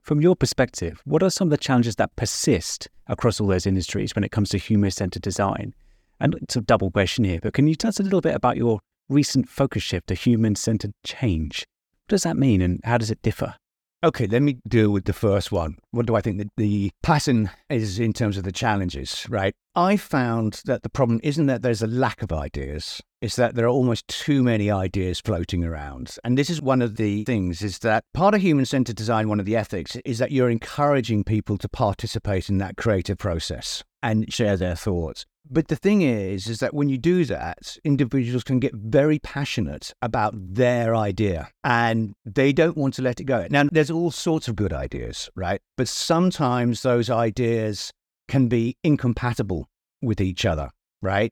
From 0.00 0.20
your 0.20 0.36
perspective, 0.36 1.02
what 1.06 1.24
are 1.24 1.30
some 1.30 1.48
of 1.48 1.50
the 1.50 1.56
challenges 1.56 1.96
that 1.96 2.14
persist 2.14 2.88
across 3.08 3.40
all 3.40 3.48
those 3.48 3.66
industries 3.66 4.14
when 4.14 4.22
it 4.22 4.30
comes 4.30 4.50
to 4.50 4.58
human 4.58 4.92
centered 4.92 5.22
design? 5.22 5.74
And 6.20 6.36
it's 6.36 6.54
a 6.54 6.60
double 6.60 6.92
question 6.92 7.24
here, 7.24 7.40
but 7.42 7.52
can 7.52 7.66
you 7.66 7.74
tell 7.74 7.88
us 7.88 7.98
a 7.98 8.04
little 8.04 8.20
bit 8.20 8.36
about 8.36 8.56
your 8.56 8.78
recent 9.08 9.48
focus 9.48 9.82
shift 9.82 10.06
to 10.06 10.14
human 10.14 10.54
centered 10.54 10.92
change? 11.04 11.66
What 12.04 12.10
does 12.10 12.22
that 12.22 12.36
mean 12.36 12.62
and 12.62 12.78
how 12.84 12.98
does 12.98 13.10
it 13.10 13.22
differ? 13.22 13.56
Okay, 14.04 14.26
let 14.26 14.42
me 14.42 14.58
deal 14.66 14.90
with 14.90 15.04
the 15.04 15.12
first 15.12 15.52
one. 15.52 15.76
What 15.92 16.06
do 16.06 16.16
I 16.16 16.20
think 16.20 16.38
that 16.38 16.50
the 16.56 16.90
pattern 17.04 17.50
is 17.70 18.00
in 18.00 18.12
terms 18.12 18.36
of 18.36 18.42
the 18.42 18.50
challenges, 18.50 19.24
right? 19.28 19.54
I 19.76 19.96
found 19.96 20.60
that 20.64 20.82
the 20.82 20.88
problem 20.88 21.20
isn't 21.22 21.46
that 21.46 21.62
there's 21.62 21.82
a 21.82 21.86
lack 21.86 22.20
of 22.20 22.32
ideas, 22.32 23.00
it's 23.20 23.36
that 23.36 23.54
there 23.54 23.64
are 23.64 23.68
almost 23.68 24.08
too 24.08 24.42
many 24.42 24.72
ideas 24.72 25.20
floating 25.20 25.64
around. 25.64 26.16
And 26.24 26.36
this 26.36 26.50
is 26.50 26.60
one 26.60 26.82
of 26.82 26.96
the 26.96 27.22
things 27.22 27.62
is 27.62 27.78
that 27.78 28.02
part 28.12 28.34
of 28.34 28.40
human 28.40 28.64
centered 28.64 28.96
design, 28.96 29.28
one 29.28 29.38
of 29.38 29.46
the 29.46 29.54
ethics, 29.54 29.96
is 30.04 30.18
that 30.18 30.32
you're 30.32 30.50
encouraging 30.50 31.22
people 31.22 31.56
to 31.58 31.68
participate 31.68 32.48
in 32.48 32.58
that 32.58 32.76
creative 32.76 33.18
process 33.18 33.84
and 34.02 34.32
share 34.32 34.56
their 34.56 34.74
thoughts. 34.74 35.26
But 35.52 35.68
the 35.68 35.76
thing 35.76 36.00
is, 36.00 36.48
is 36.48 36.60
that 36.60 36.72
when 36.72 36.88
you 36.88 36.96
do 36.96 37.26
that, 37.26 37.76
individuals 37.84 38.42
can 38.42 38.58
get 38.58 38.74
very 38.74 39.18
passionate 39.18 39.92
about 40.00 40.32
their 40.34 40.96
idea 40.96 41.50
and 41.62 42.14
they 42.24 42.54
don't 42.54 42.74
want 42.74 42.94
to 42.94 43.02
let 43.02 43.20
it 43.20 43.24
go. 43.24 43.46
Now, 43.50 43.64
there's 43.70 43.90
all 43.90 44.10
sorts 44.10 44.48
of 44.48 44.56
good 44.56 44.72
ideas, 44.72 45.28
right? 45.36 45.60
But 45.76 45.88
sometimes 45.88 46.80
those 46.80 47.10
ideas 47.10 47.92
can 48.28 48.48
be 48.48 48.78
incompatible 48.82 49.68
with 50.00 50.22
each 50.22 50.46
other, 50.46 50.70
right? 51.02 51.30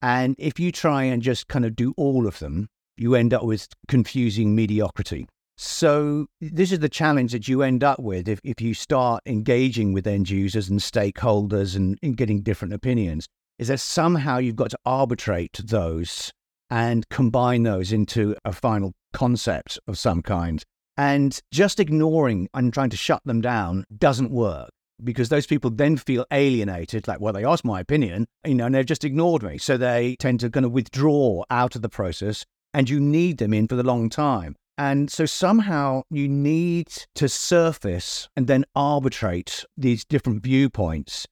And 0.00 0.34
if 0.38 0.58
you 0.58 0.72
try 0.72 1.02
and 1.02 1.20
just 1.20 1.46
kind 1.48 1.66
of 1.66 1.76
do 1.76 1.92
all 1.98 2.26
of 2.26 2.38
them, 2.38 2.68
you 2.96 3.16
end 3.16 3.34
up 3.34 3.44
with 3.44 3.68
confusing 3.86 4.54
mediocrity. 4.54 5.26
So, 5.58 6.28
this 6.40 6.72
is 6.72 6.78
the 6.78 6.88
challenge 6.88 7.32
that 7.32 7.48
you 7.48 7.62
end 7.62 7.82
up 7.84 7.98
with 7.98 8.28
if, 8.28 8.40
if 8.44 8.60
you 8.60 8.72
start 8.74 9.24
engaging 9.26 9.92
with 9.92 10.06
end 10.06 10.30
users 10.30 10.70
and 10.70 10.78
stakeholders 10.78 11.76
and, 11.76 11.98
and 12.02 12.16
getting 12.16 12.42
different 12.42 12.72
opinions 12.72 13.28
is 13.58 13.68
that 13.68 13.80
somehow 13.80 14.38
you've 14.38 14.56
got 14.56 14.70
to 14.70 14.78
arbitrate 14.84 15.60
those 15.64 16.32
and 16.70 17.08
combine 17.08 17.62
those 17.62 17.92
into 17.92 18.36
a 18.44 18.52
final 18.52 18.92
concept 19.12 19.78
of 19.86 19.98
some 19.98 20.22
kind. 20.22 20.62
And 20.96 21.38
just 21.52 21.80
ignoring 21.80 22.48
and 22.54 22.72
trying 22.72 22.90
to 22.90 22.96
shut 22.96 23.22
them 23.24 23.40
down 23.40 23.84
doesn't 23.96 24.30
work 24.30 24.70
because 25.02 25.28
those 25.28 25.46
people 25.46 25.70
then 25.70 25.96
feel 25.96 26.26
alienated, 26.32 27.06
like, 27.06 27.20
well, 27.20 27.32
they 27.32 27.44
asked 27.44 27.64
my 27.64 27.80
opinion, 27.80 28.26
you 28.44 28.54
know, 28.54 28.66
and 28.66 28.74
they've 28.74 28.84
just 28.84 29.04
ignored 29.04 29.42
me. 29.42 29.58
So 29.58 29.76
they 29.76 30.16
tend 30.18 30.40
to 30.40 30.50
kind 30.50 30.66
of 30.66 30.72
withdraw 30.72 31.44
out 31.50 31.76
of 31.76 31.82
the 31.82 31.88
process 31.88 32.44
and 32.74 32.90
you 32.90 33.00
need 33.00 33.38
them 33.38 33.54
in 33.54 33.68
for 33.68 33.76
the 33.76 33.84
long 33.84 34.10
time. 34.10 34.56
And 34.76 35.10
so 35.10 35.26
somehow 35.26 36.02
you 36.10 36.28
need 36.28 36.88
to 37.16 37.28
surface 37.28 38.28
and 38.36 38.46
then 38.46 38.64
arbitrate 38.76 39.64
these 39.76 40.04
different 40.04 40.42
viewpoints 40.42 41.26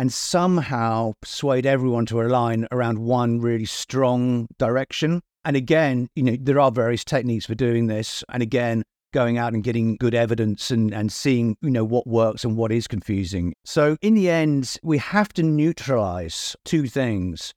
and 0.00 0.10
somehow 0.10 1.12
persuade 1.20 1.66
everyone 1.66 2.06
to 2.06 2.22
align 2.22 2.66
around 2.72 2.98
one 2.98 3.38
really 3.38 3.66
strong 3.66 4.48
direction. 4.58 5.20
And 5.44 5.56
again, 5.56 6.08
you 6.16 6.22
know, 6.22 6.38
there 6.40 6.58
are 6.58 6.70
various 6.70 7.04
techniques 7.04 7.44
for 7.44 7.54
doing 7.54 7.86
this. 7.86 8.24
And 8.30 8.42
again, 8.42 8.82
going 9.12 9.36
out 9.36 9.52
and 9.52 9.62
getting 9.62 9.96
good 9.96 10.14
evidence 10.14 10.70
and, 10.70 10.94
and 10.94 11.12
seeing, 11.12 11.54
you 11.60 11.68
know, 11.68 11.84
what 11.84 12.06
works 12.06 12.44
and 12.44 12.56
what 12.56 12.72
is 12.72 12.88
confusing. 12.88 13.52
So 13.66 13.98
in 14.00 14.14
the 14.14 14.30
end, 14.30 14.78
we 14.82 14.96
have 14.96 15.34
to 15.34 15.42
neutralize 15.42 16.56
two 16.64 16.86
things. 16.86 17.52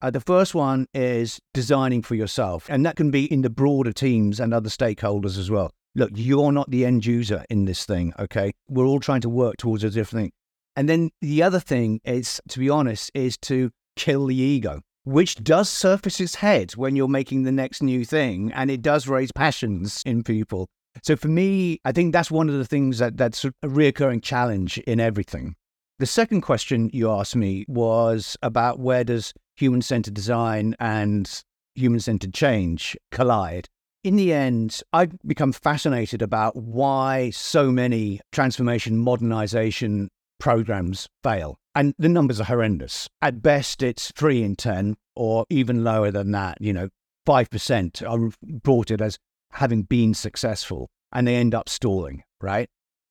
Uh, 0.00 0.12
the 0.12 0.20
first 0.20 0.54
one 0.54 0.86
is 0.94 1.40
designing 1.52 2.02
for 2.02 2.14
yourself, 2.14 2.68
and 2.70 2.86
that 2.86 2.94
can 2.94 3.10
be 3.10 3.24
in 3.24 3.42
the 3.42 3.50
broader 3.50 3.92
teams 3.92 4.38
and 4.38 4.54
other 4.54 4.68
stakeholders 4.68 5.36
as 5.36 5.50
well. 5.50 5.72
Look, 5.96 6.12
you're 6.14 6.52
not 6.52 6.70
the 6.70 6.86
end 6.86 7.04
user 7.04 7.44
in 7.50 7.64
this 7.64 7.84
thing, 7.84 8.12
okay? 8.20 8.52
We're 8.68 8.86
all 8.86 9.00
trying 9.00 9.22
to 9.22 9.28
work 9.28 9.56
towards 9.56 9.82
a 9.82 9.90
different 9.90 10.26
thing. 10.26 10.32
And 10.78 10.88
then 10.88 11.10
the 11.20 11.42
other 11.42 11.58
thing 11.58 12.00
is, 12.04 12.40
to 12.50 12.60
be 12.60 12.70
honest, 12.70 13.10
is 13.12 13.36
to 13.38 13.72
kill 13.96 14.26
the 14.26 14.36
ego, 14.36 14.80
which 15.02 15.34
does 15.42 15.68
surface 15.68 16.20
its 16.20 16.36
head 16.36 16.70
when 16.76 16.94
you're 16.94 17.08
making 17.08 17.42
the 17.42 17.50
next 17.50 17.82
new 17.82 18.04
thing. 18.04 18.52
And 18.52 18.70
it 18.70 18.80
does 18.80 19.08
raise 19.08 19.32
passions 19.32 20.04
in 20.06 20.22
people. 20.22 20.68
So 21.02 21.16
for 21.16 21.26
me, 21.26 21.80
I 21.84 21.90
think 21.90 22.12
that's 22.12 22.30
one 22.30 22.48
of 22.48 22.54
the 22.54 22.64
things 22.64 22.98
that, 22.98 23.16
that's 23.16 23.44
a 23.44 23.52
reoccurring 23.64 24.22
challenge 24.22 24.78
in 24.78 25.00
everything. 25.00 25.56
The 25.98 26.06
second 26.06 26.42
question 26.42 26.90
you 26.92 27.10
asked 27.10 27.34
me 27.34 27.64
was 27.66 28.36
about 28.40 28.78
where 28.78 29.02
does 29.02 29.34
human 29.56 29.82
centered 29.82 30.14
design 30.14 30.76
and 30.78 31.42
human 31.74 31.98
centered 31.98 32.34
change 32.34 32.96
collide? 33.10 33.68
In 34.04 34.14
the 34.14 34.32
end, 34.32 34.80
I've 34.92 35.18
become 35.26 35.50
fascinated 35.50 36.22
about 36.22 36.54
why 36.54 37.30
so 37.30 37.72
many 37.72 38.20
transformation, 38.30 38.96
modernization 38.96 40.08
programs 40.38 41.08
fail. 41.22 41.58
And 41.74 41.94
the 41.98 42.08
numbers 42.08 42.40
are 42.40 42.44
horrendous. 42.44 43.08
At 43.22 43.42
best, 43.42 43.82
it's 43.82 44.10
three 44.12 44.42
in 44.42 44.56
10, 44.56 44.96
or 45.14 45.44
even 45.50 45.84
lower 45.84 46.10
than 46.10 46.32
that, 46.32 46.58
you 46.60 46.72
know, 46.72 46.88
5% 47.26 48.08
are 48.08 48.30
reported 48.42 49.02
as 49.02 49.18
having 49.52 49.82
been 49.82 50.14
successful 50.14 50.88
and 51.12 51.26
they 51.26 51.36
end 51.36 51.54
up 51.54 51.68
stalling, 51.68 52.22
right? 52.40 52.68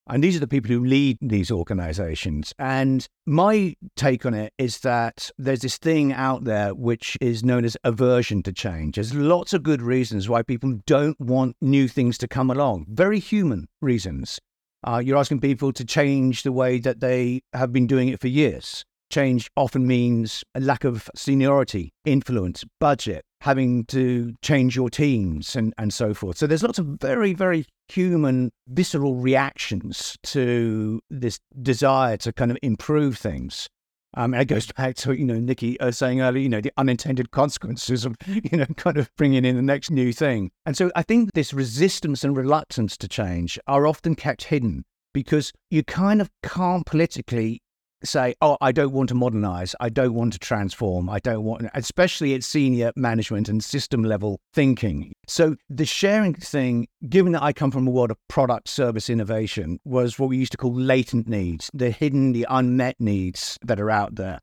And 0.09 0.23
these 0.23 0.37
are 0.37 0.39
the 0.39 0.47
people 0.47 0.71
who 0.71 0.85
lead 0.85 1.17
these 1.21 1.51
organizations. 1.51 2.53
And 2.57 3.05
my 3.25 3.75
take 3.97 4.25
on 4.25 4.33
it 4.33 4.53
is 4.57 4.79
that 4.79 5.29
there's 5.37 5.59
this 5.59 5.77
thing 5.77 6.13
out 6.13 6.45
there 6.45 6.73
which 6.73 7.17
is 7.19 7.43
known 7.43 7.65
as 7.65 7.75
aversion 7.83 8.41
to 8.43 8.53
change. 8.53 8.95
There's 8.95 9.13
lots 9.13 9.53
of 9.53 9.63
good 9.63 9.81
reasons 9.81 10.29
why 10.29 10.43
people 10.43 10.79
don't 10.85 11.19
want 11.19 11.57
new 11.61 11.89
things 11.89 12.17
to 12.19 12.27
come 12.27 12.49
along, 12.49 12.85
very 12.89 13.19
human 13.19 13.67
reasons. 13.81 14.39
Uh, 14.87 14.99
you're 14.99 15.17
asking 15.17 15.41
people 15.41 15.73
to 15.73 15.83
change 15.83 16.43
the 16.43 16.51
way 16.51 16.79
that 16.79 17.01
they 17.01 17.41
have 17.51 17.73
been 17.73 17.87
doing 17.87 18.07
it 18.07 18.21
for 18.21 18.29
years. 18.29 18.85
Change 19.09 19.49
often 19.57 19.85
means 19.85 20.45
a 20.55 20.61
lack 20.61 20.85
of 20.85 21.09
seniority, 21.13 21.91
influence, 22.05 22.63
budget, 22.79 23.25
having 23.41 23.83
to 23.85 24.33
change 24.41 24.77
your 24.77 24.89
teams 24.89 25.57
and, 25.57 25.73
and 25.77 25.93
so 25.93 26.13
forth. 26.13 26.37
So 26.37 26.47
there's 26.47 26.63
lots 26.63 26.79
of 26.79 26.85
very, 26.85 27.33
very 27.33 27.65
human, 27.89 28.49
visceral 28.69 29.15
reactions 29.15 30.17
to 30.23 31.01
this 31.09 31.37
desire 31.61 32.15
to 32.17 32.31
kind 32.31 32.51
of 32.51 32.57
improve 32.61 33.17
things. 33.17 33.67
Um, 34.17 34.33
and 34.33 34.41
it 34.41 34.45
goes 34.45 34.65
back 34.71 34.95
to, 34.95 35.13
you 35.13 35.25
know, 35.25 35.39
Nicky 35.39 35.79
uh, 35.79 35.91
saying 35.91 36.21
earlier, 36.21 36.41
you 36.41 36.49
know, 36.49 36.59
the 36.59 36.73
unintended 36.75 37.29
consequences 37.29 38.03
of, 38.03 38.15
you 38.25 38.57
know, 38.57 38.65
kind 38.75 38.97
of 38.97 39.15
bringing 39.15 39.45
in 39.45 39.55
the 39.55 39.61
next 39.61 39.91
new 39.91 40.11
thing. 40.11 40.49
And 40.65 40.75
so 40.75 40.91
I 40.95 41.03
think 41.03 41.33
this 41.33 41.53
resistance 41.53 42.23
and 42.23 42.35
reluctance 42.35 42.97
to 42.97 43.07
change 43.07 43.59
are 43.67 43.85
often 43.85 44.15
kept 44.15 44.45
hidden 44.45 44.85
because 45.13 45.53
you 45.69 45.83
kind 45.83 46.19
of 46.19 46.31
can't 46.41 46.83
politically 46.83 47.61
say, 48.03 48.35
oh, 48.41 48.57
I 48.61 48.71
don't 48.71 48.91
want 48.91 49.09
to 49.09 49.15
modernize, 49.15 49.75
I 49.79 49.89
don't 49.89 50.13
want 50.13 50.33
to 50.33 50.39
transform, 50.39 51.09
I 51.09 51.19
don't 51.19 51.43
want, 51.43 51.67
especially 51.73 52.33
at 52.33 52.43
senior 52.43 52.91
management 52.95 53.49
and 53.49 53.63
system 53.63 54.03
level 54.03 54.39
thinking. 54.53 55.13
So 55.27 55.55
the 55.69 55.85
sharing 55.85 56.33
thing, 56.33 56.87
given 57.09 57.31
that 57.33 57.43
I 57.43 57.53
come 57.53 57.71
from 57.71 57.87
a 57.87 57.91
world 57.91 58.11
of 58.11 58.17
product 58.27 58.69
service 58.69 59.09
innovation, 59.09 59.79
was 59.85 60.19
what 60.19 60.29
we 60.29 60.37
used 60.37 60.51
to 60.53 60.57
call 60.57 60.73
latent 60.73 61.27
needs, 61.27 61.69
the 61.73 61.91
hidden, 61.91 62.33
the 62.33 62.45
unmet 62.49 62.95
needs 62.99 63.57
that 63.63 63.79
are 63.79 63.91
out 63.91 64.15
there. 64.15 64.39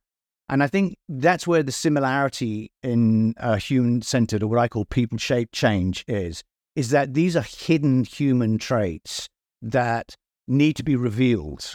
And 0.48 0.62
I 0.62 0.66
think 0.66 0.98
that's 1.08 1.46
where 1.46 1.62
the 1.62 1.72
similarity 1.72 2.70
in 2.82 3.34
uh, 3.38 3.56
human 3.56 4.02
centered 4.02 4.42
or 4.42 4.48
what 4.48 4.58
I 4.58 4.68
call 4.68 4.84
people 4.84 5.16
shaped 5.16 5.54
change 5.54 6.04
is, 6.06 6.42
is 6.76 6.90
that 6.90 7.14
these 7.14 7.34
are 7.36 7.42
hidden 7.42 8.04
human 8.04 8.58
traits 8.58 9.28
that 9.62 10.14
need 10.46 10.76
to 10.76 10.82
be 10.82 10.96
revealed 10.96 11.72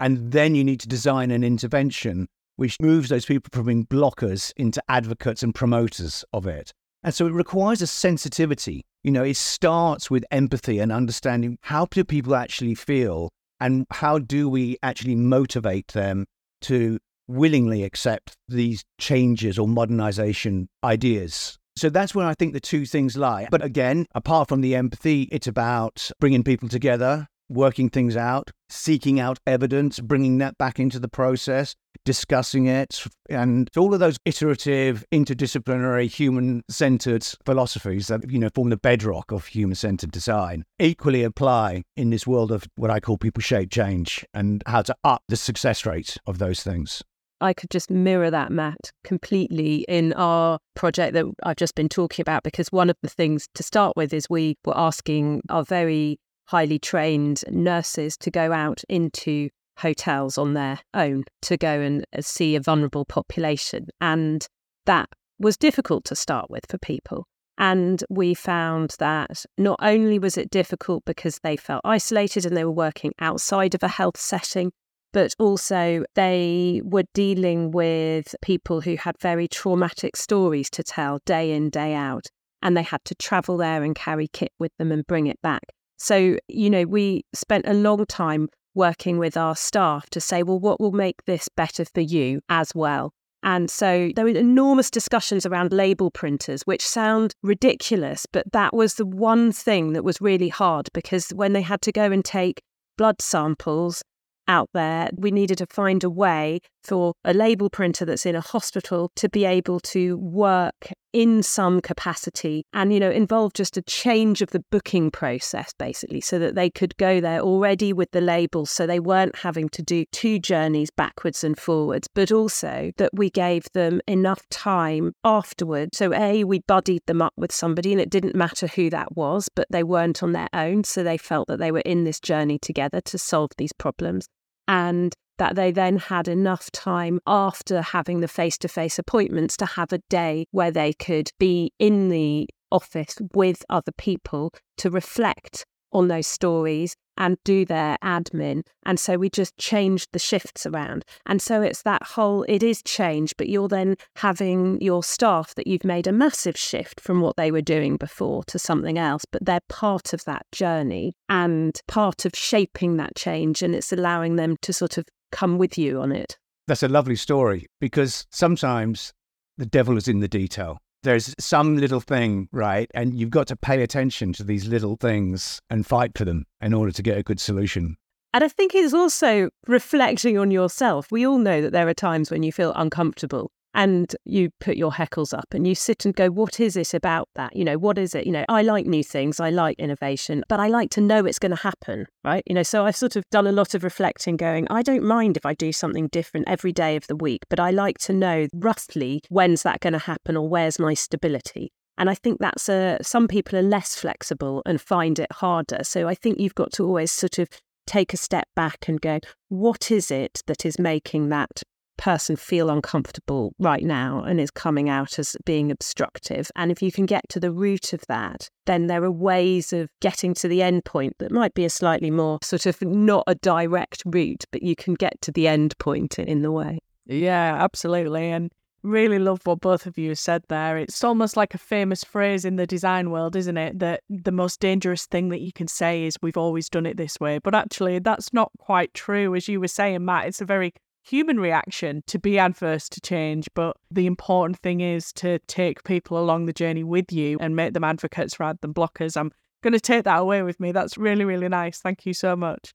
and 0.00 0.32
then 0.32 0.54
you 0.54 0.64
need 0.64 0.80
to 0.80 0.88
design 0.88 1.30
an 1.30 1.44
intervention 1.44 2.28
which 2.56 2.80
moves 2.80 3.08
those 3.08 3.26
people 3.26 3.50
from 3.52 3.66
being 3.66 3.86
blockers 3.86 4.52
into 4.56 4.82
advocates 4.88 5.42
and 5.42 5.54
promoters 5.54 6.24
of 6.32 6.46
it. 6.46 6.72
And 7.02 7.14
so 7.14 7.26
it 7.26 7.32
requires 7.32 7.82
a 7.82 7.86
sensitivity. 7.86 8.84
You 9.04 9.12
know, 9.12 9.22
it 9.22 9.36
starts 9.36 10.10
with 10.10 10.24
empathy 10.30 10.78
and 10.78 10.90
understanding 10.90 11.58
how 11.60 11.86
do 11.86 12.02
people 12.02 12.34
actually 12.34 12.74
feel 12.74 13.30
and 13.60 13.86
how 13.90 14.18
do 14.18 14.48
we 14.48 14.78
actually 14.82 15.14
motivate 15.14 15.88
them 15.88 16.26
to 16.62 16.98
willingly 17.28 17.84
accept 17.84 18.34
these 18.48 18.84
changes 18.98 19.58
or 19.58 19.68
modernization 19.68 20.68
ideas. 20.82 21.58
So 21.76 21.90
that's 21.90 22.14
where 22.14 22.26
I 22.26 22.34
think 22.34 22.54
the 22.54 22.60
two 22.60 22.86
things 22.86 23.16
lie. 23.16 23.48
But 23.50 23.62
again, 23.62 24.06
apart 24.14 24.48
from 24.48 24.62
the 24.62 24.74
empathy, 24.74 25.28
it's 25.30 25.46
about 25.46 26.10
bringing 26.20 26.42
people 26.42 26.68
together, 26.68 27.28
working 27.48 27.88
things 27.88 28.16
out, 28.16 28.50
seeking 28.68 29.20
out 29.20 29.38
evidence, 29.46 30.00
bringing 30.00 30.38
that 30.38 30.58
back 30.58 30.78
into 30.78 30.98
the 30.98 31.08
process, 31.08 31.74
discussing 32.04 32.66
it, 32.66 33.04
and 33.28 33.68
all 33.76 33.92
of 33.94 34.00
those 34.00 34.16
iterative, 34.24 35.04
interdisciplinary, 35.12 36.10
human-centered 36.10 37.26
philosophies 37.44 38.08
that 38.08 38.30
you 38.30 38.38
know 38.38 38.48
form 38.54 38.70
the 38.70 38.76
bedrock 38.76 39.32
of 39.32 39.46
human-centered 39.46 40.10
design 40.10 40.64
equally 40.78 41.22
apply 41.22 41.82
in 41.96 42.10
this 42.10 42.26
world 42.26 42.52
of 42.52 42.64
what 42.76 42.90
I 42.90 43.00
call 43.00 43.18
people-shaped 43.18 43.72
change 43.72 44.24
and 44.34 44.62
how 44.66 44.82
to 44.82 44.94
up 45.04 45.22
the 45.28 45.36
success 45.36 45.86
rate 45.86 46.16
of 46.26 46.38
those 46.38 46.62
things. 46.62 47.02
I 47.40 47.52
could 47.52 47.70
just 47.70 47.90
mirror 47.90 48.30
that, 48.30 48.50
Matt, 48.50 48.92
completely 49.04 49.84
in 49.88 50.14
our 50.14 50.58
project 50.74 51.12
that 51.12 51.26
I've 51.42 51.56
just 51.56 51.74
been 51.74 51.88
talking 51.88 52.22
about. 52.22 52.42
Because 52.42 52.72
one 52.72 52.88
of 52.88 52.96
the 53.02 53.10
things 53.10 53.46
to 53.54 53.62
start 53.62 53.94
with 53.94 54.14
is 54.14 54.30
we 54.30 54.56
were 54.64 54.76
asking 54.76 55.42
our 55.50 55.62
very 55.62 56.18
highly 56.46 56.78
trained 56.78 57.42
nurses 57.50 58.16
to 58.18 58.30
go 58.30 58.52
out 58.52 58.82
into 58.88 59.48
hotels 59.78 60.38
on 60.38 60.54
their 60.54 60.80
own 60.94 61.24
to 61.42 61.56
go 61.56 61.80
and 61.80 62.04
uh, 62.16 62.22
see 62.22 62.56
a 62.56 62.60
vulnerable 62.60 63.04
population. 63.04 63.88
And 64.00 64.46
that 64.86 65.08
was 65.38 65.56
difficult 65.56 66.04
to 66.06 66.16
start 66.16 66.50
with 66.50 66.64
for 66.68 66.78
people. 66.78 67.26
And 67.58 68.04
we 68.10 68.34
found 68.34 68.96
that 68.98 69.44
not 69.56 69.78
only 69.80 70.18
was 70.18 70.36
it 70.36 70.50
difficult 70.50 71.04
because 71.04 71.38
they 71.42 71.56
felt 71.56 71.80
isolated 71.84 72.44
and 72.44 72.56
they 72.56 72.64
were 72.64 72.70
working 72.70 73.12
outside 73.18 73.74
of 73.74 73.82
a 73.82 73.88
health 73.88 74.18
setting, 74.18 74.72
but 75.12 75.34
also 75.38 76.04
they 76.14 76.82
were 76.84 77.04
dealing 77.14 77.70
with 77.70 78.34
people 78.42 78.82
who 78.82 78.96
had 78.96 79.18
very 79.18 79.48
traumatic 79.48 80.16
stories 80.16 80.68
to 80.70 80.82
tell 80.82 81.20
day 81.24 81.52
in, 81.52 81.70
day 81.70 81.94
out. 81.94 82.26
And 82.60 82.76
they 82.76 82.82
had 82.82 83.04
to 83.06 83.14
travel 83.14 83.56
there 83.56 83.82
and 83.82 83.94
carry 83.94 84.28
kit 84.28 84.52
with 84.58 84.72
them 84.78 84.92
and 84.92 85.06
bring 85.06 85.26
it 85.26 85.40
back. 85.40 85.62
So, 85.96 86.36
you 86.48 86.70
know, 86.70 86.84
we 86.84 87.24
spent 87.32 87.66
a 87.66 87.74
long 87.74 88.04
time 88.06 88.48
working 88.74 89.18
with 89.18 89.36
our 89.36 89.56
staff 89.56 90.08
to 90.10 90.20
say, 90.20 90.42
well, 90.42 90.58
what 90.58 90.80
will 90.80 90.92
make 90.92 91.24
this 91.24 91.48
better 91.56 91.84
for 91.84 92.02
you 92.02 92.40
as 92.48 92.74
well? 92.74 93.12
And 93.42 93.70
so 93.70 94.10
there 94.16 94.24
were 94.24 94.32
enormous 94.32 94.90
discussions 94.90 95.46
around 95.46 95.72
label 95.72 96.10
printers, 96.10 96.62
which 96.62 96.86
sound 96.86 97.34
ridiculous, 97.42 98.26
but 98.30 98.50
that 98.52 98.74
was 98.74 98.94
the 98.94 99.06
one 99.06 99.52
thing 99.52 99.92
that 99.92 100.04
was 100.04 100.20
really 100.20 100.48
hard 100.48 100.88
because 100.92 101.28
when 101.30 101.52
they 101.52 101.62
had 101.62 101.80
to 101.82 101.92
go 101.92 102.10
and 102.10 102.24
take 102.24 102.60
blood 102.98 103.22
samples 103.22 104.02
out 104.48 104.70
there, 104.74 105.10
we 105.16 105.30
needed 105.30 105.58
to 105.58 105.66
find 105.66 106.04
a 106.04 106.10
way 106.10 106.60
for 106.86 107.14
a 107.24 107.34
label 107.34 107.68
printer 107.68 108.04
that's 108.04 108.26
in 108.26 108.36
a 108.36 108.40
hospital 108.40 109.10
to 109.16 109.28
be 109.28 109.44
able 109.44 109.80
to 109.80 110.16
work 110.18 110.92
in 111.12 111.42
some 111.42 111.80
capacity 111.80 112.62
and 112.74 112.92
you 112.92 113.00
know 113.00 113.10
involve 113.10 113.50
just 113.54 113.78
a 113.78 113.82
change 113.82 114.42
of 114.42 114.50
the 114.50 114.62
booking 114.70 115.10
process 115.10 115.72
basically 115.78 116.20
so 116.20 116.38
that 116.38 116.54
they 116.54 116.68
could 116.68 116.94
go 116.98 117.20
there 117.22 117.40
already 117.40 117.90
with 117.90 118.10
the 118.10 118.20
labels 118.20 118.70
so 118.70 118.86
they 118.86 119.00
weren't 119.00 119.34
having 119.36 119.66
to 119.66 119.82
do 119.82 120.04
two 120.12 120.38
journeys 120.38 120.90
backwards 120.90 121.42
and 121.42 121.58
forwards 121.58 122.06
but 122.14 122.30
also 122.30 122.92
that 122.98 123.10
we 123.14 123.30
gave 123.30 123.64
them 123.72 123.98
enough 124.06 124.46
time 124.50 125.12
afterwards 125.24 125.96
so 125.96 126.12
a 126.12 126.44
we 126.44 126.58
buddied 126.58 127.00
them 127.06 127.22
up 127.22 127.32
with 127.34 127.50
somebody 127.50 127.92
and 127.92 128.00
it 128.00 128.10
didn't 128.10 128.34
matter 128.34 128.66
who 128.66 128.90
that 128.90 129.16
was 129.16 129.48
but 129.54 129.66
they 129.70 129.82
weren't 129.82 130.22
on 130.22 130.32
their 130.32 130.48
own 130.52 130.84
so 130.84 131.02
they 131.02 131.16
felt 131.16 131.48
that 131.48 131.58
they 131.58 131.72
were 131.72 131.80
in 131.80 132.04
this 132.04 132.20
journey 132.20 132.58
together 132.58 133.00
to 133.00 133.16
solve 133.16 133.50
these 133.56 133.72
problems 133.72 134.28
and 134.68 135.14
that 135.38 135.54
they 135.54 135.70
then 135.70 135.98
had 135.98 136.28
enough 136.28 136.70
time 136.72 137.20
after 137.26 137.82
having 137.82 138.20
the 138.20 138.28
face 138.28 138.56
to 138.58 138.68
face 138.68 138.98
appointments 138.98 139.56
to 139.58 139.66
have 139.66 139.92
a 139.92 140.00
day 140.08 140.46
where 140.50 140.70
they 140.70 140.92
could 140.92 141.30
be 141.38 141.72
in 141.78 142.08
the 142.08 142.48
office 142.70 143.16
with 143.34 143.64
other 143.68 143.92
people 143.92 144.52
to 144.78 144.90
reflect 144.90 145.64
on 145.92 146.08
those 146.08 146.26
stories 146.26 146.96
and 147.16 147.36
do 147.44 147.64
their 147.64 147.96
admin. 148.02 148.62
And 148.84 148.98
so 148.98 149.16
we 149.16 149.30
just 149.30 149.56
changed 149.56 150.08
the 150.12 150.18
shifts 150.18 150.66
around. 150.66 151.04
And 151.26 151.40
so 151.40 151.62
it's 151.62 151.82
that 151.82 152.02
whole, 152.02 152.44
it 152.48 152.62
is 152.62 152.82
change, 152.82 153.34
but 153.36 153.48
you're 153.48 153.68
then 153.68 153.96
having 154.16 154.80
your 154.80 155.02
staff 155.02 155.54
that 155.54 155.66
you've 155.66 155.84
made 155.84 156.06
a 156.06 156.12
massive 156.12 156.56
shift 156.56 157.00
from 157.00 157.20
what 157.20 157.36
they 157.36 157.50
were 157.50 157.62
doing 157.62 157.96
before 157.96 158.44
to 158.44 158.58
something 158.58 158.98
else, 158.98 159.24
but 159.30 159.44
they're 159.44 159.60
part 159.68 160.12
of 160.12 160.24
that 160.24 160.46
journey 160.52 161.14
and 161.28 161.80
part 161.88 162.24
of 162.24 162.32
shaping 162.34 162.96
that 162.96 163.16
change. 163.16 163.62
And 163.62 163.74
it's 163.74 163.92
allowing 163.92 164.36
them 164.36 164.56
to 164.62 164.72
sort 164.72 164.98
of 164.98 165.06
come 165.32 165.58
with 165.58 165.76
you 165.76 166.00
on 166.00 166.12
it. 166.12 166.38
That's 166.66 166.82
a 166.82 166.88
lovely 166.88 167.16
story 167.16 167.66
because 167.80 168.26
sometimes 168.30 169.12
the 169.56 169.66
devil 169.66 169.96
is 169.96 170.08
in 170.08 170.20
the 170.20 170.28
detail 170.28 170.78
there's 171.06 171.34
some 171.38 171.76
little 171.76 172.00
thing, 172.00 172.48
right? 172.52 172.90
And 172.92 173.14
you've 173.14 173.30
got 173.30 173.46
to 173.46 173.56
pay 173.56 173.82
attention 173.82 174.32
to 174.34 174.44
these 174.44 174.66
little 174.66 174.96
things 174.96 175.60
and 175.70 175.86
fight 175.86 176.12
for 176.16 176.24
them 176.24 176.44
in 176.60 176.74
order 176.74 176.92
to 176.92 177.02
get 177.02 177.16
a 177.16 177.22
good 177.22 177.40
solution. 177.40 177.96
And 178.34 178.44
I 178.44 178.48
think 178.48 178.74
it's 178.74 178.92
also 178.92 179.48
reflecting 179.66 180.36
on 180.36 180.50
yourself. 180.50 181.10
We 181.10 181.26
all 181.26 181.38
know 181.38 181.62
that 181.62 181.72
there 181.72 181.88
are 181.88 181.94
times 181.94 182.30
when 182.30 182.42
you 182.42 182.52
feel 182.52 182.72
uncomfortable 182.74 183.50
and 183.76 184.16
you 184.24 184.50
put 184.58 184.78
your 184.78 184.90
heckles 184.90 185.36
up 185.36 185.52
and 185.52 185.66
you 185.66 185.74
sit 185.74 186.06
and 186.06 186.16
go, 186.16 186.30
what 186.30 186.58
is 186.58 186.76
it 186.76 186.94
about 186.94 187.28
that? 187.34 187.54
You 187.54 187.62
know, 187.62 187.76
what 187.76 187.98
is 187.98 188.14
it? 188.14 188.26
You 188.26 188.32
know, 188.32 188.46
I 188.48 188.62
like 188.62 188.86
new 188.86 189.04
things, 189.04 189.38
I 189.38 189.50
like 189.50 189.78
innovation, 189.78 190.42
but 190.48 190.58
I 190.58 190.68
like 190.68 190.90
to 190.92 191.02
know 191.02 191.26
it's 191.26 191.38
going 191.38 191.50
to 191.54 191.62
happen, 191.62 192.06
right? 192.24 192.42
You 192.46 192.54
know, 192.54 192.62
so 192.62 192.86
I've 192.86 192.96
sort 192.96 193.16
of 193.16 193.24
done 193.30 193.46
a 193.46 193.52
lot 193.52 193.74
of 193.74 193.84
reflecting, 193.84 194.38
going, 194.38 194.66
I 194.70 194.80
don't 194.80 195.04
mind 195.04 195.36
if 195.36 195.44
I 195.44 195.52
do 195.52 195.72
something 195.72 196.08
different 196.08 196.48
every 196.48 196.72
day 196.72 196.96
of 196.96 197.06
the 197.06 197.14
week, 197.14 197.42
but 197.50 197.60
I 197.60 197.70
like 197.70 197.98
to 197.98 198.14
know 198.14 198.48
roughly 198.54 199.20
when's 199.28 199.62
that 199.62 199.80
going 199.80 199.92
to 199.92 199.98
happen 199.98 200.38
or 200.38 200.48
where's 200.48 200.78
my 200.78 200.94
stability. 200.94 201.70
And 201.98 202.08
I 202.08 202.14
think 202.14 202.40
that's 202.40 202.70
a, 202.70 202.98
some 203.02 203.28
people 203.28 203.58
are 203.58 203.62
less 203.62 203.94
flexible 203.94 204.62
and 204.64 204.80
find 204.80 205.18
it 205.18 205.30
harder. 205.32 205.80
So 205.82 206.08
I 206.08 206.14
think 206.14 206.40
you've 206.40 206.54
got 206.54 206.72
to 206.74 206.84
always 206.84 207.12
sort 207.12 207.38
of 207.38 207.48
take 207.86 208.14
a 208.14 208.16
step 208.16 208.48
back 208.56 208.88
and 208.88 209.00
go, 209.00 209.20
what 209.48 209.90
is 209.90 210.10
it 210.10 210.42
that 210.46 210.64
is 210.64 210.78
making 210.78 211.28
that 211.28 211.62
person 211.96 212.36
feel 212.36 212.70
uncomfortable 212.70 213.54
right 213.58 213.82
now 213.82 214.22
and 214.22 214.40
is 214.40 214.50
coming 214.50 214.88
out 214.88 215.18
as 215.18 215.36
being 215.44 215.70
obstructive. 215.70 216.50
And 216.56 216.70
if 216.70 216.82
you 216.82 216.92
can 216.92 217.06
get 217.06 217.28
to 217.30 217.40
the 217.40 217.52
root 217.52 217.92
of 217.92 218.06
that, 218.08 218.48
then 218.66 218.86
there 218.86 219.04
are 219.04 219.10
ways 219.10 219.72
of 219.72 219.88
getting 220.00 220.34
to 220.34 220.48
the 220.48 220.62
end 220.62 220.84
point 220.84 221.14
that 221.18 221.32
might 221.32 221.54
be 221.54 221.64
a 221.64 221.70
slightly 221.70 222.10
more 222.10 222.38
sort 222.42 222.66
of 222.66 222.80
not 222.82 223.24
a 223.26 223.34
direct 223.34 224.02
route, 224.06 224.44
but 224.50 224.62
you 224.62 224.76
can 224.76 224.94
get 224.94 225.20
to 225.22 225.32
the 225.32 225.48
end 225.48 225.76
point 225.78 226.18
in 226.18 226.42
the 226.42 226.52
way. 226.52 226.80
Yeah, 227.06 227.56
absolutely. 227.62 228.30
And 228.30 228.50
really 228.82 229.18
love 229.18 229.40
what 229.44 229.60
both 229.60 229.86
of 229.86 229.98
you 229.98 230.14
said 230.14 230.42
there. 230.48 230.78
It's 230.78 231.02
almost 231.02 231.36
like 231.36 231.54
a 231.54 231.58
famous 231.58 232.04
phrase 232.04 232.44
in 232.44 232.56
the 232.56 232.66
design 232.66 233.10
world, 233.10 233.36
isn't 233.36 233.56
it? 233.56 233.78
That 233.78 234.02
the 234.08 234.32
most 234.32 234.60
dangerous 234.60 235.06
thing 235.06 235.28
that 235.30 235.40
you 235.40 235.52
can 235.52 235.68
say 235.68 236.04
is 236.04 236.16
we've 236.22 236.36
always 236.36 236.68
done 236.68 236.86
it 236.86 236.96
this 236.96 237.18
way. 237.20 237.38
But 237.38 237.54
actually, 237.54 237.98
that's 237.98 238.32
not 238.32 238.52
quite 238.58 238.94
true. 238.94 239.34
As 239.34 239.48
you 239.48 239.60
were 239.60 239.68
saying, 239.68 240.04
Matt, 240.04 240.26
it's 240.26 240.40
a 240.40 240.44
very 240.44 240.72
human 241.10 241.38
reaction 241.38 242.02
to 242.06 242.18
be 242.18 242.38
adverse 242.38 242.88
to 242.90 243.00
change. 243.00 243.48
But 243.54 243.76
the 243.90 244.06
important 244.06 244.58
thing 244.58 244.80
is 244.80 245.12
to 245.14 245.38
take 245.46 245.84
people 245.84 246.18
along 246.18 246.46
the 246.46 246.52
journey 246.52 246.84
with 246.84 247.12
you 247.12 247.38
and 247.40 247.54
make 247.54 247.72
them 247.72 247.84
advocates 247.84 248.40
rather 248.40 248.58
than 248.60 248.74
blockers. 248.74 249.16
I'm 249.16 249.30
going 249.62 249.72
to 249.72 249.80
take 249.80 250.04
that 250.04 250.18
away 250.18 250.42
with 250.42 250.58
me. 250.60 250.72
That's 250.72 250.98
really, 250.98 251.24
really 251.24 251.48
nice. 251.48 251.78
Thank 251.78 252.06
you 252.06 252.12
so 252.12 252.36
much. 252.36 252.74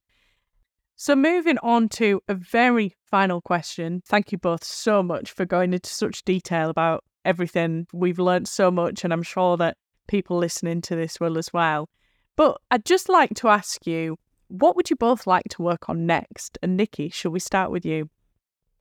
So, 0.96 1.16
moving 1.16 1.58
on 1.58 1.88
to 1.90 2.22
a 2.28 2.34
very 2.34 2.94
final 3.10 3.40
question. 3.40 4.02
Thank 4.06 4.30
you 4.30 4.38
both 4.38 4.62
so 4.62 5.02
much 5.02 5.32
for 5.32 5.44
going 5.44 5.72
into 5.74 5.90
such 5.90 6.24
detail 6.24 6.70
about 6.70 7.02
everything. 7.24 7.86
We've 7.92 8.18
learned 8.18 8.46
so 8.46 8.70
much, 8.70 9.02
and 9.02 9.12
I'm 9.12 9.22
sure 9.22 9.56
that 9.56 9.76
people 10.06 10.36
listening 10.38 10.80
to 10.82 10.94
this 10.94 11.18
will 11.18 11.38
as 11.38 11.52
well. 11.52 11.88
But 12.36 12.60
I'd 12.70 12.84
just 12.84 13.08
like 13.08 13.34
to 13.36 13.48
ask 13.48 13.86
you, 13.86 14.16
what 14.48 14.76
would 14.76 14.90
you 14.90 14.96
both 14.96 15.26
like 15.26 15.48
to 15.50 15.62
work 15.62 15.88
on 15.88 16.06
next? 16.06 16.58
And 16.62 16.76
Nicky, 16.76 17.08
shall 17.08 17.32
we 17.32 17.40
start 17.40 17.70
with 17.70 17.84
you? 17.84 18.10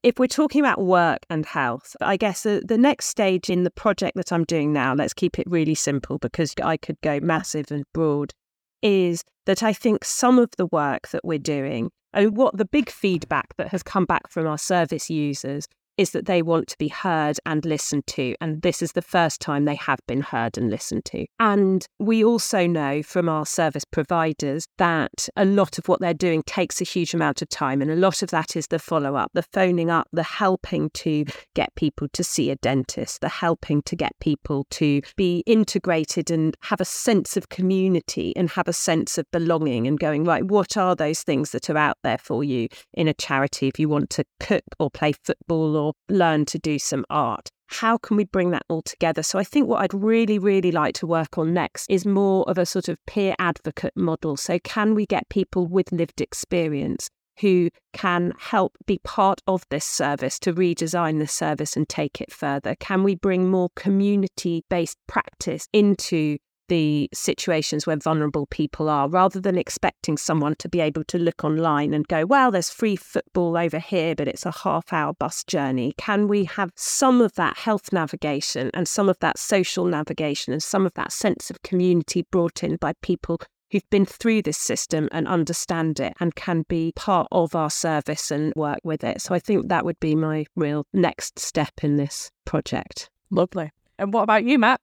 If 0.03 0.17
we're 0.17 0.27
talking 0.27 0.61
about 0.61 0.81
work 0.81 1.19
and 1.29 1.45
health, 1.45 1.95
I 2.01 2.17
guess 2.17 2.41
the, 2.41 2.63
the 2.65 2.77
next 2.77 3.05
stage 3.05 3.51
in 3.51 3.63
the 3.63 3.69
project 3.69 4.17
that 4.17 4.33
I'm 4.33 4.45
doing 4.45 4.73
now, 4.73 4.95
let's 4.95 5.13
keep 5.13 5.37
it 5.37 5.45
really 5.47 5.75
simple 5.75 6.17
because 6.17 6.55
I 6.63 6.75
could 6.77 6.99
go 7.01 7.19
massive 7.19 7.71
and 7.71 7.85
broad, 7.93 8.33
is 8.81 9.23
that 9.45 9.61
I 9.61 9.73
think 9.73 10.03
some 10.03 10.39
of 10.39 10.49
the 10.57 10.65
work 10.65 11.09
that 11.09 11.23
we're 11.23 11.37
doing 11.37 11.91
and 12.13 12.35
what 12.35 12.57
the 12.57 12.65
big 12.65 12.89
feedback 12.89 13.55
that 13.57 13.67
has 13.67 13.83
come 13.83 14.05
back 14.05 14.27
from 14.29 14.47
our 14.47 14.57
service 14.57 15.09
users 15.09 15.67
is 16.01 16.11
that 16.11 16.25
they 16.25 16.41
want 16.41 16.67
to 16.67 16.77
be 16.79 16.87
heard 16.87 17.37
and 17.45 17.63
listened 17.63 18.07
to. 18.07 18.33
And 18.41 18.63
this 18.63 18.81
is 18.81 18.93
the 18.93 19.03
first 19.03 19.39
time 19.39 19.65
they 19.65 19.75
have 19.75 19.99
been 20.07 20.21
heard 20.21 20.57
and 20.57 20.71
listened 20.71 21.05
to. 21.05 21.27
And 21.39 21.85
we 21.99 22.23
also 22.23 22.65
know 22.65 23.03
from 23.03 23.29
our 23.29 23.45
service 23.45 23.85
providers 23.85 24.65
that 24.79 25.29
a 25.35 25.45
lot 25.45 25.77
of 25.77 25.87
what 25.87 26.01
they're 26.01 26.13
doing 26.15 26.41
takes 26.47 26.81
a 26.81 26.85
huge 26.85 27.13
amount 27.13 27.43
of 27.43 27.49
time. 27.49 27.83
And 27.83 27.91
a 27.91 27.95
lot 27.95 28.23
of 28.23 28.31
that 28.31 28.55
is 28.55 28.67
the 28.67 28.79
follow 28.79 29.15
up, 29.15 29.29
the 29.35 29.43
phoning 29.43 29.91
up, 29.91 30.07
the 30.11 30.23
helping 30.23 30.89
to 30.89 31.25
get 31.53 31.73
people 31.75 32.07
to 32.13 32.23
see 32.23 32.49
a 32.49 32.55
dentist, 32.55 33.21
the 33.21 33.29
helping 33.29 33.83
to 33.83 33.95
get 33.95 34.13
people 34.19 34.65
to 34.71 35.01
be 35.15 35.43
integrated 35.45 36.31
and 36.31 36.57
have 36.61 36.81
a 36.81 36.85
sense 36.85 37.37
of 37.37 37.49
community 37.49 38.33
and 38.35 38.49
have 38.49 38.67
a 38.67 38.73
sense 38.73 39.19
of 39.19 39.29
belonging 39.29 39.85
and 39.85 39.99
going, 39.99 40.23
right, 40.23 40.45
what 40.45 40.77
are 40.77 40.95
those 40.95 41.21
things 41.21 41.51
that 41.51 41.69
are 41.69 41.77
out 41.77 41.97
there 42.03 42.17
for 42.17 42.43
you 42.43 42.67
in 42.95 43.07
a 43.07 43.13
charity 43.13 43.67
if 43.67 43.79
you 43.79 43.87
want 43.87 44.09
to 44.09 44.25
cook 44.39 44.63
or 44.79 44.89
play 44.89 45.13
football 45.23 45.75
or 45.75 45.90
learn 46.09 46.45
to 46.45 46.59
do 46.59 46.79
some 46.79 47.05
art. 47.09 47.49
How 47.67 47.97
can 47.97 48.17
we 48.17 48.25
bring 48.25 48.51
that 48.51 48.65
all 48.67 48.81
together? 48.81 49.23
So, 49.23 49.39
I 49.39 49.43
think 49.45 49.67
what 49.67 49.81
I'd 49.81 49.93
really, 49.93 50.37
really 50.37 50.71
like 50.71 50.93
to 50.95 51.07
work 51.07 51.37
on 51.37 51.53
next 51.53 51.89
is 51.89 52.05
more 52.05 52.49
of 52.49 52.57
a 52.57 52.65
sort 52.65 52.89
of 52.89 52.97
peer 53.07 53.33
advocate 53.39 53.95
model. 53.95 54.35
So, 54.35 54.59
can 54.59 54.93
we 54.93 55.05
get 55.05 55.29
people 55.29 55.67
with 55.67 55.91
lived 55.91 56.19
experience 56.19 57.09
who 57.39 57.69
can 57.93 58.33
help 58.37 58.75
be 58.85 58.99
part 59.03 59.41
of 59.47 59.63
this 59.69 59.85
service 59.85 60.37
to 60.39 60.53
redesign 60.53 61.19
the 61.19 61.27
service 61.27 61.77
and 61.77 61.87
take 61.87 62.19
it 62.19 62.31
further? 62.31 62.75
Can 62.75 63.03
we 63.03 63.15
bring 63.15 63.49
more 63.49 63.69
community 63.75 64.65
based 64.69 64.97
practice 65.07 65.67
into 65.71 66.37
the 66.67 67.09
situations 67.13 67.85
where 67.85 67.97
vulnerable 67.97 68.45
people 68.47 68.89
are, 68.89 69.09
rather 69.09 69.39
than 69.39 69.57
expecting 69.57 70.17
someone 70.17 70.55
to 70.55 70.69
be 70.69 70.79
able 70.79 71.03
to 71.05 71.17
look 71.17 71.43
online 71.43 71.93
and 71.93 72.07
go, 72.07 72.25
well, 72.25 72.51
there's 72.51 72.69
free 72.69 72.95
football 72.95 73.57
over 73.57 73.79
here, 73.79 74.15
but 74.15 74.27
it's 74.27 74.45
a 74.45 74.51
half 74.51 74.93
hour 74.93 75.13
bus 75.13 75.43
journey. 75.43 75.93
Can 75.97 76.27
we 76.27 76.45
have 76.45 76.71
some 76.75 77.21
of 77.21 77.33
that 77.33 77.57
health 77.57 77.91
navigation 77.91 78.71
and 78.73 78.87
some 78.87 79.09
of 79.09 79.19
that 79.19 79.37
social 79.37 79.85
navigation 79.85 80.53
and 80.53 80.63
some 80.63 80.85
of 80.85 80.93
that 80.93 81.11
sense 81.11 81.49
of 81.49 81.61
community 81.61 82.25
brought 82.31 82.63
in 82.63 82.77
by 82.77 82.93
people 83.01 83.39
who've 83.71 83.89
been 83.89 84.05
through 84.05 84.41
this 84.41 84.57
system 84.57 85.07
and 85.11 85.27
understand 85.27 85.99
it 85.99 86.13
and 86.19 86.35
can 86.35 86.65
be 86.67 86.91
part 86.95 87.27
of 87.31 87.55
our 87.55 87.69
service 87.69 88.29
and 88.29 88.53
work 88.55 88.79
with 88.83 89.03
it. 89.03 89.21
So 89.21 89.33
I 89.33 89.39
think 89.39 89.69
that 89.69 89.85
would 89.85 89.99
be 89.99 90.15
my 90.15 90.45
real 90.55 90.85
next 90.93 91.39
step 91.39 91.71
in 91.81 91.95
this 91.95 92.29
project. 92.45 93.09
Lovely. 93.29 93.71
And 93.97 94.13
what 94.13 94.23
about 94.23 94.43
you, 94.43 94.59
Matt? 94.59 94.81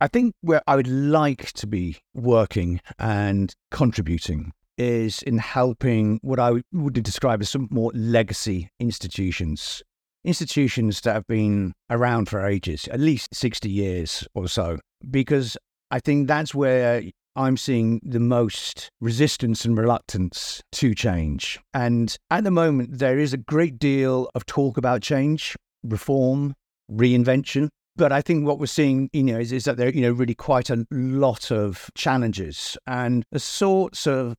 I 0.00 0.06
think 0.06 0.34
where 0.42 0.62
I 0.68 0.76
would 0.76 0.86
like 0.86 1.52
to 1.52 1.66
be 1.66 1.98
working 2.14 2.80
and 2.98 3.52
contributing 3.72 4.52
is 4.76 5.22
in 5.22 5.38
helping 5.38 6.20
what 6.22 6.38
I 6.38 6.62
would 6.72 7.02
describe 7.02 7.42
as 7.42 7.50
some 7.50 7.66
more 7.70 7.90
legacy 7.94 8.70
institutions. 8.78 9.82
Institutions 10.24 11.00
that 11.00 11.14
have 11.14 11.26
been 11.26 11.72
around 11.90 12.28
for 12.28 12.46
ages, 12.46 12.86
at 12.88 13.00
least 13.00 13.34
60 13.34 13.68
years 13.68 14.26
or 14.34 14.46
so, 14.46 14.78
because 15.10 15.56
I 15.90 15.98
think 15.98 16.28
that's 16.28 16.54
where 16.54 17.02
I'm 17.34 17.56
seeing 17.56 18.00
the 18.04 18.20
most 18.20 18.90
resistance 19.00 19.64
and 19.64 19.76
reluctance 19.76 20.62
to 20.72 20.94
change. 20.94 21.58
And 21.74 22.16
at 22.30 22.44
the 22.44 22.50
moment, 22.52 22.98
there 22.98 23.18
is 23.18 23.32
a 23.32 23.38
great 23.38 23.80
deal 23.80 24.30
of 24.34 24.46
talk 24.46 24.76
about 24.76 25.02
change, 25.02 25.56
reform, 25.82 26.54
reinvention. 26.90 27.68
But 27.98 28.12
I 28.12 28.22
think 28.22 28.46
what 28.46 28.60
we're 28.60 28.66
seeing, 28.66 29.10
you 29.12 29.24
know, 29.24 29.40
is, 29.40 29.50
is 29.50 29.64
that 29.64 29.76
there, 29.76 29.90
you 29.90 30.02
know, 30.02 30.12
really 30.12 30.34
quite 30.34 30.70
a 30.70 30.86
lot 30.92 31.50
of 31.50 31.90
challenges 31.96 32.78
and 32.86 33.24
the 33.32 33.40
sorts 33.40 34.06
of 34.06 34.36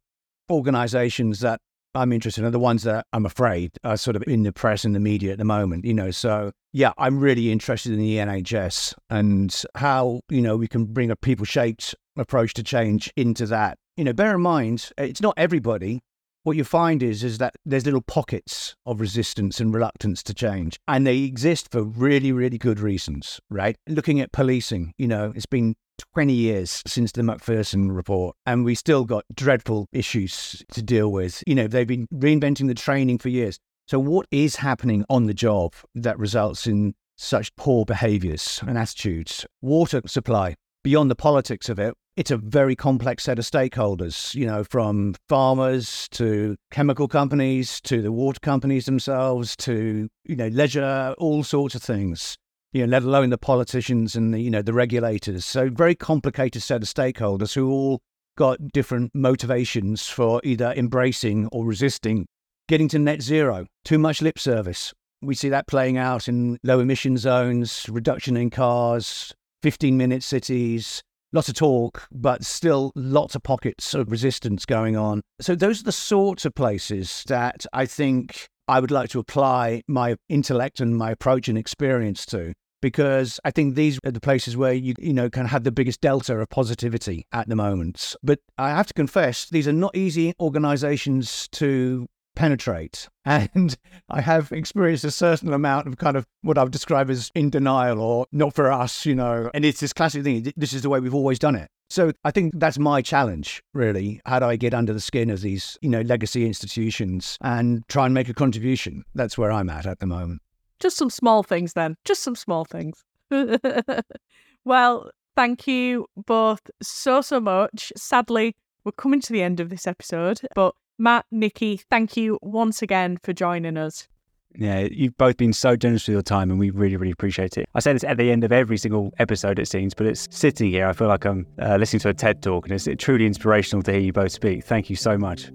organizations 0.49 1.41
that 1.41 1.59
I'm 1.93 2.13
interested 2.13 2.41
in 2.41 2.47
are 2.47 2.51
the 2.51 2.59
ones 2.59 2.83
that 2.83 3.05
I'm 3.11 3.25
afraid 3.25 3.71
are 3.83 3.97
sort 3.97 4.15
of 4.15 4.23
in 4.27 4.43
the 4.43 4.53
press 4.53 4.85
and 4.85 4.95
the 4.95 4.99
media 4.99 5.33
at 5.33 5.39
the 5.39 5.43
moment, 5.43 5.83
you 5.83 5.93
know. 5.93 6.09
So 6.09 6.53
yeah, 6.71 6.93
I'm 6.97 7.19
really 7.19 7.51
interested 7.51 7.91
in 7.91 7.99
the 7.99 8.15
NHS 8.15 8.93
and 9.09 9.53
how, 9.75 10.21
you 10.29 10.41
know, 10.41 10.55
we 10.55 10.69
can 10.69 10.85
bring 10.85 11.11
a 11.11 11.17
people 11.17 11.45
shaped 11.45 11.93
approach 12.17 12.53
to 12.53 12.63
change 12.63 13.11
into 13.17 13.45
that. 13.47 13.77
You 13.97 14.05
know, 14.05 14.13
bear 14.13 14.35
in 14.35 14.41
mind, 14.41 14.89
it's 14.97 15.21
not 15.21 15.33
everybody 15.35 15.99
what 16.43 16.57
you 16.57 16.63
find 16.63 17.03
is 17.03 17.23
is 17.23 17.37
that 17.37 17.55
there's 17.65 17.85
little 17.85 18.01
pockets 18.01 18.75
of 18.85 18.99
resistance 18.99 19.59
and 19.59 19.73
reluctance 19.73 20.23
to 20.23 20.33
change 20.33 20.79
and 20.87 21.05
they 21.05 21.19
exist 21.19 21.71
for 21.71 21.83
really 21.83 22.31
really 22.31 22.57
good 22.57 22.79
reasons 22.79 23.39
right 23.49 23.75
looking 23.87 24.19
at 24.19 24.31
policing 24.31 24.93
you 24.97 25.07
know 25.07 25.33
it's 25.35 25.45
been 25.45 25.75
20 26.13 26.33
years 26.33 26.81
since 26.87 27.11
the 27.11 27.23
Macpherson 27.23 27.91
report, 27.91 28.35
and 28.45 28.63
we 28.63 28.75
still 28.75 29.05
got 29.05 29.25
dreadful 29.33 29.87
issues 29.91 30.63
to 30.71 30.81
deal 30.81 31.11
with. 31.11 31.43
You 31.45 31.55
know, 31.55 31.67
they've 31.67 31.85
been 31.85 32.07
reinventing 32.13 32.67
the 32.67 32.73
training 32.73 33.17
for 33.17 33.29
years. 33.29 33.59
So, 33.87 33.99
what 33.99 34.25
is 34.31 34.57
happening 34.57 35.05
on 35.09 35.25
the 35.25 35.33
job 35.33 35.73
that 35.95 36.17
results 36.17 36.67
in 36.67 36.95
such 37.17 37.55
poor 37.55 37.85
behaviors 37.85 38.61
and 38.65 38.77
attitudes? 38.77 39.45
Water 39.61 40.01
supply, 40.05 40.55
beyond 40.83 41.11
the 41.11 41.15
politics 41.15 41.69
of 41.69 41.79
it, 41.79 41.93
it's 42.19 42.31
a 42.31 42.37
very 42.37 42.75
complex 42.75 43.23
set 43.23 43.39
of 43.39 43.45
stakeholders, 43.45 44.35
you 44.35 44.45
know, 44.45 44.61
from 44.61 45.15
farmers 45.29 46.09
to 46.09 46.57
chemical 46.69 47.07
companies 47.07 47.79
to 47.79 48.01
the 48.01 48.11
water 48.11 48.41
companies 48.41 48.85
themselves 48.85 49.55
to, 49.55 50.09
you 50.25 50.35
know, 50.35 50.49
leisure, 50.49 51.15
all 51.17 51.45
sorts 51.45 51.75
of 51.75 51.81
things, 51.81 52.37
you 52.73 52.85
know, 52.85 52.91
let 52.91 53.03
alone 53.03 53.29
the 53.29 53.37
politicians 53.37 54.17
and 54.17 54.33
the, 54.33 54.41
you 54.41 54.49
know, 54.49 54.61
the 54.61 54.73
regulators. 54.73 55.45
So 55.45 55.69
very 55.69 55.95
complicated 55.95 56.61
set 56.61 56.83
of 56.83 56.89
stakeholders 56.89 57.55
who 57.55 57.71
all 57.71 58.01
got 58.37 58.73
different 58.73 59.15
motivations 59.15 60.05
for 60.05 60.41
either 60.43 60.73
embracing 60.75 61.47
or 61.53 61.63
resisting 61.63 62.25
getting 62.67 62.89
to 62.89 62.99
net 62.99 63.21
zero. 63.21 63.65
Too 63.85 63.97
much 63.97 64.21
lip 64.21 64.37
service. 64.37 64.93
We 65.21 65.35
see 65.35 65.47
that 65.47 65.67
playing 65.67 65.97
out 65.97 66.27
in 66.27 66.59
low 66.63 66.81
emission 66.81 67.15
zones, 67.15 67.85
reduction 67.89 68.35
in 68.35 68.49
cars, 68.49 69.33
15 69.63 69.95
minute 69.95 70.23
cities, 70.23 71.01
lots 71.31 71.49
of 71.49 71.55
talk, 71.55 72.07
but 72.11 72.43
still 72.43 72.91
lots 72.95 73.35
of 73.35 73.43
pockets 73.43 73.93
of 73.93 74.11
resistance 74.11 74.65
going 74.65 74.95
on. 74.95 75.21
So 75.41 75.55
those 75.55 75.81
are 75.81 75.85
the 75.85 75.91
sorts 75.91 76.45
of 76.45 76.55
places 76.55 77.23
that 77.27 77.65
I 77.73 77.85
think 77.85 78.47
I 78.67 78.79
would 78.79 78.91
like 78.91 79.09
to 79.11 79.19
apply 79.19 79.81
my 79.87 80.15
intellect 80.27 80.79
and 80.79 80.95
my 80.95 81.11
approach 81.11 81.47
and 81.47 81.57
experience 81.57 82.25
to. 82.27 82.53
Because 82.81 83.41
I 83.43 83.51
think 83.51 83.75
these 83.75 83.99
are 84.05 84.11
the 84.11 84.21
places 84.21 84.55
where 84.55 84.71
you, 84.71 84.93
you 84.97 85.11
know, 85.11 85.29
can 85.29 85.45
have 85.47 85.65
the 85.65 85.71
biggest 85.71 85.99
delta 85.99 86.39
of 86.39 86.47
positivity 86.49 87.25
at 87.33 87.49
the 87.49 87.55
moment. 87.57 88.15
But 88.23 88.39
I 88.57 88.69
have 88.69 88.87
to 88.87 88.93
confess, 88.93 89.49
these 89.49 89.67
are 89.67 89.73
not 89.73 89.97
easy 89.97 90.33
organizations 90.39 91.49
to 91.53 92.07
penetrate. 92.39 93.09
And 93.25 93.77
I 94.09 94.21
have 94.21 94.51
experienced 94.51 95.03
a 95.03 95.11
certain 95.11 95.53
amount 95.53 95.85
of 95.85 95.97
kind 95.97 96.17
of 96.17 96.25
what 96.41 96.57
I 96.57 96.63
would 96.63 96.71
describe 96.71 97.11
as 97.11 97.29
in 97.35 97.51
denial 97.51 98.01
or 98.01 98.25
not 98.31 98.55
for 98.55 98.71
us, 98.71 99.05
you 99.05 99.13
know. 99.13 99.51
And 99.53 99.63
it's 99.63 99.81
this 99.81 99.93
classic 99.93 100.23
thing. 100.23 100.51
This 100.57 100.73
is 100.73 100.81
the 100.81 100.89
way 100.89 100.99
we've 100.99 101.13
always 101.13 101.37
done 101.37 101.55
it. 101.55 101.69
So 101.91 102.11
I 102.23 102.31
think 102.31 102.53
that's 102.57 102.79
my 102.79 103.03
challenge, 103.03 103.61
really. 103.75 104.19
How 104.25 104.39
do 104.39 104.45
I 104.45 104.55
get 104.55 104.73
under 104.73 104.93
the 104.93 104.99
skin 104.99 105.29
of 105.29 105.41
these, 105.41 105.77
you 105.81 105.89
know, 105.89 106.01
legacy 106.01 106.43
institutions 106.47 107.37
and 107.41 107.87
try 107.87 108.05
and 108.05 108.15
make 108.15 108.29
a 108.29 108.33
contribution? 108.33 109.03
That's 109.13 109.37
where 109.37 109.51
I'm 109.51 109.69
at 109.69 109.85
at 109.85 109.99
the 109.99 110.07
moment. 110.07 110.41
Just 110.79 110.97
some 110.97 111.11
small 111.11 111.43
things 111.43 111.73
then. 111.73 111.97
Just 112.03 112.23
some 112.23 112.35
small 112.35 112.65
things. 112.65 113.03
well, 114.65 115.11
thank 115.35 115.67
you 115.67 116.07
both 116.15 116.61
so, 116.81 117.21
so 117.21 117.39
much. 117.39 117.93
Sadly, 117.95 118.55
we're 118.85 118.91
coming 118.93 119.21
to 119.21 119.33
the 119.33 119.43
end 119.43 119.59
of 119.59 119.69
this 119.69 119.85
episode, 119.85 120.41
but 120.55 120.73
Matt, 120.99 121.25
Nicky, 121.31 121.77
thank 121.89 122.17
you 122.17 122.37
once 122.41 122.81
again 122.81 123.17
for 123.23 123.31
joining 123.31 123.77
us. 123.77 124.07
Yeah, 124.55 124.87
you've 124.91 125.17
both 125.17 125.37
been 125.37 125.53
so 125.53 125.75
generous 125.75 126.07
with 126.07 126.13
your 126.13 126.21
time 126.21 126.49
and 126.51 126.59
we 126.59 126.71
really, 126.71 126.97
really 126.97 127.11
appreciate 127.11 127.57
it. 127.57 127.67
I 127.73 127.79
say 127.79 127.93
this 127.93 128.03
at 128.03 128.17
the 128.17 128.31
end 128.31 128.43
of 128.43 128.51
every 128.51 128.77
single 128.77 129.13
episode, 129.17 129.59
it 129.59 129.67
seems, 129.67 129.93
but 129.93 130.07
it's 130.07 130.27
sitting 130.31 130.71
here. 130.71 130.87
I 130.87 130.93
feel 130.93 131.07
like 131.07 131.25
I'm 131.25 131.47
uh, 131.61 131.77
listening 131.77 132.01
to 132.01 132.09
a 132.09 132.13
TED 132.13 132.41
talk 132.41 132.65
and 132.65 132.73
it's 132.73 132.87
truly 133.01 133.25
inspirational 133.25 133.81
to 133.83 133.91
hear 133.91 134.01
you 134.01 134.11
both 134.11 134.31
speak. 134.31 134.65
Thank 134.65 134.89
you 134.89 134.95
so 134.97 135.17
much. 135.17 135.49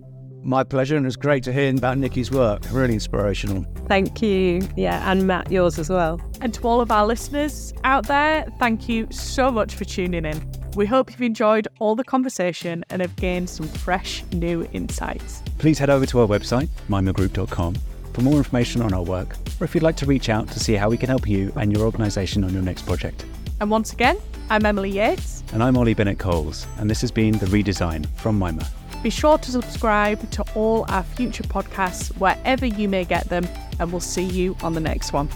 My 0.45 0.63
pleasure, 0.63 0.99
and 0.99 1.07
it's 1.07 1.17
great 1.17 1.43
to 1.45 1.53
hear 1.55 1.75
about 1.75 1.97
Nicky's 1.97 2.31
work. 2.31 2.63
Really 2.71 2.93
inspirational. 2.93 3.65
Thank 3.87 4.21
you. 4.21 4.61
Yeah, 4.77 5.11
and 5.11 5.27
Matt, 5.27 5.51
yours 5.51 5.79
as 5.79 5.89
well. 5.89 6.21
And 6.43 6.53
to 6.53 6.69
all 6.69 6.83
of 6.83 6.93
our 6.93 7.07
listeners 7.07 7.73
out 7.83 8.07
there, 8.07 8.45
thank 8.59 8.87
you 8.87 9.09
so 9.11 9.51
much 9.51 9.75
for 9.75 9.87
tuning 9.87 10.27
in. 10.27 10.47
We 10.77 10.85
hope 10.85 11.11
you've 11.11 11.23
enjoyed 11.23 11.67
all 11.79 11.95
the 11.97 12.05
conversation 12.05 12.85
and 12.91 13.01
have 13.01 13.17
gained 13.17 13.49
some 13.49 13.67
fresh 13.69 14.23
new 14.33 14.69
insights. 14.75 15.43
Please 15.57 15.79
head 15.79 15.89
over 15.89 16.05
to 16.05 16.21
our 16.21 16.27
website, 16.27 16.69
mimagroup.com, 16.91 17.77
for 18.13 18.21
more 18.21 18.37
information 18.37 18.83
on 18.83 18.93
our 18.93 19.03
work, 19.03 19.37
or 19.61 19.65
if 19.65 19.75
you'd 19.75 19.83
like 19.83 19.97
to 19.97 20.07
reach 20.07 20.29
out 20.29 20.49
to 20.49 20.61
see 20.61 20.75
how 20.75 20.91
we 20.91 20.99
can 20.99 21.09
help 21.09 21.27
you 21.27 21.53
and 21.57 21.73
your 21.73 21.87
organisation 21.87 22.45
on 22.45 22.53
your 22.53 22.63
next 22.63 22.85
project. 22.85 23.25
And 23.61 23.71
once 23.71 23.95
again, 23.95 24.19
I'm 24.51 24.67
Emily 24.67 24.91
Yates. 24.91 25.43
And 25.55 25.63
I'm 25.63 25.79
Ollie 25.79 25.95
Bennett 25.95 26.19
Coles, 26.19 26.67
and 26.77 26.91
this 26.91 27.01
has 27.01 27.11
been 27.11 27.39
The 27.39 27.47
Redesign 27.47 28.07
from 28.17 28.39
Mima. 28.39 28.69
Be 29.05 29.11
sure 29.11 29.37
to 29.37 29.51
subscribe 29.51 30.31
to 30.31 30.43
all 30.55 30.87
our 30.89 31.03
future 31.03 31.43
podcasts 31.43 32.09
wherever 32.19 32.65
you 32.65 32.89
may 32.89 33.05
get 33.05 33.29
them, 33.29 33.47
and 33.79 33.93
we'll 33.93 34.01
see 34.01 34.25
you 34.25 34.57
on 34.63 34.73
the 34.73 34.81
next 34.81 35.13
one. 35.13 35.29